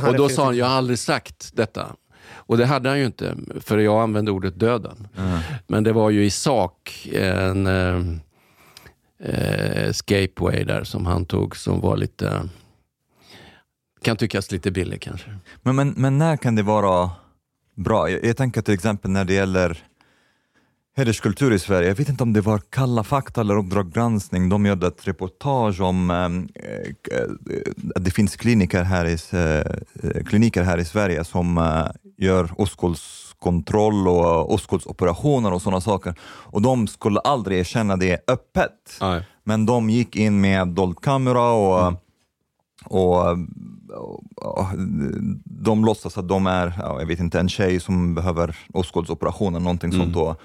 Och 0.07 0.17
då 0.17 0.29
sa 0.29 0.45
han, 0.45 0.57
jag 0.57 0.67
har 0.67 0.77
aldrig 0.77 0.99
sagt 0.99 1.51
detta. 1.57 1.87
Och 2.33 2.57
det 2.57 2.67
hade 2.67 2.89
han 2.89 2.99
ju 2.99 3.07
inte, 3.07 3.35
för 3.61 3.79
jag 3.79 4.03
använde 4.03 4.31
ordet 4.31 4.61
döden. 4.61 5.09
Men 5.67 5.85
det 5.85 5.93
var 5.93 6.11
ju 6.11 6.25
i 6.25 6.31
sak 6.31 7.09
en 7.13 7.67
eh, 9.25 9.89
escapeway 9.89 10.65
där 10.65 10.85
som 10.85 11.07
han 11.07 11.25
tog 11.25 11.57
som 11.57 11.81
var 11.81 11.97
lite, 11.97 12.49
kan 14.03 14.17
tyckas 14.17 14.53
lite 14.53 14.71
billig 14.71 15.01
kanske. 15.01 15.39
Men, 15.63 15.77
men, 15.77 15.95
men 15.97 16.19
när 16.19 16.37
kan 16.37 16.55
det 16.55 16.63
vara 16.63 17.11
bra? 17.75 18.11
Jag, 18.11 18.25
jag 18.25 18.37
tänker 18.37 18.63
till 18.63 18.75
exempel 18.75 19.11
när 19.11 19.25
det 19.25 19.35
gäller 19.35 19.85
hederskultur 20.97 21.53
i 21.53 21.59
Sverige. 21.59 21.89
Jag 21.89 21.95
vet 21.95 22.09
inte 22.09 22.23
om 22.23 22.33
det 22.33 22.41
var 22.41 22.59
Kalla 22.59 23.05
fakta 23.05 23.41
eller 23.41 23.57
Uppdrag 23.57 23.93
granskning. 23.93 24.49
De 24.49 24.67
gjorde 24.67 24.87
ett 24.87 25.09
reportage 25.09 25.81
om 25.81 26.11
eh, 26.11 26.17
eh 26.17 27.31
att 27.95 28.05
det 28.05 28.11
finns 28.11 28.37
kliniker 28.37 28.83
här, 28.83 29.07
i, 29.07 29.19
eh, 29.33 30.11
eh, 30.11 30.25
kliniker 30.25 30.63
här 30.63 30.79
i 30.79 30.85
Sverige 30.85 31.25
som 31.25 31.59
eh, 31.59 31.87
gör 32.17 32.51
oskuldskontroll 33.41 34.09
och 34.09 34.55
oskuldsoperationer 34.55 35.53
och 35.53 35.63
sådana 35.63 35.81
saker. 35.81 36.15
Och 36.53 36.63
de 36.63 36.87
skulle 36.87 37.21
aldrig 37.21 37.59
erkänna 37.59 37.97
det 37.97 38.25
öppet. 38.29 38.99
Nej. 39.01 39.27
Men 39.45 39.67
de 39.67 39.91
gick 39.91 40.17
in 40.17 40.41
med 40.41 40.69
dold 40.69 41.01
kamera 41.01 41.51
och, 41.53 41.95
och, 42.85 43.17
och, 43.97 44.21
och 44.37 44.67
de 45.45 45.85
låtsas 45.85 46.19
att 46.19 46.29
de 46.29 46.47
är, 46.47 46.75
ja, 46.79 47.01
jag 47.01 47.07
vet 47.07 47.21
inte, 47.21 47.41
en 47.41 47.49
tjej 47.49 47.81
som 47.81 48.15
behöver 48.15 48.57
oskuldsoperation 48.73 49.55
eller 49.55 49.65
någonting 49.65 49.93
sånt. 49.93 50.17
Och 50.17 50.41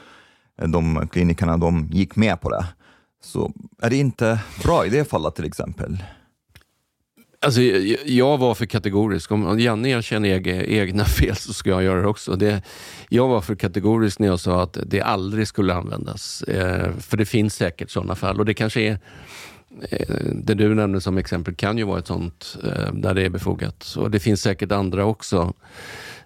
de 0.68 1.08
klinikerna 1.12 1.58
de 1.58 1.88
gick 1.92 2.16
med 2.16 2.42
på 2.42 2.50
det. 2.50 2.66
Så 3.24 3.52
är 3.82 3.90
det 3.90 3.98
inte 3.98 4.40
bra 4.64 4.86
i 4.86 4.90
det 4.90 5.10
fallet 5.10 5.36
till 5.36 5.46
exempel? 5.46 6.04
Alltså, 7.46 7.62
jag, 8.06 8.38
var 8.38 8.56
för 8.56 8.66
kategorisk. 8.66 9.32
Om 9.32 9.60
Janne 9.60 9.90
erkänner 9.90 10.48
egna 10.70 11.06
fel 11.20 11.36
så 11.36 11.54
ska 11.54 11.70
jag 11.70 11.84
göra 11.84 12.02
det 12.02 12.08
också. 12.08 12.36
Det, 12.36 12.62
jag 13.10 13.28
var 13.28 13.42
för 13.42 13.56
kategorisk 13.56 14.20
när 14.20 14.28
jag 14.28 14.40
sa 14.40 14.64
att 14.64 14.78
det 14.86 15.02
aldrig 15.02 15.48
skulle 15.48 15.74
användas. 15.74 16.42
Eh, 16.42 16.92
för 17.00 17.18
det 17.18 17.26
finns 17.26 17.56
säkert 17.56 17.90
sådana 17.90 18.16
fall. 18.16 18.40
Och 18.40 18.46
det 18.46 18.54
kanske 18.54 18.82
är, 18.82 19.00
eh, 19.90 20.16
det 20.34 20.54
du 20.54 20.76
nämnde 20.76 21.02
som 21.02 21.18
exempel 21.18 21.56
kan 21.56 21.78
ju 21.78 21.84
vara 21.84 22.00
ett 22.00 22.08
sånt 22.08 22.58
eh, 22.64 22.94
där 22.94 23.14
det 23.14 23.26
är 23.26 23.30
befogat. 23.30 23.96
Och 23.98 24.12
det 24.12 24.20
finns 24.20 24.42
säkert 24.42 24.72
andra 24.72 25.06
också 25.06 25.54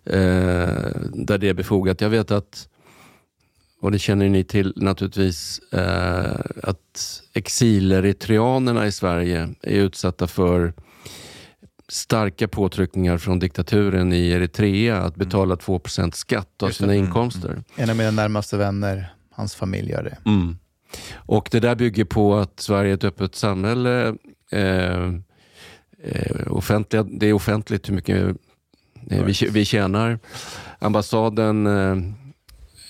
eh, 0.05 0.89
där 1.13 1.37
det 1.37 1.49
är 1.49 1.53
befogat. 1.53 2.01
Jag 2.01 2.09
vet 2.09 2.31
att 2.31 2.69
och 3.81 3.91
det 3.91 3.99
känner 3.99 4.29
ni 4.29 4.43
till 4.43 4.73
naturligtvis, 4.75 5.59
eh, 5.73 6.39
att 6.63 7.21
exileritreanerna 7.33 8.87
i 8.87 8.91
Sverige 8.91 9.49
är 9.61 9.75
utsatta 9.75 10.27
för 10.27 10.73
starka 11.91 12.47
påtryckningar 12.47 13.17
från 13.17 13.39
diktaturen 13.39 14.13
i 14.13 14.29
Eritrea 14.29 14.97
att 15.01 15.15
betala 15.15 15.55
2% 15.55 16.11
skatt 16.11 16.63
av 16.63 16.69
sina 16.69 16.93
Mm, 16.93 17.05
inkomster. 17.05 17.63
En 17.75 17.89
av 17.89 17.95
mina 17.95 18.11
närmaste 18.11 18.57
vänner, 18.57 19.13
hans 19.31 19.55
familj 19.55 19.91
gör 19.91 20.03
det. 20.03 20.17
Mm. 20.25 20.57
Och 21.13 21.49
det 21.51 21.59
där 21.59 21.75
bygger 21.75 22.05
på 22.05 22.35
att 22.35 22.59
Sverige 22.59 22.91
är 22.91 22.93
ett 22.93 23.03
öppet 23.03 23.35
samhälle. 23.35 24.15
Eh, 24.51 25.13
eh, 26.03 26.47
offentliga, 26.47 27.03
det 27.03 27.27
är 27.27 27.33
offentligt 27.33 27.89
hur 27.89 27.93
mycket 27.93 28.35
eh, 29.09 29.23
vi, 29.25 29.33
vi 29.51 29.65
tjänar. 29.65 30.19
Ambassaden 30.79 31.67
eh, 31.67 31.97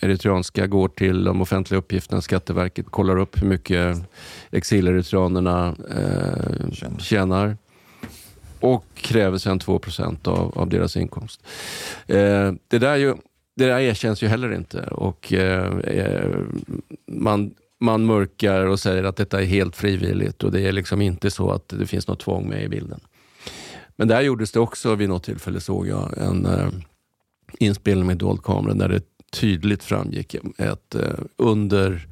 eritreanska 0.02 0.68
går 0.68 0.88
till 0.88 1.24
de 1.24 1.42
offentliga 1.42 1.78
uppgifterna. 1.80 2.22
Skatteverket 2.22 2.86
kollar 2.90 3.18
upp 3.18 3.42
hur 3.42 3.48
mycket 3.48 3.98
exileritreanerna 4.52 5.76
eh, 5.96 6.72
tjänar 7.00 7.58
och 8.60 8.86
kräver 8.96 9.38
sedan 9.38 9.60
2 9.60 9.82
av, 10.24 10.58
av 10.58 10.70
deras 10.70 10.98
inkomst. 10.98 11.44
Eh, 12.08 12.52
det, 12.68 12.80
där 12.80 12.96
ju, 12.96 13.16
det 13.56 13.66
där 13.66 13.80
erkänns 13.80 14.24
ju 14.24 14.28
heller 14.28 14.54
inte 14.54 14.82
och 14.82 15.34
eh, 15.34 15.78
eh, 15.78 16.38
man, 17.08 17.54
man 17.80 18.06
mörkar 18.06 18.66
och 18.66 18.80
säger 18.80 19.04
att 19.04 19.16
detta 19.16 19.42
är 19.42 19.46
helt 19.46 19.76
frivilligt 19.76 20.44
och 20.44 20.52
det 20.52 20.62
är 20.62 20.72
liksom 20.72 21.02
inte 21.02 21.32
så 21.32 21.52
att 21.52 21.70
det 21.70 21.86
finns 21.86 22.08
något 22.08 22.20
tvång 22.20 22.50
med 22.50 22.64
i 22.64 22.68
bilden. 22.68 23.00
Men 23.96 24.08
där 24.08 24.22
gjordes 24.22 24.52
det 24.52 24.60
också 24.60 24.96
vid 24.96 25.10
något 25.10 25.24
tillfälle 25.24 25.60
såg 25.60 25.88
jag 25.88 26.18
en 26.18 26.46
eh, 26.46 26.70
inspelning 27.60 28.08
med 28.08 28.18
dold 28.18 28.44
kamera 28.44 28.74
där 28.74 28.90
det 28.90 29.02
tydligt 29.32 29.84
framgick 29.84 30.36
att 30.58 30.96
eh, 30.96 31.20
under 31.38 32.08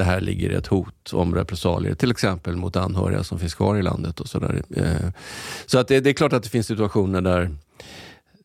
det 0.00 0.04
här 0.04 0.20
ligger 0.20 0.50
ett 0.50 0.66
hot 0.66 1.12
om 1.12 1.34
repressalier, 1.34 1.94
till 1.94 2.10
exempel 2.10 2.56
mot 2.56 2.76
anhöriga 2.76 3.24
som 3.24 3.38
finns 3.38 3.54
kvar 3.54 3.76
i 3.76 3.82
landet. 3.82 4.20
och 4.20 4.28
Så, 4.28 4.38
där. 4.38 4.62
Eh, 4.76 5.10
så 5.66 5.78
att 5.78 5.88
det, 5.88 6.00
det 6.00 6.10
är 6.10 6.14
klart 6.14 6.32
att 6.32 6.42
det 6.42 6.48
finns 6.48 6.66
situationer 6.66 7.20
där, 7.20 7.50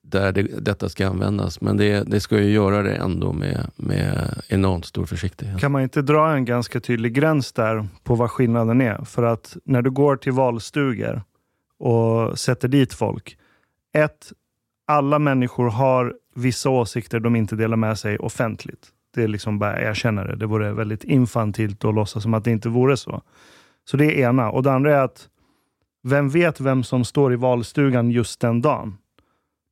där 0.02 0.32
det, 0.32 0.42
detta 0.42 0.90
ska 0.90 1.08
användas, 1.08 1.62
men 1.62 1.78
det, 1.78 2.04
det 2.04 2.20
ska 2.20 2.38
ju 2.38 2.50
göra 2.50 2.82
det 2.82 2.96
ändå 2.96 3.34
med, 3.34 3.72
med 3.76 4.42
enormt 4.48 4.86
stor 4.86 5.06
försiktighet. 5.06 5.60
Kan 5.60 5.72
man 5.72 5.82
inte 5.82 6.02
dra 6.02 6.36
en 6.36 6.46
ganska 6.46 6.80
tydlig 6.80 7.14
gräns 7.14 7.52
där 7.54 7.88
på 8.04 8.16
vad 8.16 8.32
skillnaden 8.32 8.82
är? 8.82 9.06
För 9.06 9.24
att 9.24 9.58
när 9.66 9.82
du 9.82 9.92
går 9.92 10.16
till 10.16 10.32
valstugor 10.32 11.22
och 11.80 12.40
sätter 12.40 12.68
dit 12.68 12.94
folk. 12.94 13.38
Ett, 13.94 14.32
alla 14.88 15.20
människor 15.20 15.70
har 15.70 16.14
vissa 16.36 16.70
åsikter 16.70 17.20
de 17.20 17.36
inte 17.36 17.56
delar 17.56 17.78
med 17.78 18.00
sig 18.00 18.18
offentligt. 18.18 18.92
Det 19.16 19.24
är 19.24 19.28
liksom 19.28 19.60
bara 19.60 19.82
erkänna 19.82 20.24
det. 20.24 20.36
Det 20.36 20.46
vore 20.46 20.74
väldigt 20.74 21.04
infantilt 21.04 21.86
att 21.86 21.96
låtsas 21.96 22.24
som 22.24 22.34
att 22.34 22.44
det 22.44 22.52
inte 22.52 22.70
vore 22.70 22.98
så. 22.98 23.22
Så 23.86 23.98
det 23.98 24.06
är 24.06 24.30
ena. 24.30 24.50
Och 24.50 24.64
det 24.64 24.72
andra 24.72 24.96
är 24.96 25.02
att 25.02 25.30
vem 26.04 26.30
vet 26.30 26.60
vem 26.60 26.84
som 26.84 27.06
står 27.06 27.34
i 27.34 27.36
valstugan 27.36 28.12
just 28.12 28.40
den 28.40 28.62
dagen? 28.62 28.98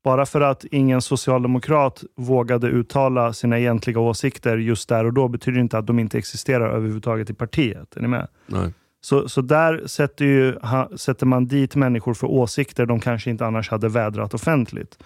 Bara 0.04 0.26
för 0.26 0.42
att 0.42 0.66
ingen 0.66 1.02
socialdemokrat 1.02 2.04
vågade 2.16 2.68
uttala 2.68 3.34
sina 3.34 3.60
egentliga 3.60 4.00
åsikter 4.00 4.58
just 4.58 4.90
där 4.90 5.06
och 5.06 5.14
då 5.14 5.28
betyder 5.28 5.60
inte 5.60 5.78
att 5.78 5.88
de 5.88 6.00
inte 6.00 6.18
existerar 6.18 6.70
överhuvudtaget 6.70 7.30
i 7.30 7.34
partiet. 7.34 7.98
Är 7.98 8.02
ni 8.02 8.08
med? 8.08 8.28
Nej. 8.48 8.74
Så, 9.06 9.30
så 9.30 9.42
där 9.42 9.88
sätter, 9.88 10.26
ju, 10.26 10.60
ha, 10.60 10.90
sätter 10.96 11.26
man 11.26 11.48
dit 11.48 11.76
människor 11.76 12.14
för 12.14 12.28
åsikter 12.28 12.86
de 12.86 13.00
kanske 13.00 13.30
inte 13.30 13.46
annars 13.46 13.70
hade 13.70 13.90
vädrat 13.90 14.34
offentligt. 14.34 15.04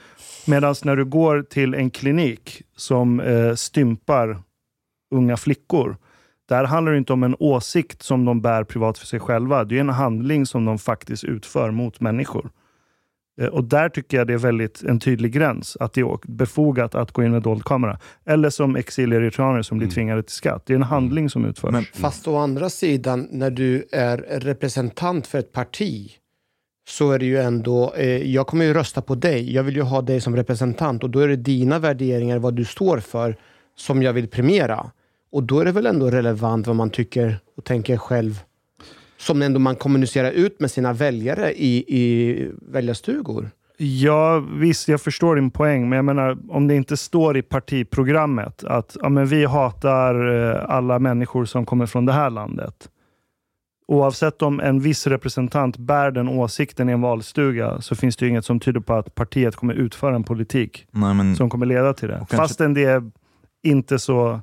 Medan 0.48 0.76
när 0.84 0.96
du 0.96 1.06
går 1.06 1.42
till 1.42 1.74
en 1.74 1.90
klinik 1.90 2.62
som 2.76 3.20
eh, 3.20 3.54
stympar 3.56 4.38
unga 5.12 5.38
flickor, 5.38 5.98
där 6.50 6.64
handlar 6.64 6.92
det 6.92 6.98
inte 6.98 7.14
om 7.14 7.24
en 7.24 7.36
åsikt 7.40 8.04
som 8.04 8.26
de 8.26 8.42
bär 8.42 8.64
privat 8.64 8.98
för 8.98 9.06
sig 9.06 9.20
själva. 9.20 9.64
Det 9.64 9.76
är 9.76 9.80
en 9.80 9.90
handling 9.90 10.46
som 10.46 10.66
de 10.66 10.80
faktiskt 10.80 11.24
utför 11.24 11.72
mot 11.72 12.00
människor. 12.00 12.50
Eh, 13.42 13.48
Och 13.48 13.64
där 13.64 13.90
tycker 13.90 14.18
jag 14.18 14.28
det 14.28 14.34
är 14.34 14.38
väldigt 14.38 14.84
en 14.84 15.00
tydlig 15.00 15.32
gräns. 15.32 15.78
Att 15.80 15.94
det 15.94 16.02
är 16.02 16.18
befogat 16.28 16.96
att 16.96 17.12
gå 17.12 17.24
in 17.24 17.32
med 17.32 17.42
dold 17.42 17.64
kamera. 17.64 18.00
Eller 18.26 18.50
som 18.50 18.76
exileritreaner 18.76 19.62
som 19.62 19.78
blir 19.78 19.90
tvingade 19.90 20.24
till 20.24 20.36
skatt. 20.36 20.64
Det 20.66 20.74
är 20.74 20.76
en 20.76 20.84
handling 20.84 21.30
som 21.30 21.46
utförs. 21.46 21.92
Fast 21.94 22.28
å 22.28 22.38
andra 22.38 22.70
sidan, 22.70 23.28
när 23.32 23.52
du 23.52 23.88
är 23.92 24.18
representant 24.18 25.28
för 25.28 25.40
ett 25.40 25.52
parti 25.52 26.12
så 26.90 27.12
är 27.12 27.20
det 27.20 27.26
ju 27.26 27.38
ändå, 27.38 27.94
eh, 27.98 28.32
jag 28.32 28.48
kommer 28.48 28.66
ju 28.66 28.74
rösta 28.74 29.02
på 29.02 29.16
dig. 29.16 29.54
Jag 29.54 29.64
vill 29.64 29.76
ju 29.76 29.82
ha 29.82 30.02
dig 30.02 30.22
som 30.22 30.36
representant 30.36 31.04
och 31.04 31.10
då 31.10 31.20
är 31.20 31.28
det 31.28 31.36
dina 31.36 31.80
värderingar, 31.80 32.40
vad 32.40 32.54
du 32.54 32.66
står 32.66 32.98
för, 33.00 33.36
som 33.76 34.04
jag 34.04 34.14
vill 34.14 34.28
premiera. 34.28 34.92
Och 35.32 35.44
då 35.44 35.60
är 35.60 35.66
det 35.66 35.72
väl 35.72 35.86
ändå 35.86 36.10
relevant 36.12 36.68
vad 36.68 36.76
man 36.76 36.90
tycker 36.90 37.40
och 37.58 37.64
tänker 37.64 37.98
själv, 37.98 38.40
som 39.18 39.42
ändå 39.42 39.60
man 39.60 39.76
kommunicerar 39.76 40.32
ut 40.32 40.60
med 40.60 40.72
sina 40.72 40.94
väljare 40.94 41.54
i, 41.54 41.78
i 41.88 42.52
väljarstugor. 42.62 43.50
Ja, 43.80 44.40
visst, 44.40 44.88
jag 44.88 45.02
förstår 45.02 45.36
din 45.36 45.52
poäng, 45.52 45.90
men 45.90 45.96
jag 45.96 46.06
menar 46.06 46.38
om 46.50 46.68
det 46.68 46.76
inte 46.76 46.98
står 46.98 47.38
i 47.38 47.42
partiprogrammet 47.42 48.64
att 48.64 48.98
ja, 49.02 49.10
men 49.10 49.26
vi 49.26 49.46
hatar 49.46 50.46
eh, 50.52 50.66
alla 50.70 51.00
människor 51.00 51.46
som 51.46 51.66
kommer 51.66 51.86
från 51.86 52.06
det 52.06 52.14
här 52.14 52.30
landet. 52.30 52.90
Oavsett 53.88 54.42
om 54.42 54.60
en 54.60 54.80
viss 54.80 55.08
representant 55.08 55.78
bär 55.78 56.12
den 56.12 56.28
åsikten 56.30 56.90
i 56.90 56.92
en 56.92 57.02
valstuga 57.02 57.82
så 57.82 57.96
finns 57.96 58.16
det 58.18 58.26
ju 58.26 58.30
inget 58.30 58.46
som 58.46 58.60
tyder 58.60 58.80
på 58.80 58.94
att 58.94 59.16
partiet 59.16 59.56
kommer 59.56 59.74
utföra 59.74 60.16
en 60.16 60.24
politik 60.24 60.88
Nej, 60.92 61.14
men, 61.14 61.36
som 61.36 61.50
kommer 61.50 61.66
leda 61.66 61.94
till 61.94 62.08
det. 62.08 62.16
kanske- 62.18 62.36
Fastän 62.38 62.74
det 62.74 62.84
är 62.84 63.12
inte 63.64 64.00
så 64.00 64.42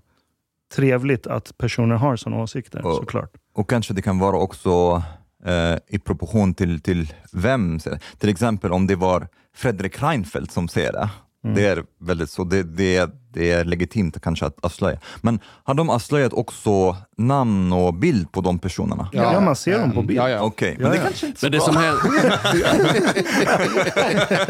trevligt 0.75 1.27
att 1.27 1.59
personer 1.59 1.95
har 1.97 2.17
sådana 2.17 2.43
åsikter, 2.43 2.87
Och- 2.87 2.95
såklart. 2.97 3.31
Och 3.55 3.71
kanske 3.71 3.95
det 3.95 4.03
kan 4.03 4.19
vara 4.19 4.37
också 4.37 5.03
eh, 5.45 5.77
i 5.87 5.99
proportion 5.99 6.55
till, 6.55 6.81
till 6.81 7.13
vem. 7.33 7.79
Till 8.19 8.29
exempel 8.29 8.73
om 8.73 8.87
det 8.87 8.97
var 8.97 9.29
Fredrik 9.57 10.03
Reinfeldt 10.03 10.53
som 10.53 10.69
säger 10.69 10.93
det. 10.93 11.11
Mm. 11.45 11.57
Det 11.57 11.67
är 11.67 11.85
väldigt 12.01 12.31
så, 12.31 12.45
det, 12.45 12.63
det, 12.63 13.11
det 13.35 13.53
är 13.53 13.65
legitimt 13.65 14.23
kanske 14.23 14.47
att 14.47 14.65
avslöja. 14.65 14.99
Men 15.21 15.41
har 15.65 15.75
de 15.75 15.91
avslöjat 15.91 16.33
också 16.33 16.97
namn 17.17 17.73
och 17.73 17.95
bild 17.95 18.33
på 18.33 18.41
de 18.41 18.59
personerna? 18.59 19.09
Ja, 19.13 19.33
Ja, 19.33 19.41
man 19.41 19.57
ser 19.57 19.79
dem 19.79 19.93
på 19.93 20.03
bild. 20.03 20.21
Ja, 20.21 20.29
ja. 20.31 20.41
Okej, 20.41 20.77
Ja, 20.79 20.83
men 20.83 20.91
det 20.91 20.97
ja. 20.97 21.03
kanske 21.03 21.27
inte 21.27 21.47
är 21.47 21.51
så 21.51 21.51
Men 21.51 21.53
det 21.53 21.59
bra. 21.59 21.67
som 21.67 21.77
händer... 21.77 22.95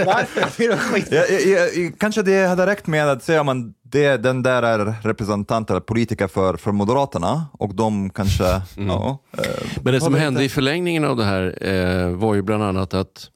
Varför? 0.06 1.14
Ja, 1.14 1.24
ja, 1.24 1.66
ja, 1.74 1.90
kanske 1.98 2.22
det 2.22 2.46
hade 2.46 2.66
räckt 2.66 2.86
med 2.86 3.08
att 3.08 3.22
säga 3.22 3.42
man 3.42 3.74
det 3.94 4.04
är 4.04 4.18
den 4.18 4.42
där 4.42 4.62
är 4.62 4.94
representant 5.02 5.70
eller 5.70 5.80
politiker 5.80 6.28
för, 6.28 6.56
för 6.56 6.72
Moderaterna 6.72 7.46
och 7.52 7.74
de 7.74 8.10
kanske... 8.10 8.44
Mm. 8.76 8.88
Ja, 8.88 9.18
eh, 9.38 9.44
Men 9.82 9.92
det 9.92 10.00
som 10.00 10.14
hände 10.14 10.44
i 10.44 10.48
förlängningen 10.48 11.04
av 11.04 11.16
det 11.16 11.24
här 11.24 11.58
eh, 11.60 12.08
var 12.08 12.34
ju 12.34 12.42
bland 12.42 12.62
annat 12.62 12.94
att 12.94 13.28
eh, 13.28 13.33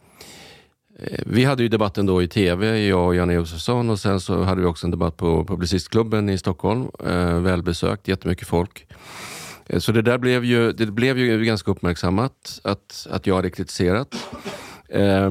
Eh, 0.99 1.21
vi 1.27 1.45
hade 1.45 1.63
ju 1.63 1.69
debatten 1.69 2.07
då 2.07 2.23
i 2.23 2.29
tv, 2.29 2.87
jag 2.87 3.07
och 3.07 3.15
Janne 3.15 3.33
Josefsson 3.33 3.91
och 3.91 4.01
sen 4.01 4.21
så 4.21 4.43
hade 4.43 4.61
vi 4.61 4.67
också 4.67 4.87
en 4.87 4.91
debatt 4.91 5.17
på 5.17 5.45
Publicistklubben 5.45 6.29
i 6.29 6.39
Stockholm. 6.39 6.89
Eh, 7.07 7.41
välbesökt, 7.41 8.09
jättemycket 8.09 8.49
folk. 8.49 8.87
Eh, 9.67 9.79
så 9.79 9.93
det 9.93 10.03
där 10.03 10.19
blev 10.19 10.45
ju, 10.45 10.73
det 10.73 10.87
blev 10.87 11.19
ju 11.19 11.45
ganska 11.45 11.71
uppmärksammat 11.71 12.61
att, 12.65 13.07
att 13.11 13.27
jag 13.27 13.37
hade 13.37 13.51
kritiserat. 13.51 14.17
Eh, 14.89 15.31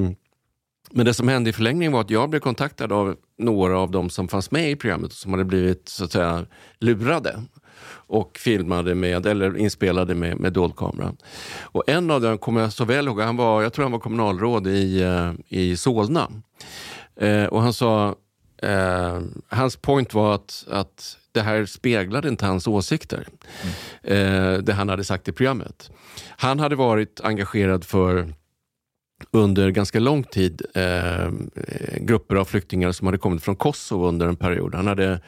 men 0.92 1.06
det 1.06 1.14
som 1.14 1.28
hände 1.28 1.50
i 1.50 1.54
förlängningen 1.54 1.92
var 1.92 2.02
att 2.02 2.10
jag 2.10 2.30
blev 2.30 2.40
kontaktad 2.40 2.92
av 2.92 3.16
några 3.38 3.80
av 3.80 3.92
de 3.92 4.10
som 4.10 4.28
fanns 4.28 4.52
med 4.52 4.72
i 4.72 4.76
programmet 4.76 5.14
som 5.14 5.32
hade 5.32 5.46
blivit 5.46 5.90
så 5.90 6.04
att 6.04 6.12
säga 6.12 6.46
lurade 6.80 7.44
och 7.90 8.38
filmade 8.38 8.96
med, 8.96 9.26
eller 9.26 9.58
inspelade 9.58 10.16
med, 10.16 10.40
med 10.40 10.54
dold 10.54 10.76
kamera. 10.76 11.14
Och 11.62 11.84
en 11.90 12.12
av 12.12 12.22
dem 12.22 12.38
kommer 12.38 12.62
jag 12.62 12.74
så 12.74 12.86
väl 12.86 13.08
ihåg, 13.08 13.22
han 13.22 13.38
var, 13.38 13.62
jag 13.64 13.74
tror 13.74 13.86
han 13.86 13.92
var 13.92 14.00
kommunalråd 14.00 14.68
i, 14.68 15.02
eh, 15.02 15.32
i 15.48 15.78
Solna. 15.78 16.32
Eh, 17.16 17.46
och 17.46 17.62
han 17.62 17.74
sa, 17.74 18.16
eh, 18.62 19.22
hans 19.50 19.76
point 19.76 20.14
var 20.14 20.36
att, 20.36 20.66
att 20.72 21.18
det 21.32 21.42
här 21.42 21.66
speglade 21.66 22.28
inte 22.28 22.46
hans 22.46 22.68
åsikter. 22.68 23.28
Eh, 24.04 24.54
det 24.54 24.74
han 24.74 24.90
hade 24.90 25.04
sagt 25.04 25.28
i 25.28 25.32
programmet. 25.32 25.92
Han 26.30 26.60
hade 26.60 26.76
varit 26.76 27.22
engagerad 27.24 27.84
för 27.84 28.34
under 29.32 29.70
ganska 29.70 30.00
lång 30.00 30.24
tid 30.24 30.62
eh, 30.74 31.30
grupper 31.98 32.36
av 32.36 32.46
flyktingar 32.46 32.92
som 32.92 33.08
hade 33.08 33.18
kommit 33.18 33.44
från 33.44 33.56
Kosovo 33.56 34.08
under 34.08 34.28
en 34.28 34.36
period. 34.36 34.76
Han 34.76 34.88
hade 34.88 35.20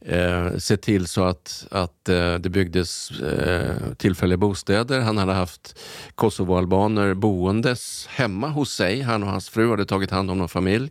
eh, 0.00 0.56
sett 0.56 0.82
till 0.82 1.06
så 1.06 1.24
att, 1.24 1.66
att 1.70 2.08
eh, 2.08 2.34
det 2.34 2.50
byggdes 2.50 3.10
eh, 3.20 3.92
tillfälliga 3.96 4.36
bostäder. 4.36 5.00
Han 5.00 5.18
hade 5.18 5.32
haft 5.32 5.78
kosovoalbaner 6.14 7.14
boendes 7.14 8.06
hemma 8.06 8.48
hos 8.48 8.72
sig. 8.72 9.00
Han 9.00 9.22
och 9.22 9.28
hans 9.28 9.48
fru 9.48 9.70
hade 9.70 9.84
tagit 9.84 10.10
hand 10.10 10.30
om 10.30 10.38
någon 10.38 10.48
familj. 10.48 10.90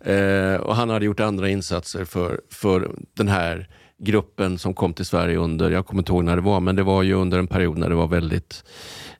Eh, 0.00 0.54
och 0.54 0.76
han 0.76 0.90
hade 0.90 1.04
gjort 1.04 1.20
andra 1.20 1.48
insatser 1.48 2.04
för, 2.04 2.40
för 2.50 2.90
den 3.14 3.28
här 3.28 3.68
gruppen 3.98 4.58
som 4.58 4.74
kom 4.74 4.94
till 4.94 5.06
Sverige 5.06 5.36
under, 5.36 5.70
jag 5.70 5.86
kommer 5.86 6.02
inte 6.02 6.12
ihåg 6.12 6.24
när 6.24 6.36
det 6.36 6.42
var, 6.42 6.60
men 6.60 6.76
det 6.76 6.82
var 6.82 7.02
ju 7.02 7.14
under 7.14 7.38
en 7.38 7.46
period 7.46 7.78
när 7.78 7.88
det 7.88 7.94
var 7.94 8.06
väldigt, 8.06 8.64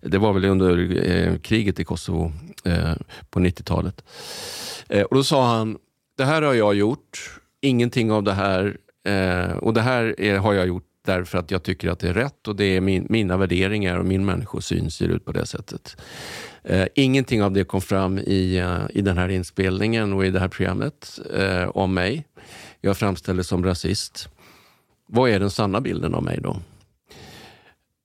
det 0.01 0.19
var 0.19 0.33
väl 0.33 0.45
under 0.45 1.07
eh, 1.11 1.39
kriget 1.39 1.81
i 1.81 1.85
Kosovo 1.85 2.33
eh, 2.65 2.93
på 3.31 3.41
90-talet. 3.41 4.05
Eh, 4.89 5.03
och 5.03 5.17
då 5.17 5.25
sa 5.25 5.57
han, 5.57 5.79
det 6.17 6.25
här 6.25 6.43
har 6.43 6.55
jag 6.55 6.75
gjort, 6.75 7.41
ingenting 7.61 8.13
av 8.13 8.23
det 8.23 8.33
här, 8.33 8.77
eh, 9.05 9.57
och 9.57 9.75
det 9.75 9.81
här 9.81 10.21
är, 10.21 10.39
har 10.39 10.55
jag 10.55 10.67
gjort 10.67 10.85
därför 11.07 11.39
att 11.39 11.51
jag 11.51 11.63
tycker 11.63 11.91
att 11.91 11.99
det 11.99 12.09
är 12.09 12.15
rätt 12.15 12.49
och 12.49 12.57
det 12.57 12.65
är 12.65 12.81
min, 12.81 13.07
mina 13.11 13.37
värderingar 13.37 13.99
och 13.99 14.07
min 14.07 14.25
människosyn 14.25 14.91
ser 14.91 15.09
ut 15.09 15.25
på 15.25 15.33
det 15.33 15.47
sättet. 15.47 15.97
Eh, 16.63 16.87
ingenting 16.95 17.43
av 17.43 17.53
det 17.53 17.65
kom 17.65 17.81
fram 17.81 18.19
i, 18.19 18.57
eh, 18.57 18.81
i 18.91 19.03
den 19.03 19.19
här 19.19 19.29
inspelningen 19.29 20.13
och 20.13 20.27
i 20.27 20.31
det 20.31 20.41
här 20.41 20.49
programmet 20.49 21.21
eh, 21.35 21.69
om 21.69 21.95
mig. 21.95 22.27
Jag 22.81 22.97
framställdes 22.97 23.47
som 23.47 23.65
rasist. 23.65 24.29
Vad 25.07 25.31
är 25.31 25.41
den 25.41 25.51
sanna 25.51 25.81
bilden 25.81 26.15
av 26.15 26.23
mig 26.23 26.39
då? 26.43 26.57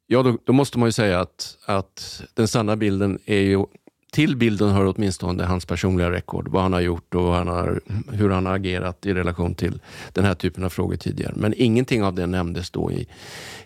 Ja, 0.08 0.24
då, 0.24 0.38
då 0.44 0.54
måste 0.54 0.80
man 0.80 0.88
ju 0.88 0.92
säga 0.92 1.20
att, 1.20 1.58
att 1.66 2.24
den 2.34 2.48
sanna 2.48 2.76
bilden 2.76 3.20
är 3.26 3.42
ju 3.42 3.66
till 4.14 4.38
bilden 4.38 4.70
hör 4.70 4.94
åtminstone 4.96 5.44
hans 5.44 5.66
personliga 5.66 6.12
rekord, 6.12 6.48
vad 6.48 6.62
han 6.62 6.74
har 6.74 6.82
gjort 6.82 7.16
och 7.16 7.34
han 7.34 7.48
har, 7.48 7.82
hur 8.12 8.30
han 8.30 8.46
har 8.46 8.56
agerat 8.56 9.06
i 9.06 9.14
relation 9.14 9.56
till 9.56 9.82
den 10.14 10.26
här 10.26 10.36
typen 10.36 10.64
av 10.64 10.70
frågor 10.70 10.96
tidigare. 10.96 11.34
Men 11.36 11.54
ingenting 11.58 12.04
av 12.04 12.14
det 12.14 12.26
nämndes 12.26 12.72
då 12.72 12.92
i, 12.92 13.08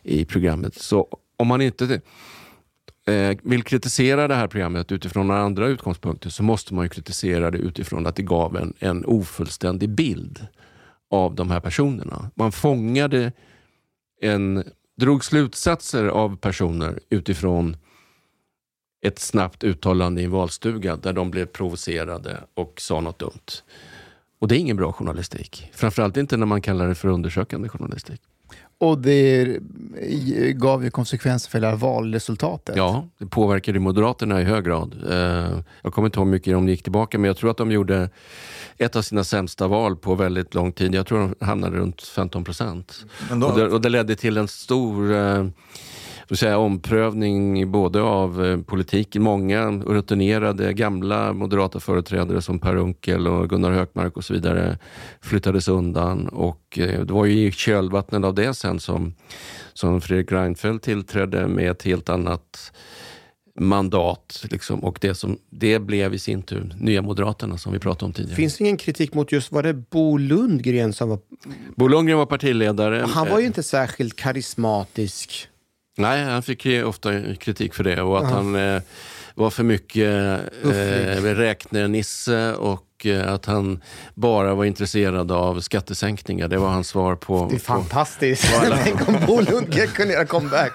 i 0.04 0.26
programmet. 0.26 0.76
Så 0.76 1.08
om 1.38 1.48
man 1.48 1.62
inte 1.62 2.02
eh, 3.08 3.38
vill 3.44 3.64
kritisera 3.64 4.28
det 4.28 4.36
här 4.36 4.48
programmet 4.48 4.92
utifrån 4.92 5.28
några 5.28 5.42
andra 5.42 5.68
utgångspunkter 5.68 6.30
så 6.30 6.44
måste 6.44 6.74
man 6.74 6.86
ju 6.86 6.90
kritisera 6.90 7.52
det 7.52 7.58
utifrån 7.58 8.08
att 8.08 8.16
det 8.16 8.24
gav 8.24 8.58
en, 8.58 8.74
en 8.80 9.06
ofullständig 9.06 9.90
bild 9.90 10.48
av 11.10 11.36
de 11.36 11.52
här 11.52 11.60
personerna. 11.60 12.32
Man 12.36 12.52
fångade 12.52 13.32
en, 14.22 14.64
drog 14.98 15.26
slutsatser 15.26 16.06
av 16.06 16.38
personer 16.38 17.00
utifrån 17.10 17.78
ett 19.06 19.20
snabbt 19.20 19.64
uttalande 19.64 20.22
i 20.22 20.24
en 20.24 20.32
valstuga 20.32 20.96
där 20.96 21.14
de 21.14 21.32
blev 21.32 21.46
provocerade 21.46 22.44
och 22.54 22.74
sa 22.82 23.00
något 23.02 23.20
dumt. 23.20 23.62
Och 24.40 24.48
det 24.48 24.56
är 24.56 24.60
ingen 24.60 24.78
bra 24.78 24.92
journalistik. 24.92 25.70
Framförallt 25.74 26.18
inte 26.18 26.38
när 26.38 26.46
man 26.46 26.62
kallar 26.62 26.88
det 26.88 26.96
för 26.96 27.08
undersökande 27.08 27.70
journalistik. 27.70 28.22
Och 28.80 28.98
det 28.98 29.58
gav 30.54 30.84
ju 30.84 30.90
konsekvenser 30.90 31.50
för 31.50 31.58
hela 31.58 31.76
valresultatet. 31.76 32.76
Ja, 32.76 33.08
det 33.18 33.26
påverkade 33.26 33.80
Moderaterna 33.80 34.42
i 34.42 34.44
hög 34.44 34.66
grad. 34.66 34.96
Eh, 35.10 35.60
Jag 35.82 35.94
kommer 35.94 36.06
inte 36.06 36.20
ihåg 36.20 36.28
hur 36.28 36.32
mycket 36.32 36.54
de 36.54 36.70
gick 36.70 36.84
tillbaka, 36.84 37.18
men 37.18 37.28
jag 37.28 37.38
tror 37.38 37.52
att 37.52 37.58
de 37.58 37.72
gjorde 37.72 38.10
ett 38.78 38.96
av 38.96 39.02
sina 39.02 39.24
sämsta 39.24 39.68
val 39.68 39.96
på 39.96 40.16
väldigt 40.16 40.54
lång 40.54 40.72
tid. 40.72 40.96
Jag 40.96 41.08
tror 41.08 41.20
de 41.20 41.46
hamnade 41.46 41.78
runt 41.78 42.02
15 42.02 42.44
procent. 42.44 43.06
Och, 43.32 43.60
det, 43.60 43.68
och 43.68 43.82
det 43.82 43.90
ledde 43.90 44.16
till 44.16 44.38
en 44.38 44.48
stor 44.48 45.14
eh, 45.14 45.46
säga, 46.36 46.58
omprövning 46.58 47.72
både 47.72 48.02
av 48.02 48.46
eh, 48.46 48.62
politiken. 48.62 49.24
Många 49.24 49.72
rutinerade 49.72 50.74
gamla 50.74 51.34
moderata 51.34 51.80
företrädare 51.80 52.42
som 52.42 52.60
Per 52.60 52.76
Unckel 52.76 53.28
och 53.28 53.50
Gunnar 53.50 53.72
Hökmark 53.72 54.18
och 54.18 54.24
så 54.24 54.34
vidare 54.34 54.78
flyttades 55.22 55.68
undan. 55.68 56.28
Och 56.28 56.80
eh, 56.80 57.06
det 57.06 57.14
var 57.14 57.26
ju 57.26 57.48
i 57.48 57.52
kölvattnet 57.52 58.24
av 58.24 58.34
det 58.34 58.54
sen 58.54 58.80
som, 58.80 59.14
som 59.74 60.02
Fredrik 60.02 60.32
Reinfeldt 60.32 60.84
tillträdde 60.84 61.48
med 61.48 61.72
ett 61.72 61.84
helt 61.84 62.10
annat 62.10 62.72
mandat. 63.60 64.46
Liksom. 64.52 64.80
Och 64.84 64.98
det, 65.02 65.16
som, 65.16 65.38
det 65.50 65.80
blev 65.80 66.14
i 66.14 66.20
sin 66.20 66.42
tur 66.44 66.74
Nya 66.80 67.02
Moderaterna 67.02 67.58
som 67.58 67.74
vi 67.74 67.80
pratade 67.80 68.06
om 68.06 68.14
tidigare. 68.14 68.36
Finns 68.36 68.58
det 68.58 68.64
ingen 68.64 68.78
kritik 68.78 69.14
mot 69.14 69.32
just, 69.32 69.52
var 69.52 69.64
det 69.64 69.74
Bo 69.74 70.18
Lundgren 70.18 70.94
som 70.94 71.10
var... 71.10 71.20
Bo 71.76 71.88
Lundgren 71.88 72.18
var 72.18 72.26
partiledare. 72.26 73.06
Han 73.10 73.30
var 73.30 73.40
ju 73.40 73.46
inte 73.46 73.64
särskilt 73.64 74.16
karismatisk. 74.16 75.48
Nej, 75.98 76.24
han 76.24 76.44
fick 76.44 76.66
ju 76.66 76.84
ofta 76.84 77.36
kritik 77.36 77.74
för 77.74 77.84
det 77.84 78.02
och 78.02 78.18
att 78.18 78.24
Ja. 78.24 78.30
han 78.30 78.56
eh, 78.56 78.82
var 79.38 79.50
för 79.50 79.64
mycket 79.64 80.40
eh, 80.64 81.24
räknenisse 81.36 82.54
och 82.54 83.06
eh, 83.06 83.34
att 83.34 83.46
han 83.46 83.84
bara 84.16 84.54
var 84.56 84.66
intresserad 84.66 85.32
av 85.32 85.60
skattesänkningar. 85.60 86.48
Det 86.48 86.58
var 86.58 86.70
hans 86.70 86.88
svar 86.88 87.16
på... 87.16 87.48
Det 87.50 87.56
är 87.56 87.60
på 87.60 87.66
fantastiskt. 87.66 88.54
Vad 88.54 88.66
alla- 88.66 88.78
Tänk 88.84 89.08
om 89.08 89.16
Bo 89.28 89.42
Lundgren 89.42 89.88
kunde 89.88 90.14
göra 90.14 90.26
comeback. 90.26 90.72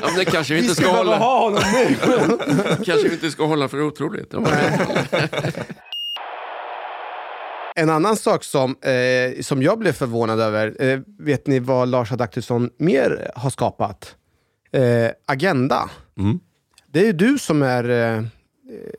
ja, 0.00 0.06
men 0.06 0.16
det 0.16 0.24
kanske 0.24 0.54
vi 0.54 0.60
Vi 0.60 0.66
inte 0.66 0.74
ska 0.82 0.82
skulle 0.82 1.04
behöva 1.04 1.16
hålla... 1.16 1.24
ha 1.24 1.40
honom 1.40 1.62
nu. 1.72 2.84
kanske 2.84 3.08
vi 3.08 3.14
inte 3.14 3.30
ska 3.30 3.46
hålla 3.46 3.68
för 3.68 3.80
otroligt. 3.82 4.34
En 7.78 7.90
annan 7.90 8.16
sak 8.16 8.44
som, 8.44 8.76
eh, 8.80 9.42
som 9.42 9.62
jag 9.62 9.78
blev 9.78 9.92
förvånad 9.92 10.40
över, 10.40 10.76
eh, 10.82 11.00
vet 11.18 11.46
ni 11.46 11.58
vad 11.58 11.88
Lars 11.88 12.12
Adaktusson 12.12 12.70
mer 12.78 13.30
har 13.36 13.50
skapat? 13.50 14.16
Eh, 14.72 15.10
Agenda. 15.26 15.90
Mm. 16.18 16.40
Det 16.92 17.00
är 17.00 17.04
ju 17.04 17.12
du 17.12 17.38
som 17.38 17.62
är, 17.62 17.84
eh, 17.84 18.22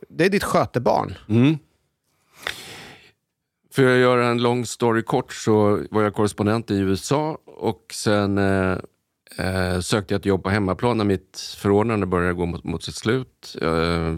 det 0.09 0.25
är 0.25 0.29
ditt 0.29 0.43
skötebarn. 0.43 1.15
Mm. 1.29 1.57
För 3.73 3.93
att 3.93 3.99
göra 3.99 4.27
en 4.27 4.41
lång 4.41 4.65
story 4.65 5.01
kort 5.01 5.33
så 5.33 5.83
var 5.91 6.03
jag 6.03 6.13
korrespondent 6.13 6.71
i 6.71 6.75
USA 6.75 7.37
och 7.45 7.85
sen 7.93 8.37
eh, 8.37 8.77
eh, 9.37 9.79
sökte 9.79 10.13
jag 10.13 10.19
ett 10.19 10.25
jobb 10.25 10.43
på 10.43 10.49
hemmaplan 10.49 10.97
när 10.97 11.05
mitt 11.05 11.55
förordnande 11.57 12.05
började 12.05 12.33
gå 12.33 12.45
mot, 12.45 12.63
mot 12.63 12.83
sitt 12.83 12.95
slut. 12.95 13.55
Eh, 13.61 14.15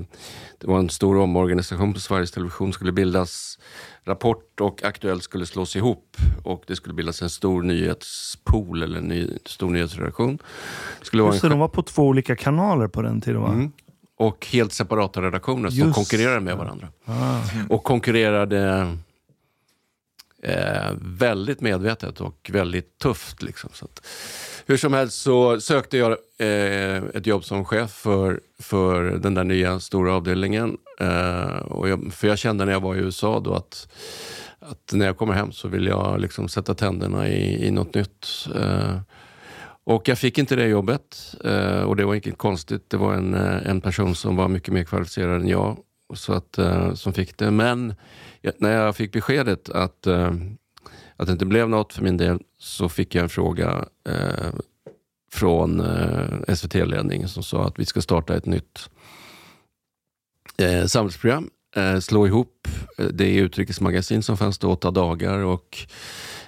det 0.57 0.67
var 0.67 0.79
en 0.79 0.89
stor 0.89 1.17
omorganisation 1.17 1.93
på 1.93 1.99
Sveriges 1.99 2.31
Television. 2.31 2.73
skulle 2.73 2.91
bildas 2.91 3.59
Rapport 4.09 4.61
och 4.61 4.83
Aktuellt 4.83 5.23
skulle 5.23 5.45
slås 5.45 5.75
ihop 5.75 6.17
och 6.43 6.63
det 6.67 6.75
skulle 6.75 6.93
bildas 6.93 7.21
en 7.21 7.29
stor 7.29 7.63
nyhetspool 7.63 8.83
eller 8.83 8.97
en 8.97 9.07
ny, 9.07 9.27
stor 9.45 9.69
nyhetsredaktion. 9.69 10.39
Vara 11.13 11.33
Just 11.33 11.43
en 11.43 11.49
de 11.49 11.59
var 11.59 11.67
på 11.67 11.83
två 11.83 12.03
olika 12.03 12.35
kanaler 12.35 12.87
på 12.87 13.01
den 13.01 13.21
tiden 13.21 13.41
va? 13.41 13.49
Mm. 13.49 13.71
Och 14.17 14.47
helt 14.51 14.73
separata 14.73 15.21
redaktioner 15.21 15.69
som 15.69 15.93
konkurrerade 15.93 16.39
med 16.39 16.57
varandra. 16.57 16.87
Ah. 17.05 17.41
Och 17.69 17.83
konkurrerade 17.83 18.87
eh, 20.43 20.91
väldigt 21.01 21.61
medvetet 21.61 22.21
och 22.21 22.49
väldigt 22.53 22.97
tufft. 22.97 23.41
Liksom. 23.41 23.69
Så 23.73 23.85
att, 23.85 24.05
hur 24.65 24.77
som 24.77 24.93
helst 24.93 25.21
så 25.21 25.61
sökte 25.61 25.97
jag 25.97 26.11
eh, 26.37 27.03
ett 27.13 27.27
jobb 27.27 27.43
som 27.43 27.65
chef 27.65 27.91
för, 27.91 28.39
för 28.59 29.03
den 29.03 29.33
där 29.33 29.43
nya 29.43 29.79
stora 29.79 30.13
avdelningen. 30.13 30.77
Eh, 30.99 31.57
och 31.57 31.89
jag, 31.89 32.13
för 32.13 32.27
jag 32.27 32.37
kände 32.37 32.65
när 32.65 32.71
jag 32.71 32.81
var 32.81 32.95
i 32.95 32.99
USA 32.99 33.39
då 33.39 33.53
att, 33.53 33.87
att 34.59 34.91
när 34.93 35.05
jag 35.05 35.17
kommer 35.17 35.33
hem 35.33 35.51
så 35.51 35.67
vill 35.67 35.85
jag 35.85 36.19
liksom 36.19 36.49
sätta 36.49 36.75
tänderna 36.75 37.27
i, 37.27 37.67
i 37.67 37.71
något 37.71 37.95
nytt. 37.95 38.27
Eh, 38.55 38.99
och 39.83 40.07
jag 40.07 40.17
fick 40.17 40.37
inte 40.37 40.55
det 40.55 40.67
jobbet 40.67 41.35
eh, 41.45 41.81
och 41.81 41.95
det 41.95 42.05
var 42.05 42.15
inget 42.15 42.37
konstigt. 42.37 42.89
Det 42.89 42.97
var 42.97 43.13
en, 43.13 43.33
eh, 43.33 43.69
en 43.69 43.81
person 43.81 44.15
som 44.15 44.35
var 44.35 44.47
mycket 44.47 44.73
mer 44.73 44.83
kvalificerad 44.83 45.41
än 45.41 45.47
jag 45.47 45.77
så 46.13 46.33
att, 46.33 46.57
eh, 46.57 46.93
som 46.93 47.13
fick 47.13 47.37
det. 47.37 47.51
Men 47.51 47.93
när 48.57 48.71
jag 48.71 48.95
fick 48.95 49.11
beskedet 49.11 49.69
att, 49.69 50.07
eh, 50.07 50.33
att 51.15 51.27
det 51.27 51.31
inte 51.31 51.45
blev 51.45 51.69
något 51.69 51.93
för 51.93 52.03
min 52.03 52.17
del 52.17 52.39
så 52.57 52.89
fick 52.89 53.15
jag 53.15 53.23
en 53.23 53.29
fråga 53.29 53.85
eh, 54.09 54.53
från 55.31 55.79
eh, 55.79 56.55
SVT-ledningen 56.55 57.29
som 57.29 57.43
sa 57.43 57.67
att 57.67 57.79
vi 57.79 57.85
ska 57.85 58.01
starta 58.01 58.35
ett 58.35 58.45
nytt 58.45 58.89
eh, 60.57 60.85
samhällsprogram. 60.85 61.49
Eh, 61.75 61.99
slå 61.99 62.27
ihop 62.27 62.67
eh, 62.97 63.05
det 63.05 63.35
utrikesmagasin 63.35 64.23
som 64.23 64.37
fanns 64.37 64.57
då, 64.57 64.71
åtta 64.71 64.91
dagar 64.91 65.39
och 65.39 65.77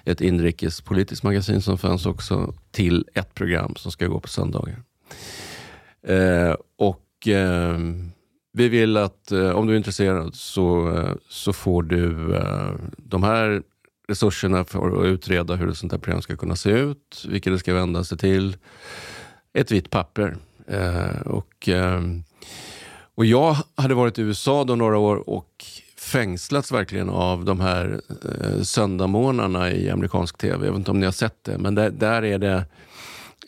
ett 0.04 0.22
inrikespolitiskt 0.22 1.24
magasin 1.24 1.62
som 1.62 1.78
fanns 1.78 2.06
också 2.06 2.54
till 2.72 3.08
ett 3.14 3.34
program 3.34 3.76
som 3.76 3.92
ska 3.92 4.08
gå 4.08 4.20
på 4.20 4.28
söndagar. 4.28 4.84
Eh, 6.08 6.56
och 6.76 7.28
eh, 7.28 7.80
vi 8.54 8.70
vill 8.70 8.98
att 8.98 9.32
eh, 9.32 9.50
om 9.50 9.68
du 9.68 9.74
är 9.74 9.78
intresserad 9.78 10.36
så, 10.36 10.98
eh, 10.98 11.14
så 11.30 11.54
får 11.54 11.84
du 11.84 12.36
eh, 12.36 12.72
de 12.98 13.24
här 13.24 13.64
resurserna 14.08 14.64
för 14.64 15.02
att 15.02 15.06
utreda 15.06 15.56
hur 15.56 15.70
ett 15.70 15.78
sånt 15.78 15.92
här 15.92 16.00
program 16.00 16.22
ska 16.22 16.36
kunna 16.36 16.56
se 16.56 16.70
ut, 16.70 17.26
vilka 17.28 17.50
det 17.50 17.60
ska 17.60 17.74
vända 17.74 18.04
sig 18.04 18.18
till. 18.18 18.58
Ett 19.54 19.72
vitt 19.72 19.90
papper. 19.90 20.38
Eh, 20.68 21.22
och, 21.26 21.70
eh, 21.70 22.02
och 23.16 23.26
jag 23.26 23.56
hade 23.76 23.94
varit 23.94 24.20
i 24.20 24.22
USA 24.22 24.64
då 24.64 24.76
några 24.76 24.98
år 24.98 25.30
och 25.30 25.66
fängslats 25.98 26.72
verkligen 26.72 27.10
av 27.10 27.46
de 27.46 27.60
här 27.60 28.02
eh, 28.10 28.62
söndagmorgnarna 28.62 29.72
i 29.72 29.90
amerikansk 29.90 30.38
tv. 30.38 30.66
Jag 30.66 30.72
vet 30.72 30.80
inte 30.80 30.92
om 30.92 31.00
ni 31.00 31.06
har 31.06 31.14
sett 31.14 31.44
det, 31.44 31.58
men 31.58 31.76
där, 31.76 31.90
där 31.90 32.24
är 32.24 32.38
det 32.38 32.66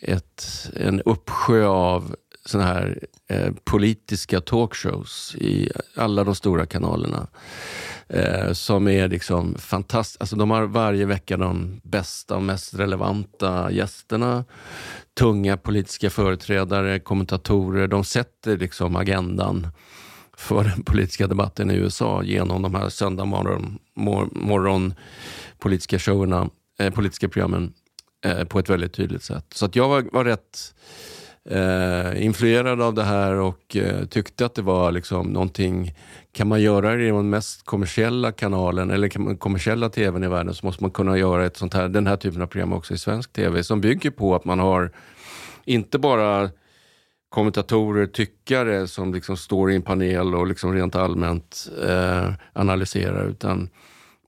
ett, 0.02 0.70
en 0.76 1.00
uppsjö 1.00 1.66
av 1.66 2.16
såna 2.44 2.64
här 2.64 2.98
eh, 3.28 3.52
politiska 3.64 4.40
talkshows 4.40 5.34
i 5.34 5.70
alla 5.96 6.24
de 6.24 6.34
stora 6.34 6.66
kanalerna. 6.66 7.26
Eh, 8.08 8.52
som 8.52 8.88
är 8.88 9.08
liksom 9.08 9.54
fantastiska. 9.58 10.22
Alltså 10.22 10.36
de 10.36 10.50
har 10.50 10.66
varje 10.66 11.06
vecka 11.06 11.36
de 11.36 11.80
bästa 11.84 12.36
och 12.36 12.42
mest 12.42 12.74
relevanta 12.74 13.70
gästerna. 13.70 14.44
Tunga 15.18 15.56
politiska 15.56 16.10
företrädare, 16.10 16.98
kommentatorer. 16.98 17.88
De 17.88 18.04
sätter 18.04 18.58
liksom 18.58 18.96
agendan 18.96 19.68
för 20.36 20.64
den 20.64 20.82
politiska 20.82 21.26
debatten 21.26 21.70
i 21.70 21.74
USA 21.74 22.22
genom 22.22 22.62
de 22.62 22.74
här 22.74 22.88
söndag 22.88 23.24
morgon, 23.24 23.78
mor, 23.96 24.28
morgon 24.32 24.94
politiska 25.58 25.98
showerna, 25.98 26.50
eh, 26.78 26.90
politiska 26.90 27.28
programmen 27.28 27.72
eh, 28.24 28.44
på 28.44 28.58
ett 28.58 28.70
väldigt 28.70 28.92
tydligt 28.92 29.22
sätt. 29.22 29.46
Så 29.54 29.64
att 29.64 29.76
jag 29.76 29.88
var, 29.88 30.08
var 30.12 30.24
rätt 30.24 30.74
eh, 31.50 32.24
influerad 32.24 32.82
av 32.82 32.94
det 32.94 33.02
här 33.02 33.34
och 33.34 33.76
eh, 33.76 34.04
tyckte 34.04 34.46
att 34.46 34.54
det 34.54 34.62
var 34.62 34.92
liksom 34.92 35.26
någonting, 35.26 35.94
kan 36.32 36.48
man 36.48 36.62
göra 36.62 36.94
det 36.96 37.04
i 37.04 37.10
den 37.10 37.30
mest 37.30 37.64
kommersiella 37.64 38.32
kanalen 38.32 38.90
eller 38.90 39.36
kommersiella 39.36 39.88
tvn 39.88 40.24
i 40.24 40.28
världen 40.28 40.54
så 40.54 40.66
måste 40.66 40.82
man 40.82 40.90
kunna 40.90 41.18
göra 41.18 41.46
ett 41.46 41.56
sånt 41.56 41.74
här, 41.74 41.88
den 41.88 42.06
här 42.06 42.16
typen 42.16 42.42
av 42.42 42.46
program 42.46 42.72
också 42.72 42.94
i 42.94 42.98
svensk 42.98 43.32
tv 43.32 43.62
som 43.62 43.80
bygger 43.80 44.10
på 44.10 44.34
att 44.34 44.44
man 44.44 44.58
har 44.58 44.90
inte 45.64 45.98
bara 45.98 46.50
kommentatorer, 47.28 48.06
tyckare 48.06 48.86
som 48.86 49.14
liksom 49.14 49.36
står 49.36 49.72
i 49.72 49.76
en 49.76 49.82
panel 49.82 50.34
och 50.34 50.46
liksom 50.46 50.74
rent 50.74 50.94
allmänt 50.94 51.68
eh, 51.88 52.32
analyserar. 52.52 53.28
Utan 53.28 53.68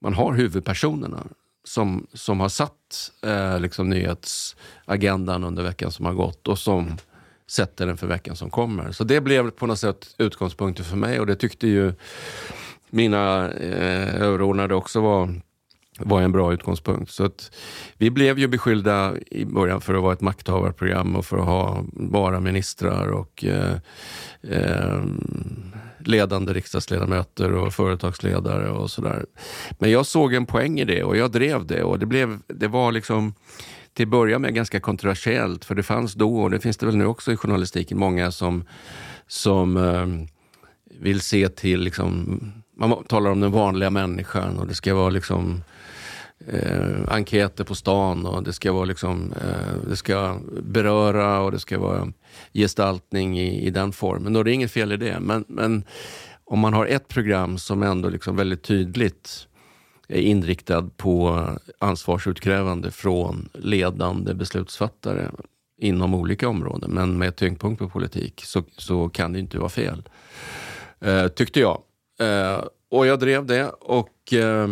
man 0.00 0.14
har 0.14 0.32
huvudpersonerna 0.34 1.26
som, 1.64 2.06
som 2.12 2.40
har 2.40 2.48
satt 2.48 2.72
eh, 3.22 3.60
liksom 3.60 3.90
nyhetsagendan 3.90 5.44
under 5.44 5.62
veckan 5.62 5.92
som 5.92 6.06
har 6.06 6.12
gått 6.12 6.48
och 6.48 6.58
som 6.58 6.96
sätter 7.46 7.86
den 7.86 7.96
för 7.96 8.06
veckan 8.06 8.36
som 8.36 8.50
kommer. 8.50 8.92
Så 8.92 9.04
det 9.04 9.20
blev 9.20 9.50
på 9.50 9.66
något 9.66 9.78
sätt 9.78 10.14
utgångspunkten 10.18 10.84
för 10.84 10.96
mig 10.96 11.20
och 11.20 11.26
det 11.26 11.36
tyckte 11.36 11.68
ju 11.68 11.92
mina 12.90 13.52
eh, 13.52 14.22
överordnade 14.22 14.74
också 14.74 15.00
var 15.00 15.40
var 15.98 16.22
en 16.22 16.32
bra 16.32 16.52
utgångspunkt. 16.52 17.10
Så 17.10 17.24
att 17.24 17.50
vi 17.96 18.10
blev 18.10 18.38
ju 18.38 18.48
beskyllda 18.48 19.14
i 19.30 19.44
början 19.44 19.80
för 19.80 19.94
att 19.94 20.02
vara 20.02 20.12
ett 20.12 20.20
makthavarprogram 20.20 21.16
och 21.16 21.26
för 21.26 21.38
att 21.38 21.44
ha 21.44 21.84
bara 21.92 22.40
ministrar 22.40 23.08
och 23.08 23.44
eh, 23.44 23.76
eh, 24.42 25.02
ledande 26.06 26.52
riksdagsledamöter 26.52 27.52
och 27.52 27.74
företagsledare 27.74 28.70
och 28.70 28.90
sådär. 28.90 29.26
Men 29.78 29.90
jag 29.90 30.06
såg 30.06 30.34
en 30.34 30.46
poäng 30.46 30.80
i 30.80 30.84
det 30.84 31.02
och 31.02 31.16
jag 31.16 31.30
drev 31.30 31.66
det 31.66 31.82
och 31.82 31.98
det, 31.98 32.06
blev, 32.06 32.38
det 32.46 32.68
var 32.68 32.92
liksom 32.92 33.34
till 33.94 34.08
början 34.08 34.42
med 34.42 34.54
ganska 34.54 34.80
kontroversiellt 34.80 35.64
för 35.64 35.74
det 35.74 35.82
fanns 35.82 36.14
då 36.14 36.36
och 36.36 36.50
det 36.50 36.60
finns 36.60 36.76
det 36.76 36.86
väl 36.86 36.96
nu 36.96 37.06
också 37.06 37.32
i 37.32 37.36
journalistiken 37.36 37.98
många 37.98 38.30
som, 38.30 38.64
som 39.26 39.76
eh, 39.76 40.06
vill 41.00 41.20
se 41.20 41.48
till 41.48 41.80
liksom, 41.80 42.40
man 42.76 43.04
talar 43.04 43.30
om 43.30 43.40
den 43.40 43.52
vanliga 43.52 43.90
människan 43.90 44.58
och 44.58 44.66
det 44.66 44.74
ska 44.74 44.94
vara 44.94 45.10
liksom 45.10 45.62
eh, 46.46 47.14
enkäter 47.14 47.64
på 47.64 47.74
stan 47.74 48.26
och 48.26 48.42
det 48.42 48.52
ska, 48.52 48.72
vara 48.72 48.84
liksom, 48.84 49.32
eh, 49.32 49.88
det 49.88 49.96
ska 49.96 50.40
beröra 50.62 51.40
och 51.40 51.52
det 51.52 51.58
ska 51.58 51.78
vara 51.78 52.12
gestaltning 52.52 53.38
i, 53.38 53.66
i 53.66 53.70
den 53.70 53.92
formen. 53.92 54.36
Och 54.36 54.44
det 54.44 54.50
är 54.50 54.54
inget 54.54 54.72
fel 54.72 54.92
i 54.92 54.96
det. 54.96 55.20
Men, 55.20 55.44
men 55.48 55.84
om 56.44 56.58
man 56.58 56.72
har 56.72 56.86
ett 56.86 57.08
program 57.08 57.58
som 57.58 57.82
ändå 57.82 58.08
liksom 58.08 58.36
väldigt 58.36 58.62
tydligt 58.62 59.48
är 60.08 60.20
inriktad 60.20 60.90
på 60.96 61.46
ansvarsutkrävande 61.78 62.90
från 62.90 63.48
ledande 63.52 64.34
beslutsfattare 64.34 65.30
inom 65.78 66.14
olika 66.14 66.48
områden, 66.48 66.90
men 66.90 67.18
med 67.18 67.36
tyngdpunkt 67.36 67.78
på 67.78 67.88
politik, 67.88 68.42
så, 68.44 68.62
så 68.76 69.08
kan 69.08 69.32
det 69.32 69.38
inte 69.38 69.58
vara 69.58 69.68
fel. 69.68 70.02
Eh, 71.00 71.28
tyckte 71.28 71.60
jag. 71.60 71.82
Eh, 72.20 72.64
och 72.90 73.06
jag 73.06 73.18
drev 73.18 73.46
det 73.46 73.68
och 73.68 74.32
eh, 74.32 74.68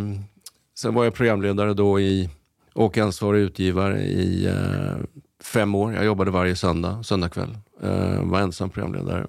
Sen 0.76 0.94
var 0.94 1.04
jag 1.04 1.14
programledare 1.14 1.74
då 1.74 2.00
i, 2.00 2.30
och 2.72 2.98
ansvarig 2.98 3.40
utgivare 3.40 4.02
i 4.02 4.46
eh, 4.46 5.04
fem 5.42 5.74
år. 5.74 5.94
Jag 5.94 6.04
jobbade 6.04 6.30
varje 6.30 6.56
söndag, 6.56 7.02
söndagkväll. 7.02 7.58
Eh, 7.82 8.22
var 8.22 8.40
ensam 8.40 8.70
programledare. 8.70 9.26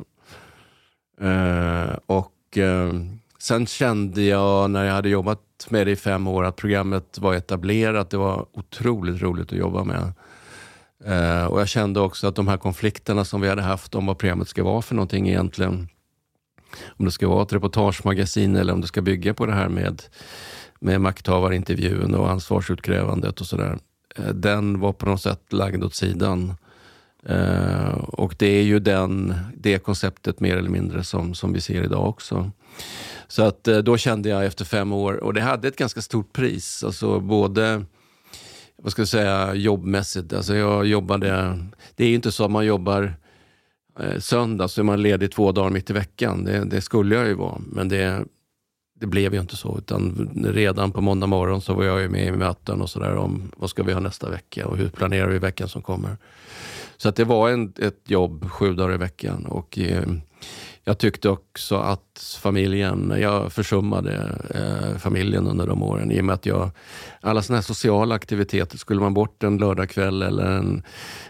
Eh, 1.21 1.97
och 2.05 2.57
eh, 2.57 2.93
sen 3.39 3.67
kände 3.67 4.21
jag 4.21 4.71
när 4.71 4.85
jag 4.85 4.93
hade 4.93 5.09
jobbat 5.09 5.39
med 5.69 5.87
det 5.87 5.91
i 5.91 5.95
fem 5.95 6.27
år 6.27 6.43
att 6.43 6.55
programmet 6.55 7.17
var 7.19 7.33
etablerat. 7.33 8.09
Det 8.09 8.17
var 8.17 8.45
otroligt 8.53 9.21
roligt 9.21 9.51
att 9.51 9.57
jobba 9.57 9.83
med. 9.83 10.13
Eh, 11.05 11.45
och 11.45 11.61
jag 11.61 11.67
kände 11.67 11.99
också 11.99 12.27
att 12.27 12.35
de 12.35 12.47
här 12.47 12.57
konflikterna 12.57 13.25
som 13.25 13.41
vi 13.41 13.49
hade 13.49 13.61
haft 13.61 13.95
om 13.95 14.05
vad 14.05 14.17
programmet 14.17 14.47
ska 14.47 14.63
vara 14.63 14.81
för 14.81 14.95
någonting 14.95 15.29
egentligen. 15.29 15.87
Om 16.87 17.05
det 17.05 17.11
ska 17.11 17.27
vara 17.27 17.43
ett 17.43 17.53
reportagemagasin 17.53 18.55
eller 18.55 18.73
om 18.73 18.81
det 18.81 18.87
ska 18.87 19.01
bygga 19.01 19.33
på 19.33 19.45
det 19.45 19.53
här 19.53 19.69
med 19.69 20.01
med 20.79 21.01
makthavarintervjun 21.01 22.15
och 22.15 22.29
ansvarsutkrävandet 22.29 23.41
och 23.41 23.47
sådär. 23.47 23.77
Eh, 24.15 24.27
den 24.27 24.79
var 24.79 24.93
på 24.93 25.05
något 25.05 25.21
sätt 25.21 25.53
lagd 25.53 25.83
åt 25.83 25.95
sidan. 25.95 26.53
Uh, 27.29 27.93
och 27.93 28.35
det 28.39 28.47
är 28.47 28.63
ju 28.63 28.79
den, 28.79 29.35
det 29.57 29.79
konceptet 29.79 30.39
mer 30.39 30.57
eller 30.57 30.69
mindre 30.69 31.03
som, 31.03 31.33
som 31.33 31.53
vi 31.53 31.61
ser 31.61 31.83
idag 31.83 32.09
också. 32.09 32.51
Så 33.27 33.43
att 33.43 33.67
uh, 33.67 33.77
då 33.77 33.97
kände 33.97 34.29
jag 34.29 34.45
efter 34.45 34.65
fem 34.65 34.93
år, 34.93 35.13
och 35.13 35.33
det 35.33 35.41
hade 35.41 35.67
ett 35.67 35.77
ganska 35.77 36.01
stort 36.01 36.33
pris, 36.33 36.83
alltså 36.83 37.19
både 37.19 37.85
vad 38.77 38.91
ska 38.91 39.01
jag 39.01 39.09
säga, 39.09 39.53
jobbmässigt. 39.53 40.33
Alltså 40.33 40.55
jag 40.55 40.85
jobbade, 40.85 41.59
det 41.95 42.03
är 42.03 42.07
ju 42.07 42.15
inte 42.15 42.31
så 42.31 42.45
att 42.45 42.51
man 42.51 42.65
jobbar 42.65 43.13
eh, 43.99 44.19
söndag 44.19 44.67
så 44.67 44.81
är 44.81 44.83
man 44.83 45.01
ledig 45.01 45.31
två 45.31 45.51
dagar 45.51 45.69
mitt 45.69 45.89
i 45.89 45.93
veckan. 45.93 46.43
Det, 46.43 46.65
det 46.65 46.81
skulle 46.81 47.15
jag 47.15 47.27
ju 47.27 47.33
vara, 47.33 47.61
men 47.71 47.89
det, 47.89 48.25
det 48.99 49.05
blev 49.05 49.33
ju 49.33 49.39
inte 49.39 49.55
så, 49.55 49.77
utan 49.77 50.29
redan 50.45 50.91
på 50.91 51.01
måndag 51.01 51.27
morgon 51.27 51.61
så 51.61 51.73
var 51.73 51.83
jag 51.83 52.01
ju 52.01 52.09
med 52.09 52.27
i 52.27 52.31
möten 52.31 52.81
och 52.81 52.89
sådär 52.89 53.15
om 53.15 53.51
vad 53.57 53.69
ska 53.69 53.83
vi 53.83 53.93
ha 53.93 53.99
nästa 53.99 54.29
vecka 54.29 54.67
och 54.67 54.77
hur 54.77 54.89
planerar 54.89 55.27
vi 55.27 55.39
veckan 55.39 55.69
som 55.69 55.81
kommer. 55.81 56.17
Så 56.97 57.09
att 57.09 57.15
det 57.15 57.23
var 57.23 57.49
en, 57.49 57.73
ett 57.77 58.01
jobb 58.05 58.49
sju 58.51 58.73
dagar 58.73 58.93
i 58.93 58.97
veckan 58.97 59.45
och 59.45 59.79
eh, 59.79 60.03
jag 60.83 60.97
tyckte 60.97 61.29
också 61.29 61.75
att 61.75 62.37
familjen, 62.41 63.13
jag 63.17 63.53
försummade 63.53 64.37
eh, 64.49 64.97
familjen 64.97 65.47
under 65.47 65.67
de 65.67 65.83
åren 65.83 66.11
i 66.11 66.21
och 66.21 66.25
med 66.25 66.33
att 66.33 66.45
jag, 66.45 66.69
alla 67.21 67.41
sådana 67.41 67.57
här 67.57 67.63
sociala 67.63 68.15
aktiviteter, 68.15 68.77
skulle 68.77 69.01
man 69.01 69.13
bort 69.13 69.43
en 69.43 69.57
lördagkväll 69.57 70.21
eller 70.21 70.45
en, 70.45 70.83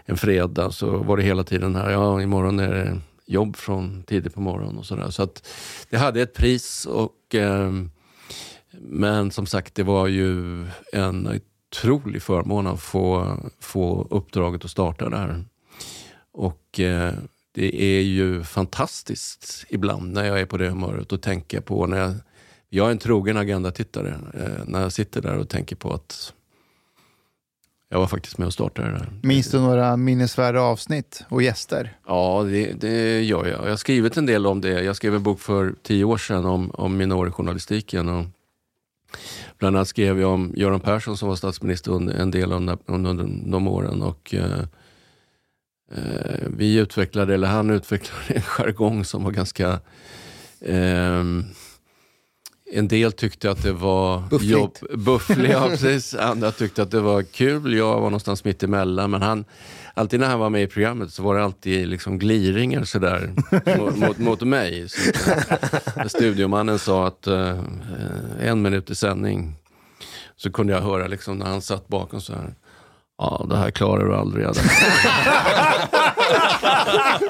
en 0.06 0.18
fredag 0.18 0.72
så 0.72 0.98
var 0.98 1.18
det 1.18 1.24
hela 1.24 1.44
tiden 1.44 1.76
här, 1.76 1.92
ja 1.92 2.22
imorgon 2.22 2.60
är 2.60 2.74
det 2.74 2.98
jobb 3.26 3.56
från 3.56 4.04
tidigt 4.04 4.34
på 4.34 4.42
morgonen 4.42 4.78
och 4.78 4.86
sådär. 4.86 5.10
Så 5.10 5.24
att 5.24 5.48
det 5.90 5.98
hade 5.98 6.22
ett 6.22 6.34
pris. 6.34 6.86
och 6.86 7.36
eh, 7.36 7.72
Men 8.72 9.32
som 9.32 9.46
sagt, 9.46 9.76
det 9.76 9.84
var 9.84 10.08
ju 10.08 10.66
en 10.94 11.42
otrolig 11.72 12.22
förmån 12.22 12.68
att 12.68 12.82
få, 12.82 13.38
få 13.60 14.08
uppdraget 14.10 14.66
att 14.66 14.72
starta 14.72 15.10
det 15.10 15.18
här. 15.18 15.46
Och 16.32 16.80
eh, 16.80 17.14
det 17.52 17.84
är 17.84 18.02
ju 18.02 18.44
fantastiskt 18.44 19.66
ibland 19.70 20.14
när 20.14 20.26
jag 20.26 20.40
är 20.40 20.46
på 20.46 20.58
det 20.58 20.70
humöret 20.70 21.12
och 21.12 21.22
tänker 21.22 21.62
på 21.62 21.88
när 21.88 21.98
jag, 21.98 22.14
jag 22.70 22.88
är 22.88 22.92
en 22.92 22.98
trogen 22.98 23.38
Agenda-tittare, 23.38 24.20
eh, 24.34 24.66
när 24.66 24.82
jag 24.82 24.92
sitter 24.92 25.22
där 25.22 25.38
och 25.38 25.50
tänker 25.50 25.76
på 25.76 25.94
att 25.94 26.34
jag 27.90 28.00
var 28.00 28.08
faktiskt 28.08 28.38
med 28.38 28.46
och 28.46 28.54
startade 28.54 28.88
det 28.88 28.98
där. 28.98 29.10
Minns 29.22 29.52
du 29.52 29.60
några 29.60 29.98
minnesvärda 29.98 30.62
avsnitt 30.62 31.24
och 31.30 31.44
gäster? 31.44 31.98
Ja, 32.08 32.44
det, 32.44 32.74
det 32.74 33.22
gör 33.22 33.46
jag. 33.46 33.66
Jag 33.66 33.70
har 33.70 33.78
skrivit 33.78 34.18
en 34.18 34.26
del 34.26 34.48
om 34.48 34.62
det. 34.62 34.84
Jag 34.84 34.96
skrev 34.96 35.16
en 35.16 35.24
bok 35.24 35.40
för 35.40 35.76
tio 35.84 36.04
år 36.04 36.18
sedan 36.18 36.46
om, 36.46 36.72
om 36.72 36.98
minorijournalistiken. 36.98 38.10
Och 38.10 38.26
bland 39.58 39.76
annat 39.76 39.88
skrev 39.88 40.20
jag 40.20 40.32
om 40.32 40.54
Göran 40.56 40.80
Persson 40.80 41.18
som 41.18 41.30
var 41.30 41.36
statsminister 41.36 41.92
under 41.92 42.14
en 42.14 42.32
del 42.32 42.54
av 42.54 42.62
de, 42.66 42.78
under 42.86 43.14
de 43.52 43.68
åren. 43.68 44.02
Och, 44.02 44.34
eh, 44.34 44.60
eh, 45.92 46.48
vi 46.58 46.76
utvecklade, 46.76 47.34
eller 47.34 47.48
han 47.48 47.70
utvecklade 47.70 48.34
en 48.34 48.42
jargong 48.42 49.06
som 49.06 49.24
var 49.24 49.32
ganska 49.32 49.80
ehm, 50.62 51.46
en 52.72 52.88
del 52.88 53.12
tyckte 53.12 53.52
att 53.52 53.64
det 53.64 53.72
var 53.74 54.20
Buffligt. 54.30 54.52
jobb, 54.52 54.78
bufflig, 54.96 55.52
ja, 55.52 55.68
precis. 55.70 56.16
Andra 56.16 56.52
tyckte 56.52 56.82
att 56.84 56.92
det 56.92 57.02
var 57.02 57.22
kul. 57.24 57.74
Jag 57.74 57.94
var 57.94 58.02
någonstans 58.02 58.44
mitt 58.44 58.64
emellan. 58.64 59.12
Men 59.12 59.22
han, 59.22 59.46
alltid 59.94 60.20
när 60.20 60.28
han 60.28 60.40
var 60.40 60.50
med 60.50 60.64
i 60.64 60.68
programmet 60.68 61.14
så 61.14 61.24
var 61.24 61.36
det 61.36 61.44
alltid 61.44 61.88
liksom 61.88 62.20
gliringar 62.20 62.84
sådär 62.84 63.34
mot, 63.78 63.98
mot, 63.98 64.18
mot 64.18 64.42
mig. 64.42 64.90
Så, 64.90 65.00
när 65.96 66.08
studiomannen 66.08 66.80
sa 66.80 67.08
att 67.08 67.28
eh, 67.28 67.60
en 68.42 68.62
minut 68.62 68.90
i 68.90 68.96
sändning 68.96 69.56
så 70.36 70.52
kunde 70.52 70.74
jag 70.74 70.82
höra 70.82 71.08
liksom 71.08 71.38
när 71.38 71.46
han 71.46 71.62
satt 71.62 71.88
bakom 71.88 72.22
så 72.22 72.34
här. 72.34 72.56
Ja, 73.18 73.46
det 73.50 73.58
här 73.58 73.72
klarar 73.72 74.06
du 74.06 74.16
aldrig. 74.16 74.46
Adam." 76.32 77.22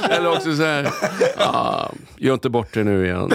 Eller 0.10 0.28
också 0.28 0.56
så 0.56 0.62
här, 0.62 0.90
ja, 1.38 1.92
gör 2.16 2.34
inte 2.34 2.50
bort 2.50 2.74
det 2.74 2.84
nu 2.84 3.06
igen. 3.06 3.32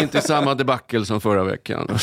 inte 0.00 0.20
samma 0.20 0.54
debacle 0.54 1.06
som 1.06 1.20
förra 1.20 1.44
veckan. 1.44 1.98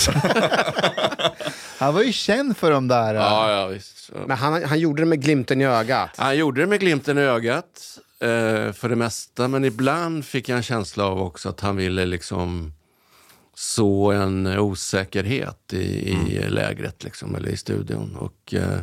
Han 1.77 1.93
var 1.93 2.01
ju 2.01 2.11
känd 2.11 2.57
för 2.57 2.71
de 2.71 2.87
där... 2.87 3.15
ja, 3.15 3.51
ja, 3.51 3.67
visst. 3.67 4.11
Men 4.27 4.37
han, 4.37 4.63
han 4.63 4.79
gjorde 4.79 5.01
det 5.01 5.05
med 5.05 5.21
glimten 5.21 5.61
i 5.61 5.65
ögat. 5.65 6.09
Han 6.17 6.37
gjorde 6.37 6.61
det 6.61 6.67
med 6.67 6.79
glimten 6.79 7.17
i 7.17 7.21
ögat 7.21 7.99
eh, 8.19 8.71
för 8.73 8.89
det 8.89 8.95
mesta, 8.95 9.47
men 9.47 9.65
ibland 9.65 10.25
fick 10.25 10.49
jag 10.49 10.57
en 10.57 10.63
känsla 10.63 11.05
av 11.05 11.21
också 11.21 11.49
att 11.49 11.59
han 11.59 11.75
ville 11.75 12.05
liksom 12.05 12.73
så 13.55 14.11
en 14.11 14.47
osäkerhet 14.59 15.73
i, 15.73 16.09
i 16.09 16.49
lägret, 16.49 17.03
liksom, 17.03 17.35
eller 17.35 17.49
i 17.49 17.57
studion. 17.57 18.15
Och 18.15 18.53
eh, 18.53 18.79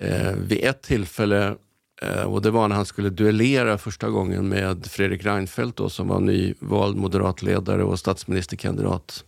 eh, 0.00 0.32
vid 0.32 0.64
ett 0.64 0.82
tillfälle, 0.82 1.54
eh, 2.02 2.22
och 2.22 2.42
det 2.42 2.50
var 2.50 2.68
när 2.68 2.76
han 2.76 2.86
skulle 2.86 3.10
duellera 3.10 3.78
första 3.78 4.10
gången 4.10 4.48
med 4.48 4.86
Fredrik 4.86 5.24
Reinfeldt 5.24 5.76
då, 5.76 5.88
som 5.88 6.08
var 6.08 6.20
nyvald 6.20 6.96
moderatledare 6.96 7.84
och 7.84 7.98
statsministerkandidat. 7.98 9.24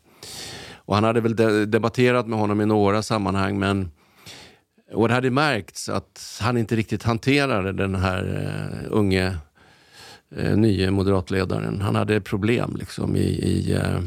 Och 0.74 0.94
han 0.94 1.04
hade 1.04 1.20
väl 1.20 1.36
de- 1.36 1.64
debatterat 1.64 2.26
med 2.26 2.38
honom 2.38 2.60
i 2.60 2.66
några 2.66 3.02
sammanhang, 3.02 3.58
men 3.58 3.90
och 4.92 5.08
det 5.08 5.14
hade 5.14 5.30
märkts 5.30 5.88
att 5.88 6.38
han 6.42 6.56
inte 6.56 6.76
riktigt 6.76 7.02
hanterade 7.02 7.72
den 7.72 7.94
här 7.94 8.50
eh, 8.82 8.86
unge 8.90 9.36
eh, 10.36 10.56
nye 10.56 10.90
moderatledaren. 10.90 11.80
Han 11.80 11.94
hade 11.94 12.20
problem 12.20 12.76
liksom 12.78 13.16
i... 13.16 13.20
i 13.20 13.72
eh, 13.72 14.00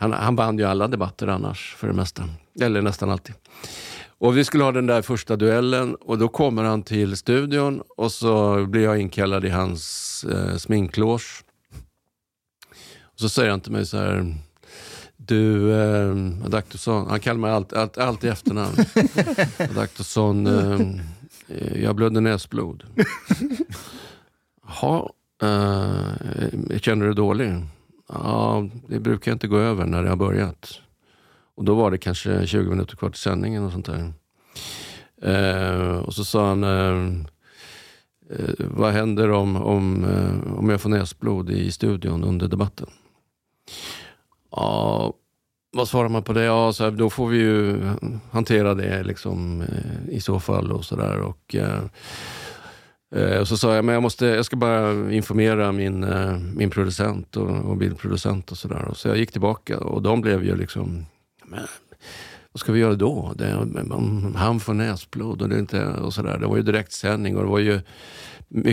han, 0.00 0.12
han 0.12 0.36
vann 0.36 0.58
ju 0.58 0.64
alla 0.64 0.88
debatter 0.88 1.26
annars 1.26 1.74
för 1.78 1.86
det 1.86 1.92
mesta. 1.92 2.28
Eller 2.60 2.82
nästan 2.82 3.10
alltid. 3.10 3.34
Och 4.20 4.36
vi 4.36 4.44
skulle 4.44 4.64
ha 4.64 4.72
den 4.72 4.86
där 4.86 5.02
första 5.02 5.36
duellen 5.36 5.94
och 5.94 6.18
då 6.18 6.28
kommer 6.28 6.64
han 6.64 6.82
till 6.82 7.16
studion 7.16 7.82
och 7.96 8.12
så 8.12 8.64
blir 8.66 8.82
jag 8.82 9.00
inkallad 9.00 9.44
i 9.44 9.48
hans 9.48 10.24
eh, 10.24 10.56
sminkloge. 10.56 11.44
Och 13.02 13.20
så 13.20 13.28
säger 13.28 13.50
han 13.50 13.60
till 13.60 13.72
mig 13.72 13.86
så 13.86 13.96
här. 13.96 14.34
Du, 15.16 15.72
eh, 15.72 16.44
Adaktusson, 16.44 17.06
han 17.10 17.20
kallar 17.20 17.40
mig 17.40 17.50
alltid, 17.50 17.78
alltid, 17.78 18.02
alltid 18.02 18.30
efternamn. 18.30 18.76
Adaktusson, 19.58 20.46
eh, 20.46 21.82
jag 21.82 21.96
blödde 21.96 22.20
näsblod. 22.20 22.84
Jaha, 24.66 25.08
eh, 25.42 26.78
känner 26.78 27.06
du 27.06 27.06
dig 27.06 27.14
dålig? 27.14 27.62
Ja, 28.08 28.68
det 28.88 29.00
brukar 29.00 29.32
inte 29.32 29.48
gå 29.48 29.58
över 29.58 29.86
när 29.86 30.02
det 30.02 30.08
har 30.08 30.16
börjat. 30.16 30.80
Och 31.58 31.64
då 31.64 31.74
var 31.74 31.90
det 31.90 31.98
kanske 31.98 32.46
20 32.46 32.70
minuter 32.70 32.96
kvar 32.96 33.10
till 33.10 33.20
sändningen 33.20 33.64
och 33.64 33.72
sånt 33.72 33.86
där. 33.86 34.12
Eh, 35.22 35.98
och 35.98 36.14
så 36.14 36.24
sa 36.24 36.48
han, 36.48 36.64
eh, 36.64 37.24
eh, 38.30 38.54
vad 38.58 38.92
händer 38.92 39.30
om, 39.30 39.56
om, 39.56 40.04
eh, 40.04 40.58
om 40.58 40.68
jag 40.68 40.80
får 40.80 40.90
näsblod 40.90 41.50
i 41.50 41.72
studion 41.72 42.24
under 42.24 42.48
debatten? 42.48 42.86
Ja, 44.50 45.12
vad 45.72 45.88
svarar 45.88 46.08
man 46.08 46.22
på 46.22 46.32
det? 46.32 46.44
Ja, 46.44 46.72
så 46.72 46.84
här, 46.84 46.90
då 46.90 47.10
får 47.10 47.28
vi 47.28 47.38
ju 47.38 47.80
hantera 48.30 48.74
det 48.74 49.02
liksom, 49.02 49.62
eh, 49.62 50.14
i 50.14 50.20
så 50.20 50.40
fall. 50.40 50.72
och 50.72 50.84
så 50.84 50.96
där. 50.96 51.20
Och, 51.20 51.54
eh, 51.54 51.82
eh 53.14 53.40
och 53.40 53.48
så 53.48 53.56
sa 53.56 53.74
jag, 53.74 53.84
men 53.84 53.92
jag, 53.92 54.02
måste, 54.02 54.26
jag 54.26 54.44
ska 54.44 54.56
bara 54.56 55.12
informera 55.12 55.72
min, 55.72 56.04
eh, 56.04 56.38
min 56.38 56.70
producent 56.70 57.36
och, 57.36 57.70
och 57.70 57.76
bildproducent 57.76 58.50
och 58.50 58.58
sådär. 58.58 58.90
Så 58.94 59.08
jag 59.08 59.16
gick 59.16 59.32
tillbaka 59.32 59.78
och 59.78 60.02
de 60.02 60.20
blev 60.20 60.44
ju 60.44 60.56
liksom, 60.56 61.06
men, 61.48 61.66
vad 62.52 62.60
ska 62.60 62.72
vi 62.72 62.80
göra 62.80 62.94
då? 62.94 63.32
Det, 63.36 63.68
han 64.36 64.60
får 64.60 64.74
näsblod 64.74 65.42
och 65.42 65.48
det, 65.48 65.58
inte, 65.58 65.86
och 65.86 66.14
så 66.14 66.22
där. 66.22 66.38
det 66.38 66.46
var 66.46 66.56
ju 66.56 66.62
direktsändning 66.62 67.36
och 67.36 67.42
det 67.42 67.48
var 67.48 67.58
ju 67.58 67.80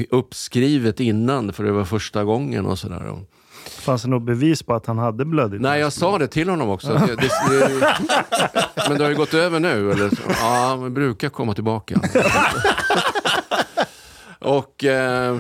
uppskrivet 0.10 1.00
innan 1.00 1.54
för 1.54 1.64
det 1.64 1.72
var 1.72 1.86
första 1.86 2.24
gången 2.24 2.66
och 2.66 2.80
sådär. 2.80 3.20
Fanns 3.70 4.02
det 4.02 4.10
något 4.10 4.24
bevis 4.24 4.64
på 4.64 4.74
att 4.74 4.86
han 4.86 4.98
hade 4.98 5.26
blödigt? 5.26 5.62
Nej, 5.62 5.80
jag 5.80 5.94
sa 5.94 6.18
det 6.18 6.28
till 6.28 6.50
honom 6.50 6.70
också. 6.70 6.94
Det, 6.94 7.16
det, 7.16 7.30
det, 7.50 7.96
men 8.90 8.98
det 8.98 9.04
har 9.04 9.10
ju 9.10 9.16
gått 9.16 9.34
över 9.34 9.60
nu. 9.60 9.92
Eller? 9.92 10.10
så. 10.10 10.22
Ja, 10.42 10.78
men 10.82 10.94
brukar 10.94 11.30
komma 11.30 11.54
tillbaka. 11.54 12.02
Och 14.40 14.84
eh, 14.84 15.40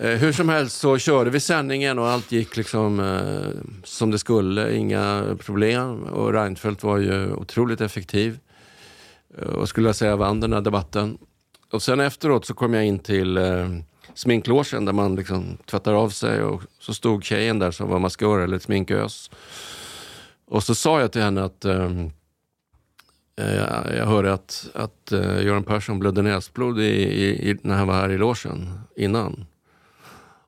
Eh, 0.00 0.16
hur 0.16 0.32
som 0.32 0.48
helst 0.48 0.80
så 0.80 0.98
körde 0.98 1.30
vi 1.30 1.40
sändningen 1.40 1.98
och 1.98 2.08
allt 2.08 2.32
gick 2.32 2.56
liksom 2.56 3.00
eh, 3.00 3.62
som 3.84 4.10
det 4.10 4.18
skulle. 4.18 4.76
Inga 4.76 5.36
problem. 5.40 6.02
Och 6.02 6.32
Reinfeldt 6.32 6.82
var 6.82 6.98
ju 6.98 7.32
otroligt 7.32 7.80
effektiv. 7.80 8.38
Eh, 9.38 9.48
och 9.48 9.68
skulle 9.68 9.88
jag 9.88 9.96
säga 9.96 10.16
vann 10.16 10.40
den 10.40 10.52
här 10.52 10.60
debatten. 10.60 11.18
Och 11.72 11.82
sen 11.82 12.00
efteråt 12.00 12.46
så 12.46 12.54
kom 12.54 12.74
jag 12.74 12.84
in 12.84 12.98
till 12.98 13.36
eh, 13.36 13.68
sminklogen 14.14 14.84
där 14.84 14.92
man 14.92 15.16
liksom 15.16 15.58
tvättar 15.66 15.94
av 15.94 16.10
sig 16.10 16.42
och 16.42 16.62
så 16.78 16.94
stod 16.94 17.24
tjejen 17.24 17.58
där 17.58 17.70
som 17.70 17.88
var 17.88 17.98
maskör 17.98 18.40
eller 18.40 18.58
sminkös. 18.58 19.30
Och 20.46 20.62
så 20.62 20.74
sa 20.74 21.00
jag 21.00 21.12
till 21.12 21.22
henne 21.22 21.44
att 21.44 21.64
eh, 21.64 21.90
eh 23.36 23.54
jag 23.96 24.06
hörde 24.06 24.32
att, 24.32 24.70
att 24.74 25.12
eh, 25.12 25.42
Göran 25.44 25.64
Persson 25.64 25.98
blödde 25.98 26.22
näsblod 26.22 26.80
i, 26.80 26.82
i, 26.84 27.50
i, 27.50 27.58
när 27.62 27.76
han 27.76 27.88
var 27.88 27.94
här 27.94 28.10
i 28.10 28.18
logen 28.18 28.80
innan. 28.96 29.46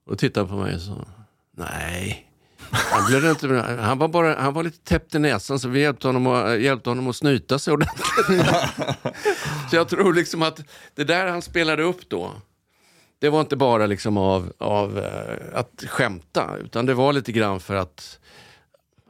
Och 0.07 0.19
tittade 0.19 0.49
på 0.49 0.55
mig 0.55 0.75
och 0.75 0.81
sa, 0.81 1.07
nej. 1.57 2.29
Han, 2.71 3.07
blödde 3.07 3.31
inte, 3.31 3.77
han, 3.81 3.99
var 3.99 4.09
bara, 4.09 4.41
han 4.41 4.55
var 4.55 4.63
lite 4.63 4.79
täppt 4.79 5.15
i 5.15 5.19
näsan 5.19 5.59
så 5.59 5.69
vi 5.69 5.81
hjälpte 5.81 6.09
honom, 6.09 6.27
att, 6.27 6.61
hjälpte 6.61 6.91
honom 6.91 7.09
att 7.09 7.17
snyta 7.17 7.59
sig 7.59 7.73
ordentligt. 7.73 8.47
så 9.71 9.77
jag 9.77 9.89
tror 9.89 10.15
liksom 10.15 10.43
att 10.43 10.61
det 10.95 11.05
där 11.05 11.27
han 11.27 11.43
spelade 11.43 11.83
upp 11.83 12.09
då, 12.09 12.33
det 13.19 13.29
var 13.29 13.41
inte 13.41 13.57
bara 13.57 13.87
liksom 13.87 14.17
av, 14.17 14.53
av 14.59 14.99
eh, 14.99 15.59
att 15.59 15.85
skämta, 15.89 16.57
utan 16.65 16.87
det 16.87 16.95
var 16.95 17.13
lite 17.13 17.33
grann 17.33 17.61
för 17.61 17.75
att 17.75 18.19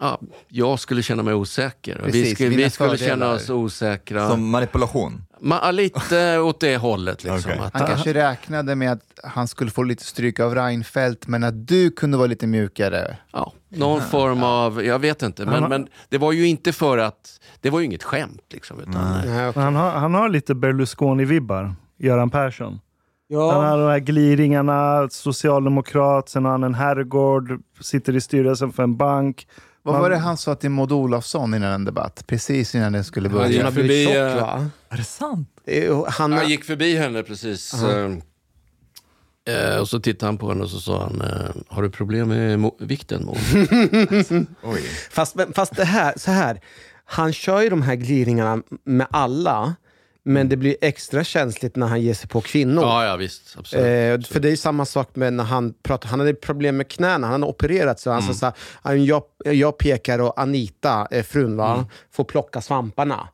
ja, 0.00 0.20
jag 0.48 0.80
skulle 0.80 1.02
känna 1.02 1.22
mig 1.22 1.34
osäker. 1.34 1.96
vi 1.96 2.02
Precis, 2.02 2.34
skulle, 2.34 2.56
vi 2.56 2.70
skulle 2.70 2.98
känna 2.98 3.32
oss 3.32 3.50
osäkra. 3.50 4.28
Som 4.28 4.50
manipulation? 4.50 5.22
Ma, 5.42 5.58
ja, 5.62 5.70
lite 5.70 6.38
åt 6.44 6.60
det 6.60 6.76
hållet. 6.76 7.24
Liksom. 7.24 7.52
Att, 7.60 7.74
Han 7.74 7.86
kanske 7.86 8.14
räknade 8.14 8.74
med 8.74 8.92
att 8.92 9.20
han 9.24 9.48
skulle 9.48 9.70
få 9.70 9.82
lite 9.82 10.04
stryk 10.04 10.40
av 10.40 10.54
Reinfeldt, 10.54 11.26
men 11.26 11.44
att 11.44 11.66
du 11.68 11.90
kunde 11.90 12.16
vara 12.16 12.26
lite 12.26 12.46
mjukare. 12.46 13.16
Ja, 13.32 13.52
någon 13.68 14.00
form 14.00 14.42
av, 14.42 14.84
jag 14.84 14.98
vet 14.98 15.22
inte, 15.22 15.44
men, 15.46 15.62
har- 15.62 15.68
men 15.68 15.88
det 16.08 16.18
var 16.18 16.32
ju 16.32 16.46
inte 16.46 16.72
för 16.72 16.98
att, 16.98 17.40
det 17.60 17.70
var 17.70 17.80
ju 17.80 17.86
inget 17.86 18.02
skämt. 18.02 18.42
Liksom, 18.52 18.80
utan, 18.80 18.94
Han 19.54 19.74
har, 19.76 19.90
han 19.90 20.14
har 20.14 20.28
lite 20.28 20.54
Berlusconi-vibbar, 20.54 21.74
Göran 21.98 22.30
Persson. 22.30 22.80
Ja. 23.28 23.52
Han 23.52 23.64
har 23.64 23.78
de 23.78 23.88
här 23.90 23.98
gliringarna, 23.98 25.08
socialdemokrat, 25.10 26.28
sen 26.28 26.44
har 26.44 26.52
han 26.52 26.64
en 26.64 26.74
herrgård, 26.74 27.60
sitter 27.80 28.16
i 28.16 28.20
styrelsen 28.20 28.72
för 28.72 28.82
en 28.82 28.96
bank. 28.96 29.46
Vad 29.84 30.00
var 30.00 30.10
det 30.10 30.16
han 30.16 30.36
sa 30.36 30.54
till 30.54 30.70
Maud 30.70 30.92
Olofsson 30.92 31.54
innan 31.54 31.72
en 31.72 31.84
debatt? 31.84 32.24
Precis 32.26 32.74
innan 32.74 32.92
den 32.92 33.04
skulle 33.04 33.28
Han 33.28 33.38
börja. 33.38 33.50
gick 33.50 33.62
Han 33.62 33.74
blivit 33.74 33.90
förbi, 33.90 34.04
tjock 34.04 34.36
eh, 34.36 34.40
va? 34.46 34.66
Är 34.88 34.96
det 34.96 35.04
sant? 35.04 35.48
Han, 36.08 36.32
Jag 36.32 36.48
gick 36.48 36.64
förbi 36.64 36.96
henne 36.96 37.22
precis. 37.22 37.74
eh, 37.74 38.10
eh, 39.54 39.76
och 39.80 39.88
så 39.88 40.00
tittade 40.00 40.26
han 40.28 40.38
på 40.38 40.48
henne 40.48 40.62
och 40.64 40.70
så 40.70 40.80
sa 40.80 41.02
han, 41.02 41.20
eh, 41.20 41.50
har 41.68 41.82
du 41.82 41.90
problem 41.90 42.28
med 42.28 42.58
mo- 42.58 42.86
vikten? 42.86 43.28
Oj. 44.62 44.82
Fast, 45.10 45.36
fast 45.54 45.76
det 45.76 45.84
här, 45.84 46.14
så 46.16 46.30
här, 46.30 46.60
han 47.04 47.32
kör 47.32 47.60
ju 47.62 47.68
de 47.70 47.82
här 47.82 47.94
gliringarna 47.94 48.62
med 48.84 49.06
alla. 49.10 49.74
Men 50.24 50.48
det 50.48 50.56
blir 50.56 50.76
extra 50.80 51.24
känsligt 51.24 51.76
när 51.76 51.86
han 51.86 52.00
ger 52.02 52.14
sig 52.14 52.28
på 52.28 52.40
kvinnor. 52.40 52.82
Ja, 52.82 53.04
ja 53.06 53.16
visst. 53.16 53.54
Absolut. 53.58 53.84
Eh, 54.26 54.32
för 54.32 54.40
det 54.40 54.50
är 54.50 54.56
samma 54.56 54.84
sak 54.84 55.16
med 55.16 55.32
när 55.32 55.44
han 55.44 55.74
pratar, 55.82 56.08
han 56.08 56.20
hade 56.20 56.34
problem 56.34 56.76
med 56.76 56.88
knäna, 56.88 57.26
han 57.26 57.32
hade 57.42 57.46
opererat 57.52 58.00
så 58.00 58.10
han 58.10 58.22
Mm. 58.22 58.34
sa 58.34 58.52
så 58.82 58.88
här, 58.88 58.94
jag, 58.96 59.22
jag 59.44 59.78
pekar 59.78 60.18
och 60.18 60.40
Anita, 60.40 61.08
eh, 61.10 61.22
frun, 61.22 61.56
va, 61.56 61.72
Mm. 61.74 61.84
får 62.12 62.24
plocka 62.24 62.60
svamparna. 62.60 63.28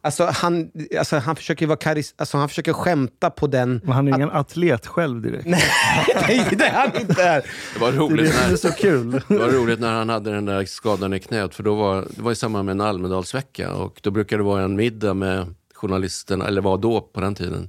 Alltså, 0.00 0.24
han, 0.32 0.70
alltså, 0.98 1.16
han 1.16 1.36
försöker 1.36 1.66
vara 1.66 1.76
karis, 1.76 2.14
alltså, 2.18 2.38
han 2.38 2.48
försöker 2.48 2.72
skämta 2.72 3.30
på 3.30 3.46
den... 3.46 3.80
Men 3.84 3.92
han 3.92 4.08
är 4.08 4.14
ingen 4.16 4.30
atlet 4.30 4.86
själv 4.86 5.22
direkt. 5.22 5.46
Nej, 5.46 6.46
det 6.50 6.64
är 6.64 6.72
han 6.72 7.00
inte. 7.00 7.42
Det 7.74 7.80
var 7.80 7.92
roligt, 7.92 8.32
det 8.32 8.48
när, 8.50 8.56
så 8.56 8.72
kul. 8.72 9.10
det 9.28 9.38
var 9.38 9.48
roligt 9.48 9.80
när 9.80 9.92
han 9.92 10.08
hade 10.08 10.32
den 10.32 10.44
där 10.44 10.64
skadan 10.64 11.14
i 11.14 11.20
knät. 11.20 11.54
För 11.54 11.62
då 11.62 11.74
var, 11.74 12.06
det 12.10 12.22
var 12.22 12.32
i 12.32 12.34
samband 12.34 12.64
med 12.66 12.72
en 12.72 12.80
Almedalsvecka 12.80 13.72
och 13.72 13.98
då 14.02 14.10
brukade 14.10 14.42
det 14.42 14.46
vara 14.46 14.62
en 14.62 14.76
middag 14.76 15.14
med 15.14 15.54
journalisterna, 15.86 16.46
eller 16.46 16.60
var 16.60 16.78
då 16.78 17.00
på 17.00 17.20
den 17.20 17.34
tiden. 17.34 17.68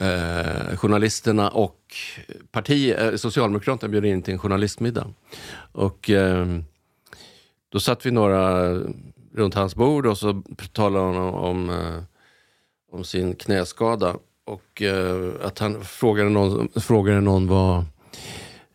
Eh, 0.00 0.76
journalisterna 0.76 1.50
och 1.50 1.78
parti, 2.50 2.94
eh, 2.98 3.14
Socialdemokraterna 3.14 3.90
bjöd 3.90 4.04
in 4.04 4.22
till 4.22 4.32
en 4.32 4.38
journalistmiddag. 4.38 5.06
Och 5.72 6.10
eh, 6.10 6.46
då 7.68 7.80
satt 7.80 8.06
vi 8.06 8.10
några 8.10 8.74
runt 9.34 9.54
hans 9.54 9.74
bord 9.74 10.06
och 10.06 10.18
så 10.18 10.42
talade 10.72 11.04
han 11.04 11.16
om, 11.16 11.34
om, 11.34 11.70
eh, 11.70 12.02
om 12.92 13.04
sin 13.04 13.34
knäskada. 13.34 14.16
Och 14.44 14.82
eh, 14.82 15.32
att 15.42 15.58
han 15.58 15.84
frågade 15.84 16.30
någon, 16.30 16.68
frågade 16.68 17.20
någon 17.20 17.46
vad, 17.46 17.84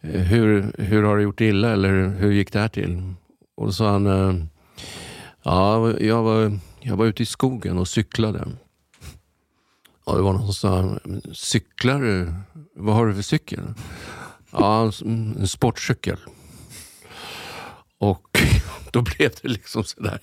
eh, 0.02 0.22
hur, 0.22 0.72
hur 0.78 1.04
har 1.04 1.18
du 1.18 1.24
gjort 1.24 1.42
illa 1.42 1.74
eller 1.74 2.08
hur 2.08 2.32
gick 2.32 2.54
det 2.54 2.60
här 2.60 2.68
till? 2.68 3.14
Och 3.56 3.66
då 3.66 3.72
sa 3.72 3.92
han, 3.92 4.08
eh, 4.08 4.46
ja, 5.44 6.00
jag 6.00 6.24
var, 6.24 6.60
jag 6.88 6.98
var 6.98 7.06
ute 7.06 7.24
i 7.24 7.26
skogen 7.26 7.78
och 7.78 7.88
cyklade. 7.88 8.48
Och 10.04 10.16
det 10.16 10.22
var 10.22 10.34
någon 10.34 10.54
som 10.54 10.54
sa, 10.54 11.00
cyklar 11.34 12.02
du? 12.02 12.34
Vad 12.76 12.96
har 12.96 13.08
du 13.08 13.14
för 13.14 13.22
cykel? 13.22 13.60
Ja, 14.52 14.92
en 15.06 15.48
sportcykel. 15.48 16.18
Och 17.98 18.40
då 18.92 19.02
blev 19.02 19.32
det 19.42 19.48
liksom 19.48 19.84
sådär. 19.84 20.20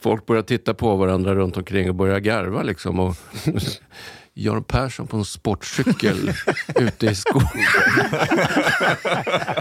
Folk 0.00 0.26
började 0.26 0.48
titta 0.48 0.74
på 0.74 0.96
varandra 0.96 1.34
runt 1.34 1.56
omkring 1.56 1.88
och 1.88 1.94
började 1.94 2.20
garva. 2.20 2.62
Liksom. 2.62 3.00
Och 3.00 3.16
Göran 4.34 4.64
Persson 4.64 5.06
på 5.06 5.16
en 5.16 5.24
sportcykel 5.24 6.32
ute 6.74 7.06
i 7.06 7.14
skogen. 7.14 7.66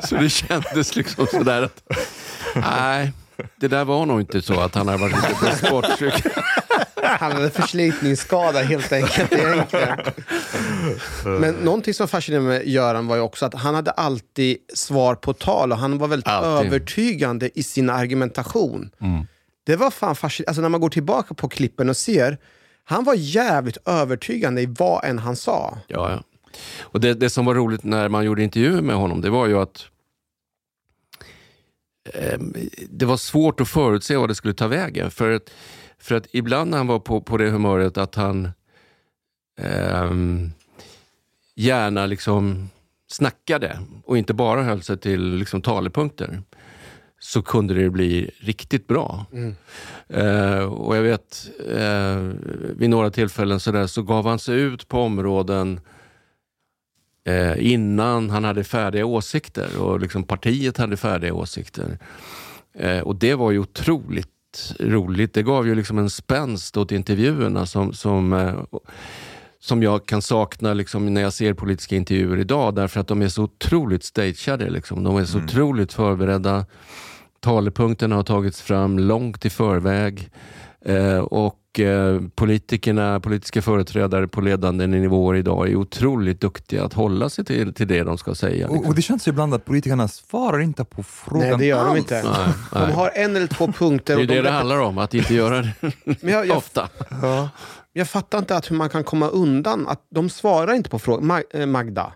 Så 0.04 0.16
det 0.16 0.30
kändes 0.30 0.96
liksom 0.96 1.28
sådär 1.28 1.62
att, 1.62 1.84
nej, 2.56 3.14
det 3.56 3.68
där 3.68 3.86
var 3.86 4.06
nog 4.06 4.22
inte 4.22 4.42
så 4.42 4.60
att 4.60 4.76
han 4.76 4.88
hade 4.88 5.02
varit 5.02 5.16
ute 5.16 5.36
på 5.36 5.66
sportcykel. 5.68 6.32
Han 7.04 7.32
hade 7.32 7.50
förslitningsskada 7.50 8.62
helt 8.62 8.92
enkelt. 8.92 9.32
Men 11.24 11.54
någonting 11.54 11.94
som 11.94 12.08
fascinerade 12.08 12.48
med 12.48 12.68
Göran 12.68 13.08
var 13.08 13.16
ju 13.16 13.22
också 13.22 13.46
att 13.46 13.54
han 13.54 13.76
hade 13.76 13.92
alltid 13.92 14.58
svar 14.74 15.16
på 15.16 15.34
tal 15.34 15.72
och 15.72 15.78
han 15.78 15.98
var 15.98 16.08
väldigt 16.08 16.28
Alltid. 16.28 16.68
övertygande 16.68 17.60
i 17.60 17.64
sin 17.64 17.90
argumentation. 17.90 18.92
Det 19.66 19.76
var 19.76 19.92
fan 19.92 20.16
fascinerande. 20.16 20.50
Alltså 20.50 20.62
när 20.62 20.70
man 20.70 20.82
går 20.82 20.90
tillbaka 20.90 21.34
på 21.34 21.50
klippen 21.50 21.90
och 21.90 21.98
ser, 21.98 22.38
han 22.84 23.04
var 23.04 23.14
jävligt 23.18 23.78
övertygande 23.86 24.62
i 24.62 24.66
vad 24.66 25.06
än 25.06 25.20
han 25.20 25.36
sa. 25.36 25.78
Ja, 25.88 26.12
ja. 26.12 26.24
Och 26.82 27.00
det, 27.02 27.14
det 27.14 27.30
som 27.30 27.46
var 27.46 27.56
roligt 27.56 27.84
när 27.84 28.10
man 28.10 28.26
gjorde 28.26 28.44
intervjuer 28.44 28.82
med 28.82 28.96
honom, 28.96 29.22
det 29.22 29.30
var 29.30 29.48
ju 29.48 29.60
att 29.62 29.86
det 32.90 33.06
var 33.06 33.18
svårt 33.18 33.62
att 33.62 33.68
förutse 33.68 34.18
vad 34.18 34.30
det 34.30 34.36
skulle 34.36 34.54
ta 34.54 34.68
vägen. 34.68 35.12
För 35.12 35.32
att, 35.32 35.52
för 36.00 36.16
att 36.16 36.28
ibland 36.32 36.72
när 36.72 36.78
han 36.78 36.88
var 36.88 37.00
på, 37.00 37.22
på 37.22 37.38
det 37.38 37.50
humöret 37.50 37.98
att 37.98 38.16
han 38.16 38.50
ehm, 39.60 40.52
gärna 41.56 42.06
liksom 42.06 42.70
snackade 43.08 43.80
och 44.06 44.18
inte 44.18 44.34
bara 44.34 44.64
höll 44.64 44.82
sig 44.82 44.98
till 44.98 45.36
liksom 45.36 45.62
talepunkter 45.62 46.42
så 47.20 47.42
kunde 47.42 47.74
det 47.74 47.90
bli 47.90 48.32
riktigt 48.40 48.88
bra. 48.88 49.26
Eh, 50.08 50.64
och 50.64 50.98
jag 50.98 51.02
vet, 51.02 51.50
eh, 51.70 52.18
vid 52.78 52.90
några 52.90 53.10
tillfällen 53.10 53.60
så, 53.60 53.72
där, 53.72 53.88
så 53.88 54.02
gav 54.02 54.28
han 54.28 54.40
sig 54.40 54.60
ut 54.60 54.88
på 54.88 55.02
områden 55.02 55.80
eh, 57.26 57.72
innan 57.72 58.30
han 58.30 58.44
hade 58.44 58.64
färdiga 58.64 59.06
åsikter 59.06 59.82
och 59.82 60.00
liksom 60.00 60.24
partiet 60.24 60.78
hade 60.78 60.98
färdiga 60.98 61.34
åsikter. 61.34 61.98
Eh, 62.74 63.00
och 63.00 63.16
det 63.16 63.36
var 63.36 63.52
ju 63.52 63.60
otroligt 63.60 64.28
roligt. 64.80 65.34
Det 65.34 65.44
gav 65.44 65.68
ju 65.68 65.76
liksom 65.76 65.98
en 65.98 66.10
spänst 66.10 66.78
åt 66.78 66.92
intervjuerna 66.92 67.66
som, 67.66 67.94
som, 67.94 68.34
eh, 68.34 68.80
som 69.60 69.84
jag 69.84 70.06
kan 70.06 70.22
sakna 70.22 70.74
liksom 70.74 71.14
när 71.14 71.22
jag 71.22 71.34
ser 71.34 71.54
politiska 71.54 71.96
intervjuer 71.96 72.38
idag 72.38 72.76
därför 72.76 73.00
att 73.00 73.08
de 73.08 73.22
är 73.22 73.28
så 73.28 73.44
otroligt 73.44 74.04
stageade. 74.04 74.70
Liksom. 74.70 75.04
De 75.04 75.18
är 75.18 75.26
så 75.26 75.38
otroligt 75.38 75.94
förberedda. 75.94 76.66
Talepunkterna 77.40 78.16
har 78.16 78.24
tagits 78.24 78.62
fram 78.62 79.00
långt 79.00 79.46
i 79.46 79.50
förväg. 79.50 80.30
Eh, 80.86 81.18
och 81.18 81.80
eh, 81.80 82.22
politikerna, 82.36 83.20
politiska 83.20 83.62
företrädare 83.62 84.28
på 84.28 84.42
ledande 84.42 84.88
nivåer 84.88 85.36
idag 85.36 85.70
är 85.70 85.76
otroligt 85.76 86.42
duktiga 86.42 86.84
att 86.84 86.94
hålla 86.94 87.30
sig 87.30 87.46
till, 87.46 87.74
till 87.74 87.88
det 87.88 88.04
de 88.04 88.18
ska 88.18 88.36
säga. 88.36 88.70
Och, 88.70 88.86
och 88.86 88.96
det 88.96 89.02
känns 89.02 89.28
ju 89.28 89.30
ibland 89.30 89.54
att 89.54 89.66
politikerna 89.66 90.08
svarar 90.08 90.60
inte 90.60 90.84
på 90.86 91.04
frågan 91.04 91.50
Nej, 91.50 91.58
det 91.58 91.66
gör 91.66 91.84
de 91.84 91.90
alls. 91.90 91.98
inte. 91.98 92.24
Nej, 92.24 92.48
nej. 92.74 92.88
De 92.88 92.94
har 92.94 93.12
en 93.16 93.36
eller 93.36 93.48
två 93.48 93.68
punkter. 93.68 94.16
Det 94.16 94.22
är 94.22 94.24
och 94.24 94.28
de 94.28 94.36
det 94.36 94.42
det 94.42 94.52
handlar 94.52 94.80
om, 94.80 94.98
att 94.98 95.14
inte 95.14 95.34
göra 95.34 95.62
det 95.62 95.74
Men 96.04 96.34
jag, 96.34 96.48
jag, 96.48 96.58
ofta. 96.58 96.90
Ja. 97.22 97.50
Jag 97.94 98.10
fattar 98.10 98.38
inte 98.38 98.56
att 98.56 98.72
hur 98.72 98.76
man 98.76 98.90
kan 98.90 99.04
komma 99.04 99.28
undan. 99.28 99.88
Att 99.88 100.08
de 100.10 100.30
svarar 100.30 100.74
inte 100.74 100.90
på 100.90 101.00
frågan. 101.00 101.44
Eh, 101.54 101.66
Magda, 101.66 102.14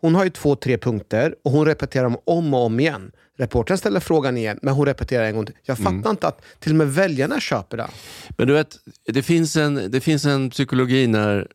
hon 0.00 0.14
har 0.14 0.24
ju 0.24 0.30
två, 0.30 0.56
tre 0.56 0.78
punkter 0.78 1.34
och 1.44 1.50
hon 1.50 1.66
repeterar 1.66 2.04
dem 2.04 2.16
om 2.24 2.54
och 2.54 2.66
om 2.66 2.80
igen. 2.80 3.12
Reportern 3.36 3.78
ställer 3.78 4.00
frågan 4.00 4.36
igen, 4.36 4.58
men 4.62 4.74
hon 4.74 4.86
repeterar 4.86 5.24
en 5.24 5.34
gång 5.34 5.46
till. 5.46 5.54
Jag 5.62 5.78
fattar 5.78 6.10
inte 6.10 6.28
att 6.28 6.42
till 6.58 6.72
och 6.72 6.76
med 6.76 6.94
väljarna 6.94 7.40
köper 7.40 7.76
det. 7.76 7.88
Men 8.36 8.46
du 8.46 8.54
vet, 8.54 8.76
det 9.06 9.22
finns 9.22 9.56
en, 9.56 9.90
det 9.90 10.00
finns 10.00 10.24
en 10.24 10.50
psykologi 10.50 11.06
när, 11.06 11.48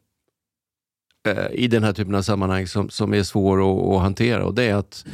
eh, 1.28 1.52
i 1.52 1.68
den 1.68 1.84
här 1.84 1.94
typen 1.94 2.16
av 2.16 2.22
sammanhang 2.22 2.68
som, 2.68 2.90
som 2.90 3.14
är 3.14 3.24
svår 3.24 3.58
att, 3.72 3.96
att 3.96 4.02
hantera. 4.02 4.46
Och 4.46 4.54
det 4.54 4.64
är 4.64 4.76
att 4.76 5.06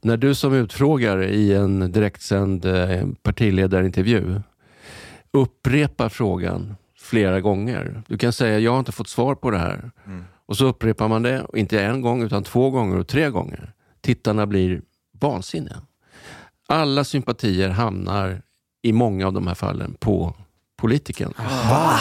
när 0.00 0.16
du 0.16 0.34
som 0.34 0.54
utfrågare 0.54 1.28
i 1.28 1.54
en 1.54 1.92
direktsänd 1.92 2.64
eh, 2.64 3.06
partiledarintervju 3.22 4.40
upprepar 5.30 6.08
frågan 6.08 6.76
flera 6.98 7.40
gånger. 7.40 8.02
Du 8.08 8.18
kan 8.18 8.32
säga, 8.32 8.58
jag 8.58 8.72
har 8.72 8.78
inte 8.78 8.92
fått 8.92 9.08
svar 9.08 9.34
på 9.34 9.50
det 9.50 9.58
här. 9.58 9.90
Och 10.46 10.56
så 10.56 10.66
upprepar 10.66 11.08
man 11.08 11.22
det, 11.22 11.46
inte 11.54 11.82
en 11.82 12.00
gång 12.00 12.22
utan 12.22 12.42
två 12.42 12.70
gånger 12.70 12.98
och 12.98 13.08
tre 13.08 13.30
gånger. 13.30 13.72
Tittarna 14.00 14.46
blir 14.46 14.82
vansinniga. 15.20 15.82
Alla 16.66 17.04
sympatier 17.04 17.68
hamnar 17.68 18.42
i 18.82 18.92
många 18.92 19.26
av 19.26 19.32
de 19.32 19.46
här 19.46 19.54
fallen 19.54 19.96
på 20.00 20.34
politikern. 20.76 21.32
Ja, 21.38 21.98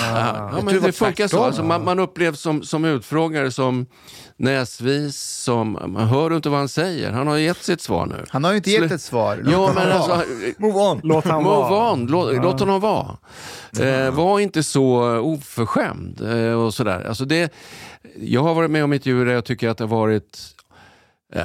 ja, 0.53 0.61
men 0.63 0.81
det 0.81 0.91
funkar 0.91 1.27
så. 1.27 1.43
Alltså 1.43 1.63
man, 1.63 1.83
man 1.83 1.99
upplevs 1.99 2.39
som, 2.39 2.63
som 2.63 2.85
utfrågare 2.85 3.51
som 3.51 3.85
näsvis, 4.37 5.17
som, 5.17 5.71
man 5.71 6.07
hör 6.07 6.35
inte 6.35 6.49
vad 6.49 6.59
han 6.59 6.69
säger? 6.69 7.11
Han 7.11 7.27
har 7.27 7.37
gett 7.37 7.63
sitt 7.63 7.81
svar 7.81 8.05
nu. 8.05 8.25
Han 8.29 8.43
har 8.43 8.51
ju 8.51 8.57
inte 8.57 8.71
gett 8.71 8.91
ett 8.91 9.01
svar. 9.01 9.43
Ja, 9.51 9.71
men 9.75 9.91
alltså, 9.91 10.23
Move 10.57 10.79
on! 10.79 10.99
Låt 11.03 11.25
han 11.25 11.43
Move 11.43 11.55
vara. 11.55 11.91
on, 11.91 12.07
låt, 12.07 12.35
låt 12.35 12.59
honom 12.59 12.81
vara. 12.81 13.17
Eh, 13.79 14.11
var 14.11 14.39
inte 14.39 14.63
så 14.63 15.17
oförskämd 15.19 16.21
eh, 16.21 16.53
och 16.53 16.73
sådär. 16.73 17.05
Alltså 17.07 17.25
det, 17.25 17.53
jag 18.19 18.43
har 18.43 18.53
varit 18.53 18.71
med 18.71 18.83
om 18.83 18.93
intervjuer 18.93 19.25
där 19.25 19.33
jag 19.33 19.45
tycker 19.45 19.69
att 19.69 19.77
det 19.77 19.83
har 19.83 19.97
varit 19.97 20.39
eh, 21.33 21.43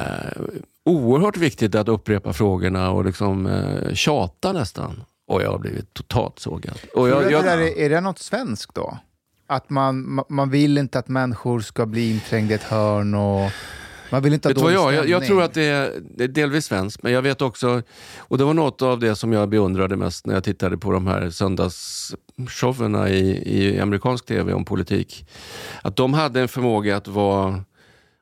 oerhört 0.85 1.37
viktigt 1.37 1.75
att 1.75 1.89
upprepa 1.89 2.33
frågorna 2.33 2.91
och 2.91 3.05
liksom 3.05 3.47
eh, 3.47 3.95
tjata 3.95 4.53
nästan. 4.53 5.05
Och 5.27 5.43
jag 5.43 5.51
har 5.51 5.59
blivit 5.59 5.95
totalt 5.95 6.39
sågad. 6.39 6.79
Och 6.95 7.09
jag, 7.09 7.33
jag, 7.33 7.45
det 7.45 7.51
där 7.51 7.79
är, 7.79 7.91
det 7.91 8.01
något 8.01 8.19
svenskt 8.19 8.75
då? 8.75 8.99
Att 9.47 9.71
man, 9.71 10.07
ma- 10.07 10.27
man 10.29 10.51
vill 10.51 10.79
inte 10.79 10.99
att 10.99 11.09
människor 11.09 11.61
ska 11.61 11.87
bli 11.87 12.11
inträngda 12.11 12.53
i 12.53 12.55
ett 12.55 12.63
hörn 12.63 13.15
och 13.15 13.51
man 14.11 14.23
vill 14.23 14.35
inte 14.35 14.49
ha 14.49 14.55
dålig 14.55 14.75
jag, 14.75 14.95
jag, 14.95 15.09
jag 15.09 15.27
tror 15.27 15.43
att 15.43 15.55
det 15.55 15.63
är, 15.63 15.93
det 16.17 16.25
är 16.25 16.29
delvis 16.29 16.65
svenskt, 16.65 17.03
men 17.03 17.13
jag 17.13 17.23
vet 17.23 17.43
också, 17.43 17.83
och 18.19 18.39
det 18.39 18.45
var 18.45 18.55
något 18.55 18.83
av 18.83 18.99
det 18.99 19.17
som 19.17 19.33
jag 19.33 19.49
beundrade 19.49 19.97
mest 19.97 20.27
när 20.27 20.35
jag 20.35 20.45
tittade 20.45 20.79
på 20.79 20.93
de 20.93 21.07
här 21.07 21.31
söndagsshowerna 21.31 23.09
i, 23.11 23.43
i 23.59 23.81
amerikansk 23.81 24.27
tv 24.27 24.53
om 24.53 24.65
politik. 24.65 25.27
Att 25.83 25.97
de 25.97 26.15
hade 26.15 26.41
en 26.41 26.49
förmåga 26.49 26.97
att 26.97 27.09
vara 27.09 27.65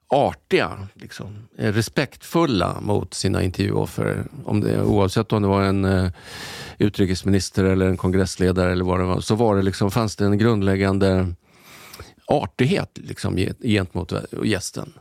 artiga, 0.08 0.88
liksom, 0.94 1.48
eh, 1.58 1.72
respektfulla 1.72 2.80
mot 2.80 3.14
sina 3.14 3.42
intervjuoffer. 3.42 4.24
Om 4.44 4.60
det, 4.60 4.82
oavsett 4.82 5.32
om 5.32 5.42
det 5.42 5.48
var 5.48 5.62
en 5.62 5.84
eh, 5.84 6.10
utrikesminister 6.78 7.64
eller 7.64 7.86
en 7.86 7.96
kongressledare 7.96 8.72
eller 8.72 8.84
vad 8.84 9.00
det 9.00 9.06
var, 9.06 9.20
så 9.20 9.34
var 9.34 9.56
det 9.56 9.62
liksom, 9.62 9.90
fanns 9.90 10.16
det 10.16 10.24
en 10.24 10.38
grundläggande 10.38 11.34
artighet 12.26 12.90
liksom, 12.94 13.36
gentemot 13.60 14.12
eh, 14.12 14.20
gästen. 14.44 14.92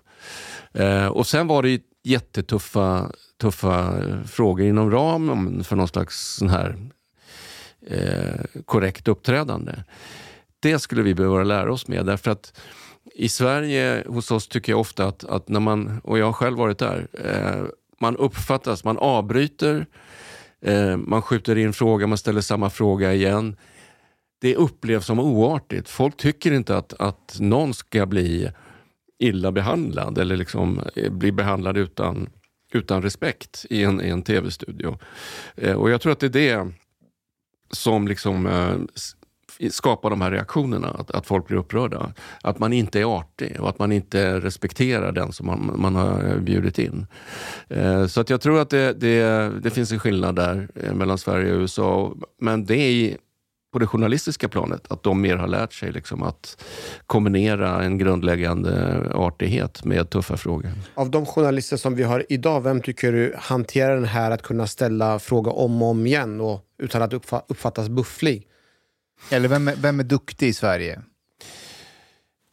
Eh, 0.74 1.08
och 1.08 1.28
sen 1.28 1.48
var 1.48 1.64
det 1.64 1.82
jättetuffa 2.04 3.12
tuffa 3.42 3.94
frågor 4.26 4.66
inom 4.66 4.92
ramen 4.92 5.64
för 5.64 5.76
någon 5.76 5.88
slags 5.88 6.36
sån 6.36 6.50
här 6.50 6.78
eh, 7.88 8.62
korrekt 8.66 9.08
uppträdande. 9.08 9.74
det 10.60 10.80
skulle 10.80 11.02
vi 11.02 11.14
behöva 11.14 11.44
lära 11.44 11.74
oss 11.74 11.88
med. 11.88 12.06
Därför 12.06 12.32
att 12.32 12.60
i 13.16 13.30
Sverige, 13.30 14.04
hos 14.08 14.32
oss, 14.32 14.48
tycker 14.48 14.72
jag 14.72 14.80
ofta 14.80 15.06
att, 15.06 15.24
att 15.24 15.48
när 15.50 15.60
man, 15.60 16.02
och 16.04 16.20
jag 16.20 16.26
har 16.26 16.34
själv 16.34 16.58
varit 16.58 16.78
där, 16.78 17.08
eh, 17.14 17.66
man 18.00 18.18
uppfattas, 18.18 18.84
man 18.84 18.98
avbryter, 18.98 19.86
eh, 20.62 20.98
man 20.98 21.22
skjuter 21.22 21.58
in 21.58 21.74
frågan, 21.74 22.10
man 22.10 22.18
ställer 22.18 22.42
samma 22.42 22.70
fråga 22.70 23.14
igen. 23.14 23.56
Det 24.42 24.56
upplevs 24.56 25.06
som 25.06 25.20
oartigt. 25.20 25.90
Folk 25.90 26.18
tycker 26.18 26.52
inte 26.52 26.78
att, 26.78 26.94
att 26.94 27.38
någon 27.40 27.74
ska 27.74 28.06
bli 28.06 28.52
illa 29.20 29.52
behandlad 29.52 30.18
eller 30.18 30.38
liksom 30.38 30.82
eh, 30.96 31.12
bli 31.12 31.32
behandlad 31.32 31.78
utan, 31.78 32.30
utan 32.74 33.02
respekt 33.02 33.66
i 33.70 33.84
en, 33.84 34.02
i 34.02 34.10
en 34.10 34.22
tv-studio. 34.22 35.00
Eh, 35.56 35.74
och 35.74 35.90
jag 35.90 36.02
tror 36.02 36.12
att 36.12 36.20
det 36.20 36.26
är 36.26 36.58
det 36.58 36.72
som 37.72 38.08
liksom 38.08 38.48
eh, 38.48 38.76
skapar 39.72 40.10
de 40.10 40.22
här 40.22 40.32
reaktionerna, 40.32 40.88
att, 40.88 41.12
att 41.12 41.26
folk 41.26 41.48
blir 41.48 41.58
upprörda. 41.58 42.14
Att 42.42 42.60
man 42.60 42.74
inte 42.74 43.00
är 43.00 43.18
artig 43.18 43.58
och 43.60 43.70
att 43.70 43.80
man 43.80 43.92
inte 43.92 44.40
respekterar 44.40 45.12
den 45.12 45.32
som 45.32 45.46
man, 45.48 45.74
man 45.78 45.96
har 45.96 46.38
bjudit 46.40 46.80
in. 46.80 47.06
Eh, 47.70 48.06
Så 48.08 48.22
att 48.22 48.30
jag 48.30 48.42
tror 48.42 48.60
att 48.62 48.70
det, 48.70 48.94
det, 48.94 49.50
det 49.64 49.70
finns 49.70 49.92
en 49.92 50.00
skillnad 50.00 50.36
där 50.36 50.68
eh, 50.76 50.94
mellan 50.94 51.18
Sverige 51.18 51.54
och 51.54 51.60
USA. 51.60 52.14
Men 52.42 52.66
det 52.66 52.76
är 52.76 52.90
i- 52.90 53.18
på 53.74 53.80
det 53.80 53.88
journalistiska 53.88 54.48
planet, 54.50 54.92
att 54.92 55.04
de 55.04 55.22
mer 55.22 55.36
har 55.36 55.48
lärt 55.48 55.74
sig 55.74 55.92
liksom 55.92 56.24
att 56.24 56.64
kombinera 57.06 57.84
en 57.84 57.98
grundläggande 57.98 59.04
artighet 59.14 59.86
med 59.86 60.10
tuffa 60.10 60.38
frågor. 60.38 60.72
Av 60.96 61.10
de 61.12 61.26
journalister 61.26 61.78
som 61.78 61.96
vi 61.96 62.04
har 62.04 62.26
idag, 62.30 62.62
vem 62.62 62.82
tycker 62.82 63.12
du 63.12 63.34
hanterar 63.38 63.96
den 63.96 64.06
här 64.06 64.32
att 64.32 64.42
kunna 64.42 64.68
ställa 64.68 65.20
fråga 65.20 65.52
om 65.52 65.82
och 65.82 65.88
om 65.90 66.06
igen 66.08 66.42
och, 66.42 66.60
utan 66.84 67.02
att 67.02 67.14
uppfattas 67.48 67.90
bufflig? 67.90 68.47
Eller 69.30 69.48
vem 69.48 69.68
är, 69.68 69.76
vem 69.76 70.00
är 70.00 70.04
duktig 70.04 70.48
i 70.48 70.54
Sverige? 70.54 71.02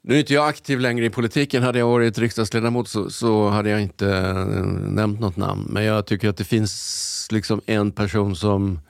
Nu 0.07 0.15
är 0.15 0.19
inte 0.19 0.35
jag 0.35 0.49
aktiv 0.49 0.81
längre 0.81 1.05
i 1.05 1.11
politiken. 1.11 1.63
Hade 1.63 1.79
jag 1.79 1.89
varit 1.89 2.19
riksdagsledamot 2.19 2.89
så, 2.89 3.11
så 3.11 3.49
hade 3.49 3.71
jag 3.71 3.83
inte 3.83 4.09
eh, 4.09 4.65
nämnt 4.67 5.21
något 5.21 5.37
namn. 5.37 5.67
Men 5.71 5.85
jag 5.85 6.07
tycker 6.07 6.29
att 6.29 6.37
det 6.37 6.45
finns 6.45 7.29
liksom 7.31 7.61
en 7.67 7.93
person 7.93 8.37
som, 8.37 8.81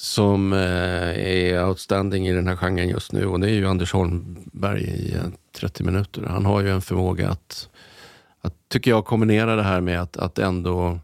som 0.00 0.52
eh, 0.52 0.58
är 1.18 1.68
outstanding 1.68 2.28
i 2.28 2.32
den 2.32 2.48
här 2.48 2.56
genren 2.56 2.88
just 2.88 3.12
nu 3.12 3.26
och 3.26 3.40
det 3.40 3.50
är 3.50 3.54
ju 3.54 3.66
Anders 3.66 3.92
Holmberg 3.92 4.82
i 4.82 5.14
eh, 5.14 5.20
30 5.56 5.84
minuter. 5.84 6.22
Han 6.22 6.46
har 6.46 6.60
ju 6.60 6.70
en 6.70 6.82
förmåga 6.82 7.30
att, 7.30 7.68
att 8.40 8.54
tycker 8.68 8.90
jag, 8.90 9.04
kombinera 9.04 9.56
det 9.56 9.62
här 9.62 9.80
med 9.80 10.02
att, 10.02 10.16
att 10.16 10.38
ändå 10.38 10.98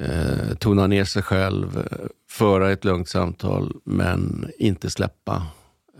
eh, 0.00 0.54
tona 0.58 0.86
ner 0.86 1.04
sig 1.04 1.22
själv, 1.22 1.78
eh, 1.78 1.98
föra 2.30 2.72
ett 2.72 2.84
lugnt 2.84 3.08
samtal 3.08 3.72
men 3.84 4.50
inte 4.58 4.90
släppa 4.90 5.46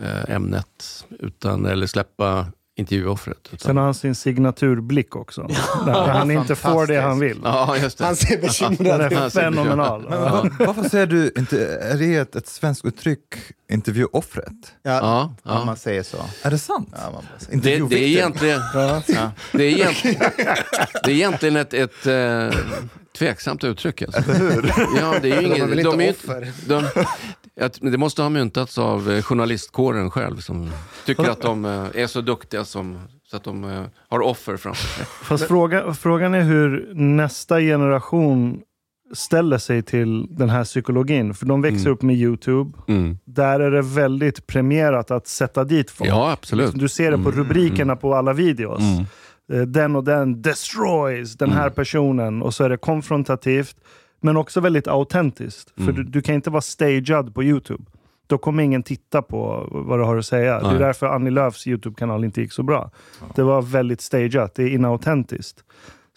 eh, 0.02 0.34
ämnet 0.34 1.04
utan, 1.18 1.66
eller 1.66 1.86
släppa 1.86 2.46
intervjuoffret. 2.76 3.38
Utan, 3.46 3.58
Sen 3.58 3.76
har 3.76 3.84
han 3.84 3.94
sin 3.94 4.14
signaturblick 4.14 5.16
också. 5.16 5.48
Där 5.86 6.08
han 6.08 6.30
inte 6.30 6.54
får 6.54 6.86
det 6.86 7.00
han 7.00 7.18
vill. 7.20 7.40
Ja, 7.44 7.76
just 7.76 7.98
det. 7.98 8.04
Han 8.04 8.16
ser 8.16 8.40
bekymrad 8.40 9.00
Den 9.00 9.12
ut. 9.12 9.18
är 9.18 9.28
ser 9.28 9.50
bekymrad. 9.50 9.54
fenomenal. 9.54 10.06
Men 10.10 10.20
va- 10.20 10.50
varför 10.58 10.88
säger 10.88 11.06
du 11.06 11.32
inte, 11.38 11.66
är 11.76 11.96
det 11.98 12.16
ett, 12.16 12.36
ett 12.36 12.48
svenskt 12.48 12.84
uttryck, 12.84 13.34
intervjuoffret? 13.70 14.52
Ja, 14.82 14.90
Ja, 14.92 15.22
Om 15.22 15.34
ja. 15.58 15.64
man 15.64 15.76
säger 15.76 16.02
så. 16.02 16.16
Är 16.42 16.50
det 16.50 16.58
sant? 16.58 16.88
Ja, 16.92 16.98
man 17.02 17.12
bara 17.12 17.38
säger. 17.38 17.60
Det, 17.62 17.88
det, 17.88 18.04
är 18.04 18.08
egentligen, 18.08 18.60
det, 19.52 19.64
är 19.64 19.68
egentligen, 19.68 20.20
det 21.04 21.10
är 21.12 21.14
egentligen 21.14 21.56
ett, 21.56 21.74
ett 21.74 22.06
eh, 22.06 22.58
tveksamt 23.18 23.64
uttryck. 23.64 24.02
Alltså. 24.02 24.20
Ja, 25.00 25.14
det 25.22 25.30
är 25.32 25.40
ju 25.40 25.48
De 25.48 25.52
är 25.52 25.56
ingen, 25.56 25.68
väl 25.68 25.82
de 25.82 26.00
inte 26.00 26.10
offer? 26.10 26.52
de, 26.68 26.84
att, 27.64 27.78
det 27.80 27.98
måste 27.98 28.22
ha 28.22 28.28
myntats 28.28 28.78
av 28.78 29.10
eh, 29.10 29.22
journalistkåren 29.22 30.10
själv 30.10 30.36
som 30.36 30.70
tycker 31.06 31.30
att 31.30 31.42
de 31.42 31.64
eh, 31.64 31.86
är 31.94 32.06
så 32.06 32.20
duktiga 32.20 32.64
som, 32.64 32.98
så 33.30 33.36
att 33.36 33.44
de 33.44 33.64
eh, 33.64 33.82
har 34.08 34.20
offer 34.20 34.56
framför 34.56 34.86
sig. 34.96 35.06
Fast 35.06 35.44
fråga, 35.48 35.94
frågan 35.94 36.34
är 36.34 36.42
hur 36.42 36.90
nästa 36.94 37.60
generation 37.60 38.60
ställer 39.14 39.58
sig 39.58 39.82
till 39.82 40.26
den 40.36 40.50
här 40.50 40.64
psykologin. 40.64 41.34
För 41.34 41.46
de 41.46 41.62
växer 41.62 41.80
Mm. 41.80 41.92
upp 41.92 42.02
med 42.02 42.16
YouTube. 42.16 42.78
Mm. 42.88 43.18
Där 43.24 43.60
är 43.60 43.70
det 43.70 43.82
väldigt 43.82 44.46
premierat 44.46 45.10
att 45.10 45.26
sätta 45.26 45.64
dit 45.64 45.90
folk. 45.90 46.10
Ja, 46.10 46.30
absolut. 46.32 46.72
Du 46.74 46.88
ser 46.88 47.10
det 47.10 47.18
på 47.18 47.30
rubrikerna 47.30 47.96
på 47.96 48.14
alla 48.14 48.32
videos. 48.32 48.82
Mm. 49.50 49.60
Eh, 49.60 49.66
Den 49.66 49.96
och 49.96 50.04
den 50.04 50.42
destroys 50.42 51.36
den 51.36 51.50
här 51.52 51.70
personen. 51.70 52.42
Och 52.42 52.54
så 52.54 52.64
är 52.64 52.68
det 52.68 52.76
konfrontativt. 52.76 53.76
Men 54.20 54.36
också 54.36 54.60
väldigt 54.60 54.88
autentiskt. 54.88 55.70
För 55.76 55.82
Mm. 55.82 55.94
du, 55.94 56.02
du 56.04 56.20
kan 56.22 56.34
inte 56.34 56.50
vara 56.50 56.60
stagead 56.60 57.34
på 57.34 57.42
YouTube. 57.44 57.84
Då 58.26 58.38
kommer 58.38 58.62
ingen 58.62 58.82
titta 58.82 59.22
på 59.22 59.68
vad 59.70 59.98
du 59.98 60.04
har 60.04 60.16
att 60.16 60.26
säga. 60.26 60.60
Det 60.60 60.66
Nej. 60.66 60.76
är 60.76 60.80
därför 60.80 61.06
Annie 61.06 61.30
Lööfs 61.30 61.66
YouTube-kanal 61.66 62.24
inte 62.24 62.40
gick 62.40 62.52
så 62.52 62.62
bra. 62.62 62.90
Det 63.34 63.42
var 63.42 63.62
väldigt 63.62 64.00
stageat, 64.00 64.54
det 64.54 64.62
är 64.62 64.68
inautentiskt. 64.68 65.64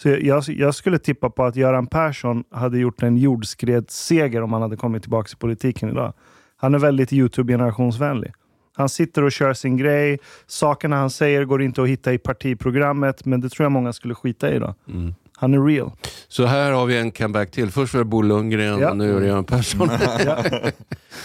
Så 0.02 0.10
jag, 0.10 0.22
jag, 0.24 0.44
jag 0.48 0.76
skulle 0.76 1.00
tippa 1.00 1.30
på 1.30 1.44
att 1.44 1.56
Göran 1.56 1.88
Persson 1.88 2.44
hade 2.52 2.78
gjort 2.80 3.04
en 3.04 3.18
jordskredsseger 3.18 4.42
om 4.42 4.54
han 4.54 4.62
hade 4.62 4.76
kommit 4.78 5.02
tillbaka 5.02 5.30
i 5.34 5.36
politiken 5.36 5.90
idag. 5.90 6.14
Han 6.58 6.74
är 6.76 6.80
väldigt 6.80 7.14
YouTube-generationsvänlig. 7.14 8.32
Han 8.76 8.90
sitter 8.90 9.24
och 9.24 9.32
kör 9.32 9.54
sin 9.54 9.78
grej. 9.78 10.20
Sakerna 10.48 10.96
han 10.96 11.10
säger 11.10 11.46
går 11.46 11.62
inte 11.62 11.82
att 11.82 11.88
hitta 11.88 12.14
i 12.14 12.18
partiprogrammet, 12.18 13.26
men 13.26 13.42
det 13.42 13.50
tror 13.50 13.66
jag 13.66 13.72
många 13.72 13.94
skulle 13.94 14.16
skita 14.16 14.52
i 14.52 14.56
idag. 14.56 14.76
Mm. 14.88 15.16
Han 15.38 15.54
är 15.54 15.66
real. 15.66 15.92
Så 16.28 16.46
här 16.46 16.72
har 16.72 16.86
vi 16.86 16.98
en 16.98 17.12
comeback 17.12 17.52
till. 17.52 17.72
Först 17.72 17.94
var 17.94 18.00
det 18.00 18.06
Bo 18.06 18.22
Lundgren 18.22 18.80
Ja. 18.80 18.90
och 18.90 18.98
nu 18.98 19.16
är 19.16 19.20
det 19.20 19.28
Göran 19.28 19.44
Persson. 19.44 19.90
Får 20.00 20.00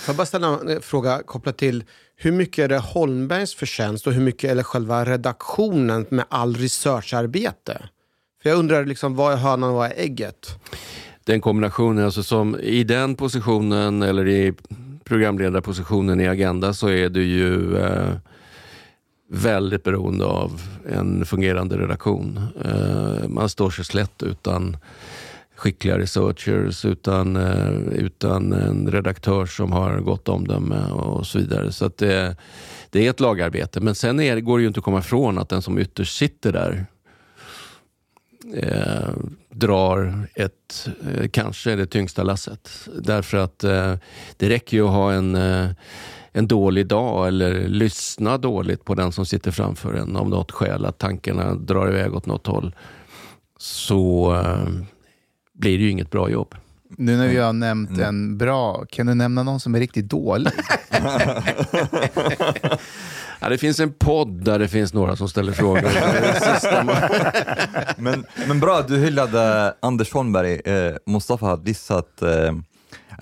jag 0.07 0.17
bara 0.17 0.27
ställa 0.27 0.47
en 0.47 0.69
eh, 0.69 0.81
fråga 0.81 1.23
kopplat 1.27 1.57
till 1.57 1.85
hur 2.17 2.33
mycket 2.33 2.65
är 2.65 2.69
det 2.69 2.79
Holmbergs 2.79 3.55
förtjänst 3.55 4.07
och 4.07 4.13
hur 4.13 4.23
mycket 4.23 4.51
är 4.51 4.55
det 4.55 4.65
själva 4.65 5.05
redaktionen 5.05 6.07
med 6.11 6.25
all 6.29 6.57
researcharbete? 6.57 7.89
För 8.43 8.51
jag 8.51 8.59
undrar 8.59 8.85
liksom, 8.85 9.15
vad 9.15 9.33
är 9.33 9.37
hönan 9.37 9.71
och 9.71 9.77
vad 9.77 9.87
är 9.87 9.95
ägget? 9.97 10.59
den 11.25 11.41
kombinationen, 11.41 12.05
alltså 12.05 12.23
som 12.23 12.57
i 12.61 12.85
den 12.85 13.15
positionen 13.15 14.03
eller 14.03 14.29
i 14.29 14.55
programledarpositionen 15.09 16.21
i 16.21 16.29
Agenda 16.29 16.73
så 16.73 16.89
är 16.89 17.09
du 17.09 17.23
ju 17.23 17.77
eh, 17.77 18.13
väldigt 19.31 19.85
beroende 19.85 20.25
av 20.25 20.63
en 20.89 21.25
fungerande 21.25 21.79
redaktion. 21.79 22.41
Eh, 22.65 23.29
man 23.29 23.49
står 23.49 23.71
sig 23.71 23.85
slätt 23.85 24.23
utan 24.23 24.77
skickliga 25.57 25.99
researchers, 25.99 26.85
utan, 26.85 27.37
eh, 27.37 27.73
utan 27.93 28.53
en 28.53 28.91
redaktör 28.91 29.47
som 29.47 29.73
har 29.73 30.01
gott 30.01 30.29
omdöme 30.29 30.91
och 30.91 31.27
så 31.27 31.39
vidare. 31.39 31.73
Så 31.73 31.87
att 31.87 31.97
det, 31.97 32.37
det 32.91 33.07
är 33.07 33.11
ett 33.11 33.21
lagarbete. 33.21 33.81
Men 33.81 33.95
sen 33.95 34.21
är, 34.21 34.41
går 34.41 34.59
det 34.59 34.63
ju 34.63 34.69
inte 34.69 34.79
att 34.79 34.85
komma 34.85 34.99
ifrån 34.99 35.39
att 35.39 35.49
den 35.49 35.63
som 35.63 35.79
ytterst 35.79 36.19
sitter 36.19 36.53
där 36.53 36.87
eh, 38.55 39.09
drar 39.59 40.27
ett, 40.35 40.89
eh, 41.15 41.29
kanske 41.29 41.77
det 41.77 41.87
tyngsta 41.87 42.23
lasset. 42.23 42.71
Därför 43.03 43.39
att 43.39 43.65
eh, 43.65 43.95
det 44.37 44.49
räcker 44.49 44.77
ju 44.77 44.85
att 44.85 44.93
ha 44.93 45.13
en, 45.13 45.35
eh, 45.35 45.71
en 46.33 46.49
dålig 46.49 46.87
dag 46.87 47.29
eller 47.29 47.69
lyssna 47.69 48.39
dåligt 48.39 48.85
på 48.85 48.95
den 48.95 49.13
som 49.13 49.27
sitter 49.27 49.51
framför 49.51 49.95
en 49.95 50.17
av 50.17 50.29
något 50.29 50.53
skäl, 50.53 50.85
att 50.85 50.99
tankarna 50.99 51.55
drar 51.55 51.89
iväg 51.89 52.15
åt 52.15 52.27
något 52.27 52.47
håll. 52.47 52.75
Så 53.59 54.35
blir 55.55 55.79
det 55.79 55.85
ju 55.85 55.91
inget 55.91 56.11
bra 56.11 56.31
jobb. 56.31 56.55
Nu 56.91 57.17
när 57.17 57.29
vi 57.29 57.37
har 57.37 57.53
nämnt 57.53 57.99
en 57.99 58.39
bra, 58.39 58.85
kan 58.91 59.07
du 59.07 59.15
nämna 59.15 59.43
någon 59.43 59.61
som 59.61 59.75
är 59.75 59.79
riktigt 59.81 60.09
dålig? 60.09 60.53
Ja, 63.41 63.49
det 63.49 63.59
finns 63.59 63.81
en 63.81 63.93
podd 63.93 64.45
där 64.45 64.59
det 64.59 64.69
finns 64.69 64.93
några 64.95 65.17
som 65.17 65.29
ställer 65.29 65.53
frågor. 65.53 65.83
Men, 67.97 68.25
men 68.49 68.61
bra, 68.61 68.83
du 68.89 68.99
hyllade 68.99 69.75
Anders 69.83 70.13
Holmberg. 70.13 70.61
Eh, 70.65 70.95
Mustafa 71.07 71.47
har 71.47 71.57
dissat 71.57 72.23
eh, 72.23 72.53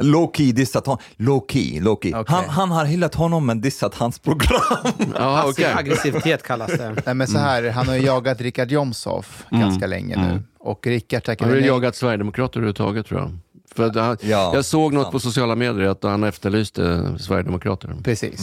Low-key 0.00 0.52
dissat 0.52 0.86
honom. 0.86 0.98
Low-key, 1.16 1.80
low-key. 1.80 2.20
Okej. 2.20 2.24
Han, 2.28 2.44
han 2.48 2.70
har 2.70 2.84
hyllat 2.84 3.14
honom 3.14 3.46
men 3.46 3.60
dissat 3.60 3.94
hans 3.94 4.18
program. 4.18 4.60
Ja, 5.14 5.42
Passiv 5.42 5.64
okej. 5.64 5.74
aggressivitet 5.76 6.42
kallas 6.42 6.70
det. 6.70 6.94
Nej, 7.06 7.14
men 7.14 7.26
så 7.26 7.38
här, 7.38 7.70
han 7.70 7.88
har 7.88 7.94
ju 7.94 8.02
jagat 8.02 8.40
Richard 8.40 8.70
Jomshof 8.70 9.44
ganska 9.50 9.86
länge 9.86 10.16
nu. 10.16 10.42
Och 10.58 10.86
Richard 10.86 11.22
Han 11.26 11.36
tackade 11.36 11.50
har 11.50 11.58
jagat 11.58 11.96
Sverigedemokrater 11.96 12.58
överhuvudtaget 12.58 13.06
tror 13.06 13.20
jag. 13.20 13.30
För 13.74 13.86
att 13.86 13.96
han, 13.96 14.16
Ja, 14.20 14.50
jag 14.54 14.64
såg 14.64 14.92
något 14.92 15.02
sant. 15.04 15.12
på 15.12 15.20
sociala 15.20 15.54
medier 15.54 15.88
att 15.88 16.02
han 16.02 16.24
efterlyste 16.24 17.02
Sverigedemokrater. 17.18 17.94
Precis. 18.04 18.40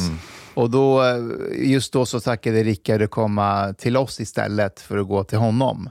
Och 0.54 0.70
då, 0.70 1.04
just 1.56 1.94
då 1.94 2.06
så 2.06 2.20
tackade 2.20 2.64
Rickard 2.64 3.02
att 3.02 3.10
komma 3.12 3.74
till 3.74 3.98
oss 3.98 4.20
istället 4.20 4.80
för 4.80 4.98
att 4.98 5.08
gå 5.08 5.24
till 5.24 5.38
honom. 5.38 5.90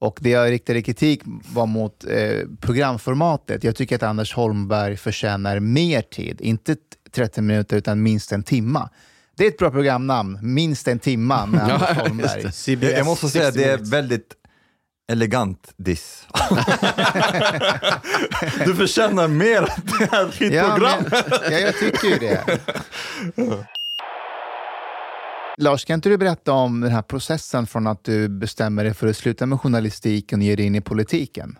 Och 0.00 0.18
det 0.22 0.30
jag 0.30 0.50
riktade 0.50 0.82
kritik 0.82 1.20
var 1.52 1.66
mot 1.66 2.04
eh, 2.04 2.38
programformatet. 2.60 3.64
Jag 3.64 3.76
tycker 3.76 3.96
att 3.96 4.02
Anders 4.02 4.34
Holmberg 4.34 4.96
förtjänar 4.96 5.60
mer 5.60 6.02
tid. 6.02 6.40
Inte 6.40 6.74
t- 6.74 6.80
30 7.14 7.40
minuter 7.40 7.76
utan 7.76 8.02
minst 8.02 8.32
en 8.32 8.42
timma. 8.42 8.88
Det 9.36 9.44
är 9.44 9.48
ett 9.48 9.58
bra 9.58 9.70
programnamn, 9.70 10.38
minst 10.42 10.88
en 10.88 10.98
timma 10.98 11.46
med 11.46 11.60
Ja, 11.68 11.74
Anders 11.74 11.96
Holmberg. 11.98 12.52
CBS 12.52 12.92
Jag, 12.96 13.06
måste 13.06 13.28
säga, 13.28 13.44
60 13.44 13.58
det 13.60 13.70
är 13.70 13.78
väldigt 13.78 14.34
elegant 15.12 15.72
diss. 15.76 16.26
du 18.64 18.74
förtjänar 18.76 19.28
mer 19.28 19.62
av 19.62 19.68
det 19.98 20.08
här 20.10 20.22
Ja, 20.24 20.30
skitprogrammet. 20.32 21.10
men, 21.12 21.52
ja, 21.52 21.58
jag 21.58 21.78
tycker 21.78 22.08
ju 22.08 22.18
det. 22.18 22.58
Lars, 25.58 25.84
kan 25.84 25.94
inte 25.94 26.08
du 26.08 26.18
berätta 26.18 26.52
om 26.52 26.80
den 26.80 26.90
här 26.90 27.02
processen 27.02 27.66
från 27.66 27.86
att 27.86 28.04
du 28.04 28.28
bestämmer 28.28 28.84
dig 28.84 28.94
för 28.94 29.06
att 29.06 29.16
sluta 29.16 29.46
med 29.46 29.60
journalistiken 29.60 30.40
och 30.40 30.44
ge 30.44 30.56
dig 30.56 30.66
in 30.66 30.74
i 30.74 30.80
politiken? 30.80 31.58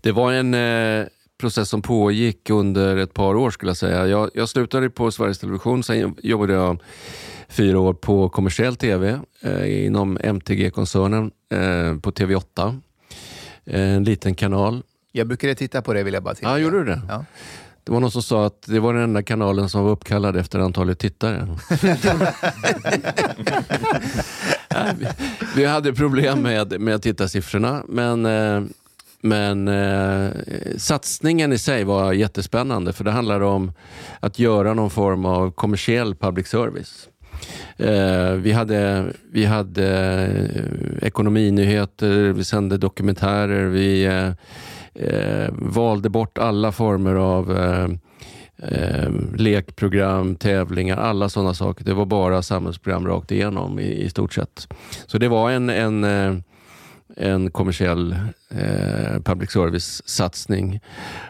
Det 0.00 0.12
var 0.12 0.32
en 0.32 0.54
eh, 0.54 1.06
process 1.40 1.68
som 1.68 1.82
pågick 1.82 2.50
under 2.50 2.96
ett 2.96 3.14
par 3.14 3.34
år 3.34 3.50
skulle 3.50 3.70
jag 3.70 3.76
säga. 3.76 4.06
Jag, 4.06 4.30
jag 4.34 4.48
slutade 4.48 4.90
på 4.90 5.10
Sveriges 5.10 5.38
Television, 5.38 5.82
sen 5.82 6.16
jobbade 6.22 6.52
jag 6.52 6.82
fyra 7.48 7.78
år 7.80 7.94
på 7.94 8.28
kommersiell 8.28 8.76
TV 8.76 9.18
eh, 9.40 9.84
inom 9.86 10.18
MTG-koncernen 10.20 11.30
eh, 11.52 11.98
på 12.00 12.10
TV8. 12.10 12.80
En 13.64 14.04
liten 14.04 14.34
kanal. 14.34 14.82
Jag 15.12 15.26
brukade 15.26 15.54
titta 15.54 15.82
på 15.82 15.92
det 15.92 16.02
vill 16.02 16.14
jag 16.14 16.22
bara 16.22 16.34
tillägga. 16.34 16.58
Ja, 16.58 16.58
gjorde 16.58 16.78
du 16.78 16.84
det? 16.84 17.00
Ja. 17.08 17.24
Det 17.84 17.92
var 17.92 18.00
någon 18.00 18.10
som 18.10 18.22
sa 18.22 18.46
att 18.46 18.62
det 18.66 18.80
var 18.80 18.94
den 18.94 19.02
enda 19.02 19.22
kanalen 19.22 19.68
som 19.68 19.84
var 19.84 19.90
uppkallad 19.90 20.36
efter 20.36 20.58
antalet 20.58 20.98
tittare. 20.98 21.48
Vi, 25.56 25.64
hade 25.64 25.92
problem 25.92 26.42
med, 26.42 26.80
med 26.80 27.02
tittarsiffrorna, 27.02 27.82
men, 27.88 28.26
eh, 28.26 28.62
men 29.20 29.68
eh, 29.68 30.30
satsningen 30.76 31.52
i 31.52 31.58
sig 31.58 31.84
var 31.84 32.12
jättespännande. 32.12 32.92
För 32.92 33.04
det 33.04 33.10
handlar 33.10 33.40
om 33.40 33.72
att 34.20 34.38
göra 34.38 34.74
någon 34.74 34.90
form 34.90 35.24
av 35.24 35.50
kommersiell 35.50 36.14
public 36.14 36.48
service. 36.48 37.08
Eh, 37.76 38.32
vi 38.32 38.52
hade, 38.52 39.06
vi 39.32 39.44
hade 39.44 40.28
ekonominyheter, 41.02 42.32
vi 42.32 42.44
sände 42.44 42.78
dokumentärer, 42.78 43.64
vi 43.64 44.04
eh, 44.94 45.48
valde 45.52 46.08
bort 46.08 46.38
alla 46.38 46.72
former 46.72 47.14
av 47.14 47.56
eh, 47.56 47.88
eh, 48.56 49.10
lekprogram, 49.36 50.36
tävlingar, 50.36 50.96
alla 50.96 51.28
sådana 51.28 51.54
saker. 51.54 51.84
Det 51.84 51.94
var 51.94 52.06
bara 52.06 52.42
samhällsprogram 52.42 53.06
rakt 53.06 53.30
igenom 53.30 53.78
i, 53.78 54.02
i 54.02 54.10
stort 54.10 54.32
sett. 54.32 54.68
Så 55.06 55.18
det 55.18 55.28
var 55.28 55.50
en, 55.50 55.70
en, 55.70 56.04
eh, 56.04 56.34
en 57.16 57.50
kommersiell 57.50 58.16
eh, 58.50 59.20
public 59.24 59.50
service-satsning. 59.50 60.80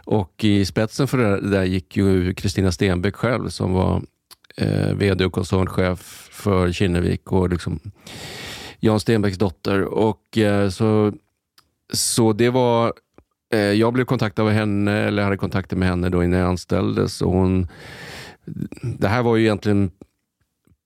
Och 0.04 0.44
i 0.44 0.64
spetsen 0.64 1.08
för 1.08 1.18
det 1.18 1.50
där 1.50 1.64
gick 1.64 1.96
ju 1.96 2.34
Kristina 2.34 2.72
Stenbeck 2.72 3.16
själv 3.16 3.48
som 3.48 3.72
var 3.72 4.02
eh, 4.56 4.94
VD 4.94 5.24
och 5.24 5.32
koncernchef 5.32 6.28
för 6.32 6.72
Kinnevik 6.72 7.32
och 7.32 7.48
liksom 7.50 7.80
Jan 8.80 9.00
Stenbecks 9.00 9.38
dotter. 9.38 9.84
Och, 9.84 10.38
eh, 10.38 10.68
så, 10.68 11.12
så 11.92 12.32
det 12.32 12.50
var 12.50 12.92
Eh, 13.54 13.72
jag 13.72 13.92
blev 13.92 14.04
kontaktad 14.04 14.42
av 14.42 14.50
henne, 14.50 14.92
eller 14.92 15.22
hade 15.22 15.36
kontakter 15.36 15.76
med 15.76 15.88
henne 15.88 16.08
då 16.08 16.24
innan 16.24 16.38
jag 16.38 16.48
anställdes. 16.48 17.22
Och 17.22 17.32
hon, 17.32 17.68
det 18.82 19.08
här 19.08 19.22
var 19.22 19.36
ju 19.36 19.42
egentligen 19.42 19.90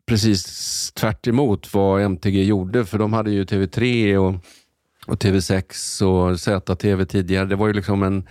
precis 0.06 0.92
tvärt 0.92 1.26
vad 1.72 2.02
MTG 2.02 2.44
gjorde, 2.44 2.84
för 2.84 2.98
de 2.98 3.12
hade 3.12 3.30
ju 3.30 3.44
TV3 3.44 4.16
och, 4.16 4.34
och 5.06 5.22
TV6 5.22 6.02
och 6.02 6.40
ZTV 6.40 7.04
tidigare. 7.04 7.46
Det 7.46 7.56
var 7.56 7.66
ju 7.66 7.72
liksom 7.72 8.02
en, 8.02 8.28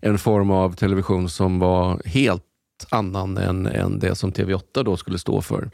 en 0.00 0.18
form 0.18 0.50
av 0.50 0.74
television 0.74 1.28
som 1.28 1.58
var 1.58 2.02
helt 2.04 2.42
annan 2.90 3.36
än, 3.36 3.66
än 3.66 3.98
det 3.98 4.14
som 4.14 4.32
TV8 4.32 4.84
då 4.84 4.96
skulle 4.96 5.18
stå 5.18 5.42
för. 5.42 5.70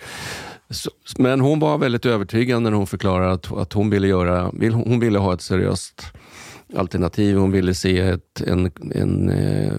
Så, 0.70 0.90
men 1.18 1.40
hon 1.40 1.60
var 1.60 1.78
väldigt 1.78 2.06
övertygande 2.06 2.70
när 2.70 2.76
hon 2.76 2.86
förklarade 2.86 3.32
att, 3.32 3.52
att 3.52 3.72
hon, 3.72 3.90
ville 3.90 4.08
göra, 4.08 4.42
hon 4.72 5.00
ville 5.00 5.18
ha 5.18 5.34
ett 5.34 5.42
seriöst 5.42 6.12
alternativ. 6.76 7.36
Hon 7.36 7.52
ville 7.52 7.74
se, 7.74 7.98
ett, 8.00 8.40
en, 8.40 8.70
en, 8.94 9.30
eh, 9.30 9.72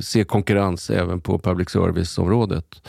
se 0.00 0.24
konkurrens 0.24 0.90
även 0.90 1.20
på 1.20 1.38
public 1.38 1.70
service-området. 1.70 2.82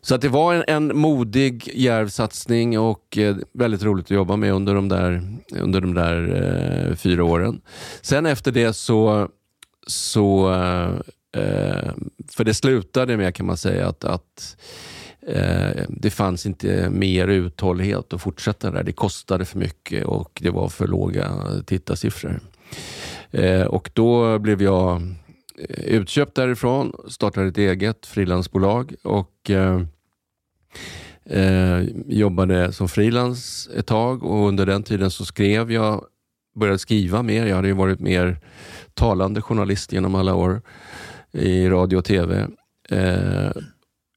Så 0.00 0.14
att 0.14 0.20
det 0.20 0.28
var 0.28 0.54
en, 0.54 0.64
en 0.66 0.98
modig, 0.98 1.70
djärv 1.74 2.08
satsning 2.08 2.78
och 2.78 3.18
eh, 3.18 3.36
väldigt 3.52 3.82
roligt 3.82 4.04
att 4.06 4.10
jobba 4.10 4.36
med 4.36 4.52
under 4.52 4.74
de 4.74 4.88
där, 4.88 5.22
under 5.50 5.80
de 5.80 5.94
där 5.94 6.42
eh, 6.90 6.96
fyra 6.96 7.24
åren. 7.24 7.60
Sen 8.02 8.26
efter 8.26 8.52
det 8.52 8.72
så, 8.72 9.28
så 9.86 10.50
eh, 11.36 11.92
för 12.30 12.44
det 12.44 12.54
slutade 12.54 13.16
med 13.16 13.34
kan 13.34 13.46
man 13.46 13.56
säga 13.56 13.88
att, 13.88 14.04
att 14.04 14.56
eh, 15.26 15.84
det 15.88 16.10
fanns 16.10 16.46
inte 16.46 16.90
mer 16.90 17.28
uthållighet 17.28 18.12
att 18.12 18.22
fortsätta 18.22 18.70
där. 18.70 18.82
Det 18.82 18.92
kostade 18.92 19.44
för 19.44 19.58
mycket 19.58 20.04
och 20.04 20.40
det 20.42 20.50
var 20.50 20.68
för 20.68 20.86
låga 20.86 21.30
tittarsiffror. 21.66 22.40
Eh, 23.30 23.62
och 23.62 23.90
då 23.92 24.38
blev 24.38 24.62
jag 24.62 25.02
eh, 25.68 25.84
utköpt 25.84 26.34
därifrån, 26.34 26.92
startade 27.08 27.48
ett 27.48 27.58
eget 27.58 28.06
frilansbolag 28.06 28.94
och 29.04 29.50
eh, 29.50 29.80
eh, 31.24 31.82
jobbade 32.06 32.72
som 32.72 32.88
frilans 32.88 33.68
ett 33.76 33.86
tag 33.86 34.22
och 34.22 34.48
under 34.48 34.66
den 34.66 34.82
tiden 34.82 35.10
så 35.10 35.24
skrev 35.24 35.72
jag, 35.72 36.04
började 36.54 36.78
skriva 36.78 37.22
mer. 37.22 37.46
Jag 37.46 37.56
hade 37.56 37.68
ju 37.68 37.74
varit 37.74 38.00
mer 38.00 38.38
talande 38.94 39.42
journalist 39.42 39.92
genom 39.92 40.14
alla 40.14 40.34
år 40.34 40.62
i 41.32 41.68
radio 41.68 41.96
och 41.96 42.04
tv. 42.04 42.48
Eh, 42.90 43.50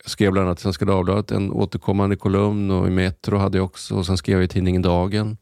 skrev 0.05 0.31
bland 0.31 0.47
annat 0.47 0.59
i 0.59 0.61
Svenska 0.61 0.85
Dagbladet 0.85 1.31
en 1.31 1.51
återkommande 1.51 2.15
kolumn 2.15 2.71
och 2.71 2.87
i 2.87 2.89
Metro 2.89 3.37
hade 3.37 3.57
jag 3.57 3.65
också 3.65 3.95
och 3.95 4.05
sen 4.05 4.17
skrev 4.17 4.37
jag 4.37 4.43
i 4.43 4.47
tidningen 4.47 4.81
Dagen. 4.81 5.37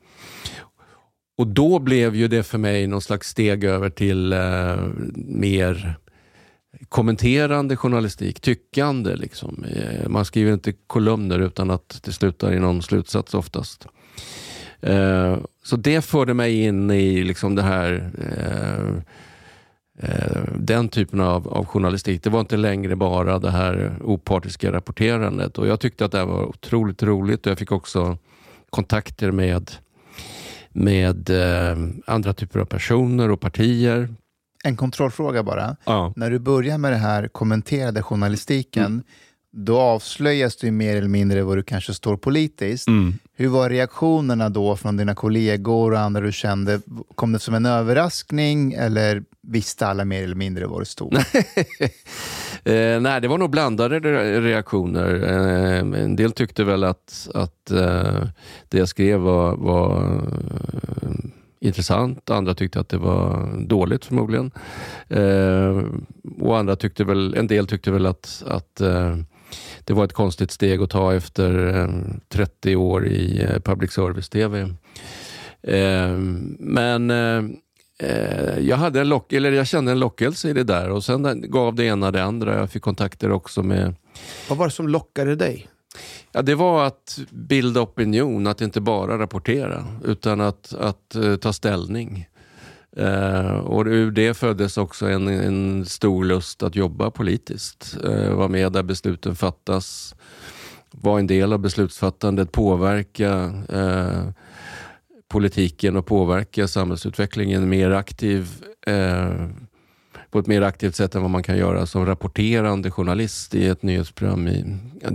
Och 1.41 1.47
då 1.47 1.79
blev 1.79 2.15
ju 2.15 2.27
det 2.27 2.43
för 2.43 2.57
mig 2.57 2.87
någon 2.87 3.01
slags 3.01 3.29
steg 3.29 3.63
över 3.63 3.89
till 3.89 4.33
eh, 4.33 4.75
mer 5.15 5.95
kommenterande 6.89 7.77
journalistik, 7.77 8.39
tyckande. 8.39 9.15
Liksom. 9.15 9.65
Eh, 9.75 10.09
man 10.09 10.25
skriver 10.25 10.53
inte 10.53 10.73
kolumner 10.87 11.39
utan 11.39 11.71
att 11.71 11.99
det 12.03 12.11
slutar 12.11 12.53
i 12.53 12.59
någon 12.59 12.81
slutsats 12.81 13.33
oftast. 13.33 13.87
Eh, 14.81 15.37
så 15.63 15.75
det 15.75 16.01
förde 16.01 16.33
mig 16.33 16.61
in 16.63 16.91
i 16.91 17.23
liksom 17.23 17.55
det 17.55 17.63
här 17.63 18.11
eh, 18.17 18.95
eh, 20.09 20.43
den 20.55 20.89
typen 20.89 21.21
av, 21.21 21.47
av, 21.47 21.65
journalistik. 21.65 22.23
Det 22.23 22.29
var 22.29 22.39
inte 22.39 22.57
längre 22.57 22.95
bara 22.95 23.39
det 23.39 23.51
här 23.51 23.93
opartiska 24.01 24.71
rapporterandet. 24.71 25.57
Och 25.57 25.67
Jag 25.67 25.79
tyckte 25.79 26.05
att 26.05 26.11
det 26.11 26.25
var 26.25 26.45
otroligt 26.45 27.03
roligt 27.03 27.45
och 27.45 27.51
jag 27.51 27.59
fick 27.59 27.71
också 27.71 28.17
kontakter 28.69 29.31
med 29.31 29.71
med 30.73 31.29
eh, 31.29 31.77
andra 32.05 32.33
typer 32.33 32.59
av 32.59 32.65
personer 32.65 33.31
och 33.31 33.41
partier. 33.41 34.15
En 34.63 34.77
kontrollfråga 34.77 35.43
bara. 35.43 35.75
Ja. 35.85 36.13
När 36.15 36.31
du 36.31 36.39
börjar 36.39 36.77
med 36.77 36.91
det 36.91 36.97
här 36.97 37.27
kommenterade 37.27 38.03
journalistiken, 38.03 38.85
mm. 38.85 39.03
då 39.51 39.79
avslöjas 39.79 40.55
du 40.55 40.71
mer 40.71 40.95
eller 40.95 41.07
mindre 41.07 41.43
vad 41.43 41.57
du 41.57 41.63
kanske 41.63 41.93
står 41.93 42.17
politiskt. 42.17 42.87
Mm. 42.87 43.13
Hur 43.35 43.47
var 43.47 43.69
reaktionerna 43.69 44.49
då 44.49 44.75
från 44.75 44.97
dina 44.97 45.15
kollegor 45.15 45.91
och 45.91 45.99
andra 45.99 46.21
du 46.21 46.31
kände? 46.31 46.81
Kom 47.15 47.31
det 47.31 47.39
som 47.39 47.53
en 47.53 47.65
överraskning 47.65 48.73
eller 48.73 49.23
visste 49.47 49.87
alla 49.87 50.05
mer 50.05 50.23
eller 50.23 50.35
mindre 50.35 50.67
var 50.67 50.79
du 50.79 50.85
stod? 50.85 51.13
eh, 52.63 53.01
nej, 53.01 53.21
det 53.21 53.27
var 53.27 53.37
nog 53.37 53.49
blandade 53.49 53.99
reaktioner. 54.39 55.23
Eh, 55.23 56.01
en 56.03 56.15
del 56.15 56.31
tyckte 56.31 56.63
väl 56.63 56.83
att, 56.83 57.29
att 57.33 57.71
eh, 57.71 58.23
det 58.69 58.77
jag 58.77 58.87
skrev 58.87 59.19
var, 59.19 59.55
var 59.55 60.03
eh, 61.01 61.09
intressant. 61.59 62.29
Andra 62.29 62.53
tyckte 62.53 62.79
att 62.79 62.89
det 62.89 62.97
var 62.97 63.49
dåligt 63.67 64.05
förmodligen. 64.05 64.51
Eh, 65.09 65.83
och 66.39 66.57
andra 66.57 66.75
tyckte 66.75 67.03
väl, 67.03 67.33
en 67.33 67.47
del 67.47 67.67
tyckte 67.67 67.91
väl 67.91 68.05
att, 68.05 68.43
att 68.47 68.81
eh, 68.81 69.17
det 69.85 69.93
var 69.93 70.05
ett 70.05 70.13
konstigt 70.13 70.51
steg 70.51 70.81
att 70.81 70.89
ta 70.89 71.13
efter 71.13 71.77
eh, 71.79 71.89
30 72.29 72.75
år 72.75 73.07
i 73.07 73.43
eh, 73.43 73.59
public 73.59 73.91
service-tv. 73.91 74.61
Eh, 75.63 76.17
men 76.59 77.11
eh, 77.11 77.43
jag, 78.59 78.77
hade 78.77 79.01
en 79.01 79.09
lock, 79.09 79.33
eller 79.33 79.51
jag 79.51 79.67
kände 79.67 79.91
en 79.91 79.99
lockelse 79.99 80.49
i 80.49 80.53
det 80.53 80.63
där 80.63 80.89
och 80.89 81.03
sen 81.03 81.51
gav 81.51 81.75
det 81.75 81.85
ena 81.85 82.11
det 82.11 82.23
andra. 82.23 82.59
Jag 82.59 82.71
fick 82.71 82.81
kontakter 82.81 83.31
också 83.31 83.63
med... 83.63 83.95
Vad 84.49 84.57
var 84.57 84.65
det 84.65 84.71
som 84.71 84.87
lockade 84.87 85.35
dig? 85.35 85.67
Ja, 86.31 86.41
det 86.41 86.55
var 86.55 86.85
att 86.85 87.19
bilda 87.29 87.81
opinion, 87.81 88.47
att 88.47 88.61
inte 88.61 88.81
bara 88.81 89.19
rapportera 89.19 89.85
utan 90.05 90.41
att, 90.41 90.73
att 90.73 91.15
uh, 91.15 91.35
ta 91.35 91.53
ställning. 91.53 92.27
Uh, 92.99 93.51
och 93.51 93.85
ur 93.85 94.11
det 94.11 94.33
föddes 94.33 94.77
också 94.77 95.07
en, 95.09 95.27
en 95.27 95.85
stor 95.85 96.25
lust 96.25 96.63
att 96.63 96.75
jobba 96.75 97.11
politiskt. 97.11 97.97
Uh, 98.05 98.33
vara 98.33 98.47
med 98.47 98.71
där 98.71 98.83
besluten 98.83 99.35
fattas, 99.35 100.15
vara 100.91 101.19
en 101.19 101.27
del 101.27 101.53
av 101.53 101.59
beslutsfattandet, 101.59 102.51
påverka 102.51 103.53
uh, 103.73 104.29
politiken 105.31 105.95
och 105.95 106.05
påverka 106.05 106.67
samhällsutvecklingen 106.67 107.69
mer 107.69 107.91
aktiv, 107.91 108.49
eh, 108.87 109.47
på 110.31 110.39
ett 110.39 110.47
mer 110.47 110.61
aktivt 110.61 110.95
sätt 110.95 111.15
än 111.15 111.21
vad 111.21 111.31
man 111.31 111.43
kan 111.43 111.57
göra 111.57 111.85
som 111.85 112.05
rapporterande 112.05 112.91
journalist 112.91 113.55
i 113.55 113.67
ett 113.67 113.83
nyhetsprogram. 113.83 114.47
I, 114.47 114.65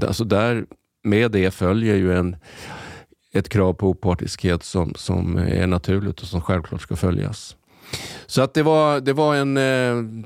alltså 0.07 0.25
där, 0.25 0.67
med 1.05 1.31
det 1.31 1.51
följer 1.51 1.97
ju 1.97 2.19
en, 2.19 2.37
ett 3.33 3.49
krav 3.49 3.73
på 3.73 3.89
opartiskhet 3.89 4.65
som, 4.65 4.95
som 4.95 5.37
är 5.37 5.67
naturligt 5.67 6.21
och 6.21 6.29
som 6.29 6.41
självklart 6.41 6.81
ska 6.81 6.97
följas. 6.97 7.57
Så 8.27 8.43
att 8.43 8.55
det 8.55 8.63
var, 8.63 9.01
det 9.01 9.13
var 9.13 9.35
en, 9.35 9.57
eh, 9.57 10.25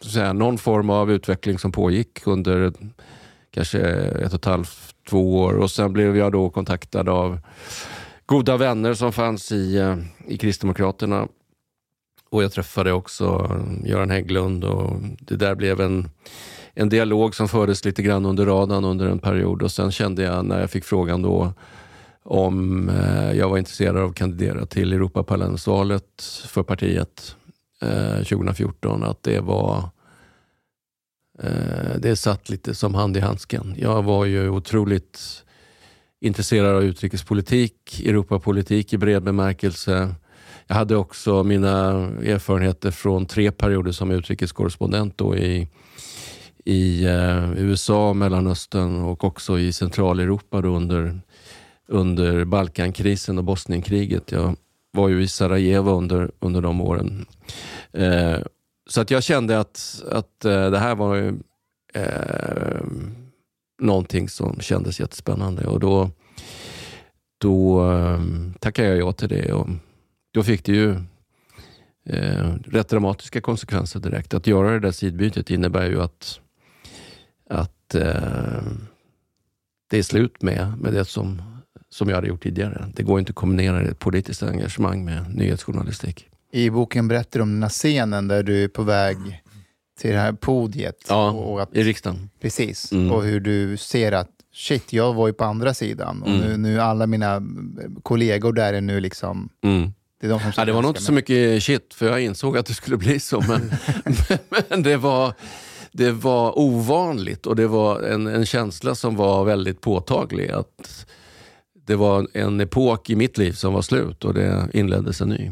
så 0.00 0.10
säga, 0.10 0.32
någon 0.32 0.58
form 0.58 0.90
av 0.90 1.12
utveckling 1.12 1.58
som 1.58 1.72
pågick 1.72 2.26
under 2.26 2.72
kanske 3.50 3.80
ett 3.80 4.32
och 4.32 4.38
ett 4.38 4.44
halvt 4.44 4.94
två 5.10 5.38
år 5.38 5.52
och 5.52 5.70
sen 5.70 5.92
blev 5.92 6.16
jag 6.16 6.32
då 6.32 6.50
kontaktad 6.50 7.08
av 7.08 7.38
goda 8.26 8.56
vänner 8.56 8.94
som 8.94 9.12
fanns 9.12 9.52
i, 9.52 9.76
eh, 9.76 9.96
i 10.26 10.38
Kristdemokraterna. 10.38 11.28
Och 12.30 12.42
jag 12.42 12.52
träffade 12.52 12.92
också 12.92 13.50
eh, 13.50 13.90
Göran 13.90 14.10
Hägglund 14.10 14.64
och 14.64 14.92
det 15.20 15.36
där 15.36 15.54
blev 15.54 15.80
en, 15.80 16.10
en 16.74 16.88
dialog 16.88 17.34
som 17.34 17.48
fördes 17.48 17.84
lite 17.84 18.02
grann 18.02 18.26
under 18.26 18.46
radarn 18.46 18.84
under 18.84 19.06
en 19.06 19.18
period 19.18 19.62
och 19.62 19.72
sen 19.72 19.92
kände 19.92 20.22
jag 20.22 20.44
när 20.44 20.60
jag 20.60 20.70
fick 20.70 20.84
frågan 20.84 21.22
då 21.22 21.52
om 22.22 22.88
eh, 22.88 23.32
jag 23.32 23.48
var 23.48 23.58
intresserad 23.58 23.96
av 23.96 24.10
att 24.10 24.16
kandidera 24.16 24.66
till 24.66 24.92
Europaparlamentsvalet 24.92 26.22
för 26.48 26.62
partiet 26.62 27.36
eh, 27.82 28.16
2014, 28.16 29.04
att 29.04 29.22
det 29.22 29.40
var 29.40 29.90
det 31.98 32.16
satt 32.16 32.48
lite 32.48 32.74
som 32.74 32.94
hand 32.94 33.16
i 33.16 33.20
handsken. 33.20 33.74
Jag 33.78 34.02
var 34.02 34.24
ju 34.24 34.48
otroligt 34.48 35.44
intresserad 36.20 36.76
av 36.76 36.84
utrikespolitik, 36.84 38.00
Europapolitik 38.06 38.92
i 38.92 38.98
bred 38.98 39.22
bemärkelse. 39.22 40.14
Jag 40.66 40.76
hade 40.76 40.96
också 40.96 41.42
mina 41.42 41.90
erfarenheter 42.24 42.90
från 42.90 43.26
tre 43.26 43.50
perioder 43.50 43.92
som 43.92 44.10
utrikeskorrespondent 44.10 45.18
då 45.18 45.36
i, 45.36 45.68
i 46.64 47.04
eh, 47.04 47.52
USA, 47.52 48.12
Mellanöstern 48.12 49.02
och 49.02 49.24
också 49.24 49.58
i 49.58 49.72
Centraleuropa 49.72 50.62
under, 50.62 51.20
under 51.88 52.44
Balkankrisen 52.44 53.38
och 53.38 53.44
Bosnienkriget. 53.44 54.32
Jag 54.32 54.56
var 54.92 55.08
ju 55.08 55.22
i 55.22 55.28
Sarajevo 55.28 55.90
under, 55.90 56.30
under 56.40 56.60
de 56.60 56.80
åren. 56.80 57.26
Eh, 57.92 58.38
så 58.86 59.00
att 59.00 59.10
jag 59.10 59.22
kände 59.22 59.60
att, 59.60 60.02
att 60.10 60.44
eh, 60.44 60.70
det 60.70 60.78
här 60.78 60.94
var 60.94 61.14
ju, 61.14 61.28
eh, 61.94 62.80
någonting 63.78 64.28
som 64.28 64.60
kändes 64.60 65.00
jättespännande. 65.00 65.66
Och 65.66 65.80
då, 65.80 66.10
då 67.38 67.90
eh, 67.92 68.20
tackade 68.60 68.88
jag 68.88 68.98
ja 68.98 69.12
till 69.12 69.28
det. 69.28 69.52
Och 69.52 69.68
då 70.32 70.42
fick 70.42 70.64
det 70.64 70.72
ju 70.72 70.90
eh, 72.06 72.54
rätt 72.64 72.88
dramatiska 72.88 73.40
konsekvenser 73.40 74.00
direkt. 74.00 74.34
Att 74.34 74.46
göra 74.46 74.70
det 74.70 74.80
där 74.80 74.92
sidbytet 74.92 75.50
innebär 75.50 75.86
ju 75.86 76.02
att, 76.02 76.40
att 77.50 77.94
eh, 77.94 78.62
det 79.90 79.98
är 79.98 80.02
slut 80.02 80.42
med, 80.42 80.72
med 80.80 80.92
det 80.92 81.04
som, 81.04 81.42
som 81.88 82.08
jag 82.08 82.16
hade 82.16 82.28
gjort 82.28 82.42
tidigare. 82.42 82.92
Det 82.94 83.02
går 83.02 83.18
inte 83.18 83.30
att 83.30 83.36
kombinera 83.36 83.80
ett 83.80 83.98
politiskt 83.98 84.42
engagemang 84.42 85.04
med 85.04 85.34
nyhetsjournalistik. 85.34 86.28
I 86.52 86.70
boken 86.70 87.08
berättar 87.08 87.40
du 87.40 87.42
om 87.42 87.52
den 87.52 87.62
här 87.62 87.70
scenen 87.70 88.28
där 88.28 88.42
du 88.42 88.64
är 88.64 88.68
på 88.68 88.82
väg 88.82 89.16
till 90.00 90.10
det 90.10 90.18
här 90.18 90.32
podiet. 90.32 90.96
Ja, 91.08 91.30
och 91.30 91.62
att, 91.62 91.76
i 91.76 91.82
riksdagen. 91.82 92.30
Precis, 92.40 92.92
Mm. 92.92 93.12
och 93.12 93.22
hur 93.24 93.40
du 93.40 93.76
ser 93.76 94.12
att 94.12 94.30
shit, 94.54 94.92
jag 94.92 95.14
var 95.14 95.26
ju 95.26 95.32
på 95.32 95.44
andra 95.44 95.74
sidan 95.74 96.22
och 96.22 96.28
Mm. 96.28 96.40
nu, 96.40 96.56
nu 96.56 96.80
alla 96.80 97.06
mina 97.06 97.42
kollegor 98.02 98.52
där 98.52 98.72
är 98.72 98.80
nu 98.80 99.00
liksom... 99.00 99.48
Mm. 99.64 99.92
Det, 100.20 100.26
är 100.26 100.30
de 100.30 100.40
som 100.40 100.52
Ja, 100.56 100.64
det 100.64 100.72
var 100.72 100.82
nog 100.82 100.90
inte 100.90 101.02
så 101.02 101.12
mycket 101.12 101.62
shit, 101.62 101.94
för 101.94 102.06
jag 102.08 102.20
insåg 102.22 102.58
att 102.58 102.66
det 102.66 102.74
skulle 102.74 102.96
bli 102.96 103.20
så. 103.20 103.40
Men, 103.48 103.70
men 104.68 104.82
det, 104.82 104.96
var, 104.96 105.34
det 105.92 106.10
var 106.12 106.58
ovanligt 106.58 107.46
och 107.46 107.56
det 107.56 107.66
var 107.66 108.00
en, 108.02 108.26
en 108.26 108.46
känsla 108.46 108.94
som 108.94 109.16
var 109.16 109.44
väldigt 109.44 109.80
påtaglig. 109.80 110.50
Att 110.50 111.06
det 111.86 111.96
var 111.96 112.28
en 112.34 112.60
epok 112.60 113.10
i 113.10 113.16
mitt 113.16 113.38
liv 113.38 113.52
som 113.52 113.72
var 113.72 113.82
slut 113.82 114.24
och 114.24 114.34
det 114.34 114.68
inleddes 114.72 115.20
en 115.20 115.28
ny. 115.28 115.50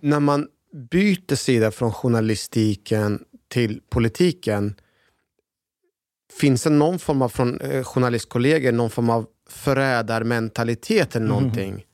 När 0.00 0.20
man 0.20 0.46
byter 0.90 1.34
sida 1.34 1.70
från 1.70 1.92
journalistiken 1.92 3.20
till 3.56 3.80
politiken, 3.90 4.74
finns 6.40 6.62
det 6.62 6.70
någon 6.70 6.98
form 6.98 7.22
av, 7.22 7.28
från 7.28 7.60
eh, 7.60 7.84
journalistkollegor, 7.84 8.72
någon 8.72 8.90
form 8.90 9.10
av 9.10 9.26
förrädarmentalitet 9.50 11.16
eller 11.16 11.26
någonting? 11.26 11.84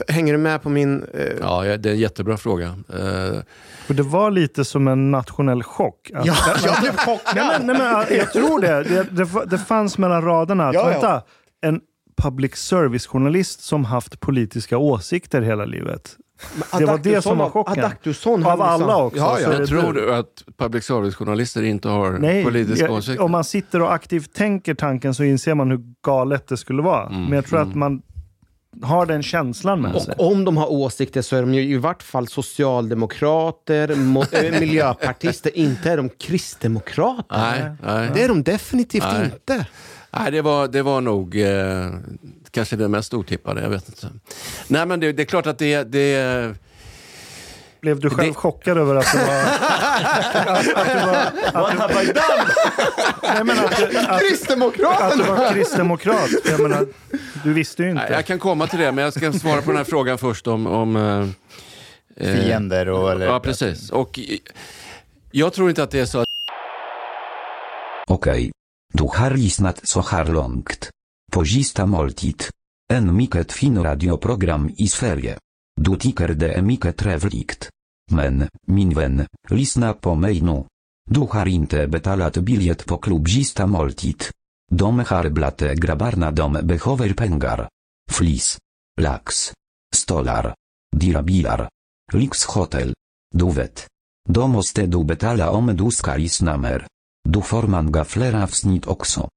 F- 0.00 0.04
Hänger 0.14 0.32
du 0.32 0.38
med 0.38 0.62
på 0.62 0.68
min... 0.68 1.02
Eh, 1.14 1.32
Ja, 1.40 1.66
ja, 1.66 1.76
det 1.76 1.88
är 1.88 1.92
en 1.92 1.98
jättebra 1.98 2.36
fråga. 2.36 2.66
Eh, 2.66 3.40
För 3.86 3.94
det 3.94 4.02
var 4.02 4.30
lite 4.30 4.64
som 4.64 4.88
en 4.88 5.10
nationell 5.10 5.62
chock. 5.62 6.10
Att- 6.14 6.26
Ja, 6.26 6.32
att- 6.54 6.64
jag 6.64 6.80
blev 6.80 6.96
chockad! 6.96 7.34
Nej, 7.36 7.58
men, 7.58 7.66
nej, 7.66 8.06
men, 8.08 8.18
jag 8.18 8.32
tror 8.32 8.60
det. 8.60 8.82
Det, 8.82 9.02
det. 9.02 9.44
det 9.46 9.58
fanns 9.58 9.98
mellan 9.98 10.22
raderna. 10.24 10.68
att, 10.68 10.74
Ja, 10.74 10.80
ja. 10.80 10.88
Vänta, 10.90 11.22
en 11.60 11.80
public 12.16 12.56
service-journalist 12.56 13.60
som 13.62 13.84
haft 13.84 14.20
politiska 14.20 14.78
åsikter 14.78 15.42
hela 15.42 15.64
livet. 15.64 16.16
Det 16.78 16.84
var 16.84 16.98
det 16.98 17.22
som 17.22 17.38
var 17.38 17.50
chocken. 17.50 17.84
Adaktusson, 17.84 18.46
Av 18.46 18.60
han 18.60 18.78
liksom- 18.78 18.90
alla 18.90 19.04
också. 19.04 19.18
Ja, 19.18 19.36
så 19.36 19.42
ja. 19.52 19.58
det 19.58 19.66
tror 19.66 19.92
du. 19.92 20.14
att 20.14 20.42
public 20.58 20.84
service-journalister 20.84 21.62
inte 21.62 21.88
har 21.88 22.12
Nej, 22.12 22.44
politiska 22.44 22.84
jag, 22.84 22.92
åsikter? 22.94 23.24
om 23.24 23.30
man 23.30 23.44
sitter 23.44 23.82
och 23.82 23.94
aktivt 23.94 24.32
tänker 24.34 24.74
tanken 24.74 25.14
så 25.14 25.24
inser 25.24 25.54
man 25.54 25.70
hur 25.70 25.80
galet 26.04 26.46
det 26.48 26.56
skulle 26.56 26.82
vara. 26.82 27.06
Mm, 27.06 27.22
Men 27.24 27.32
jag 27.32 27.46
tror 27.46 27.60
att 27.62 27.74
man 27.74 28.02
har 28.82 29.06
den 29.06 29.22
känslan 29.22 29.80
med 29.80 30.02
sig. 30.02 30.14
Och 30.18 30.32
om 30.32 30.44
de 30.44 30.56
har 30.56 30.72
åsikter 30.72 31.22
så 31.22 31.36
är 31.36 31.40
de 31.40 31.54
ju 31.54 31.62
i 31.62 31.76
vart 31.76 32.02
fall 32.02 32.28
socialdemokrater, 32.28 33.88
mo- 33.88 34.44
äh, 34.54 34.60
miljöpartister. 34.60 35.58
Inte 35.58 35.90
är 35.90 35.96
de 35.96 36.08
kristdemokrater. 36.08 37.24
Nej, 37.38 37.62
nej. 37.82 38.10
Det 38.14 38.22
är 38.22 38.28
de 38.28 38.42
definitivt 38.42 39.04
Nej. 39.12 39.24
inte. 39.24 39.66
Nej, 40.18 40.30
det 40.32 40.42
var, 40.42 40.68
det 40.68 40.82
var 40.82 41.00
nog 41.00 41.40
eh, 41.40 41.90
kanske 42.54 42.76
det 42.76 42.88
mest 42.88 43.14
otippade. 43.14 43.62
Jag 43.62 43.68
vet 43.68 43.88
inte. 43.88 44.10
Nej, 44.68 44.86
men 44.86 45.00
det, 45.00 45.12
det 45.12 45.22
är 45.22 45.26
klart 45.26 45.46
att 45.46 45.58
det... 45.58 45.82
det 45.84 46.54
Blev 47.80 48.00
du 48.00 48.10
själv 48.10 48.34
chockad 48.34 48.78
över 48.78 48.94
att 48.94 49.12
det 49.12 49.18
var... 49.18 49.42
att, 50.56 50.76
att 50.76 50.86
det 50.86 51.06
var... 51.06 51.16
Att 51.84 52.06
det, 52.06 52.22
nej, 53.22 53.44
men 53.44 53.58
att, 53.58 53.76
det- 53.76 54.00
att, 54.00 54.08
att 54.08 54.20
Kristdemokraterna! 54.20 55.24
det 55.24 55.30
var 55.30 55.52
kristdemokrat. 55.52 56.30
Jag 56.44 56.60
menar, 56.60 56.86
du 57.44 57.52
visste 57.52 57.82
ju 57.82 57.94
nej, 57.94 58.02
inte. 58.02 58.14
jag 58.14 58.26
kan 58.26 58.38
komma 58.38 58.66
till 58.66 58.78
det, 58.78 58.92
men 58.92 59.04
jag 59.04 59.12
ska 59.12 59.32
svara 59.32 59.62
på 59.62 59.70
den 59.70 59.76
här 59.76 59.84
frågan 59.84 60.18
först 60.18 60.46
om... 60.46 60.66
om 60.66 60.96
eh, 60.96 62.28
eh, 62.28 62.34
Fiender 62.36 62.88
och... 62.88 63.12
Eller, 63.12 63.26
Ja, 63.26 63.40
precis. 63.40 63.90
Och 63.90 64.18
jag 65.30 65.52
tror 65.52 65.68
inte 65.68 65.82
att 65.82 65.90
det 65.90 66.00
är 66.00 66.06
så 66.06 66.18
att 66.18 66.24
Okej. 68.06 68.50
Du 68.92 69.04
har 69.04 69.30
lyssnat 69.30 69.80
så 69.88 70.00
här 70.00 70.24
långt. 70.24 70.90
På 71.34 71.44
sista 71.44 71.86
måltid. 71.86 72.42
En 72.92 73.16
mycket 73.16 73.52
fin 73.52 73.82
radioprogram 73.82 74.70
i 74.76 74.88
Sverige. 74.88 75.38
Du 75.80 75.96
tycker 75.96 76.28
det 76.28 76.52
är 76.52 76.62
mycket 76.62 76.96
trevligt. 76.96 77.70
Men, 78.10 78.48
min 78.66 78.94
vän, 78.94 79.26
lyssna 79.50 79.92
på 79.92 80.14
mig 80.14 80.40
nu. 80.40 80.64
Du 81.10 81.20
har 81.20 81.46
inte 81.46 81.86
betalat 81.86 82.36
biljett 82.36 82.86
på 82.86 82.98
klubb 82.98 83.28
sista 83.28 83.66
måltid. 83.66 84.22
De 84.70 84.98
har 84.98 85.28
dom 85.28 85.74
grabbarna 85.74 86.30
de 86.30 86.52
behöver 86.52 87.14
pengar. 87.14 87.68
Flis. 88.10 88.58
Lax. 89.00 89.52
Stolar. 89.94 90.54
Dirabilar. 90.96 91.68
Lyxhotel. 92.12 92.94
Du 93.34 93.50
vet. 93.50 93.86
Då 94.28 94.46
måste 94.46 94.86
du 94.86 95.04
betala 95.04 95.50
om 95.50 95.76
du 95.76 95.90
ska 95.90 96.16
lyssna 96.16 96.56
mer. 96.56 96.86
Du 97.28 97.42
får 97.42 97.90
gaflera 97.90 98.46
wsnit 98.46 98.86
avsnitt 98.86 98.86
också. 98.86 99.28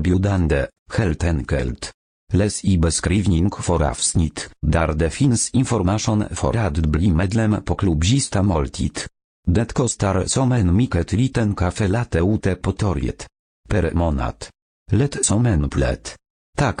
biudande, 0.00 0.66
helt 0.96 1.24
enkelt. 1.24 1.92
Läs 2.32 2.64
i 2.64 2.78
beskrivning 2.78 3.50
för 3.50 3.82
avsnitt, 3.90 4.50
där 4.66 4.92
det 4.92 5.10
finns 5.10 5.50
information 5.50 6.24
för 6.30 6.56
att 6.56 6.76
bli 6.76 7.12
medlem 7.12 7.62
på 7.64 7.74
klubbista 7.74 8.42
måltid. 8.42 8.98
Det 9.46 9.72
kostar 9.72 10.24
som 10.26 10.52
en 10.52 10.76
mycket 10.76 11.12
liten 11.12 11.54
kafe 11.54 11.88
late 11.88 12.18
ute 12.18 12.54
på 12.54 12.72
torget. 12.72 13.26
Per 13.68 13.92
månad. 13.92 14.46
Lätt 14.92 15.26
som 15.26 15.46
en 15.46 15.70
plätt. 15.70 16.16
Tack, 16.56 16.80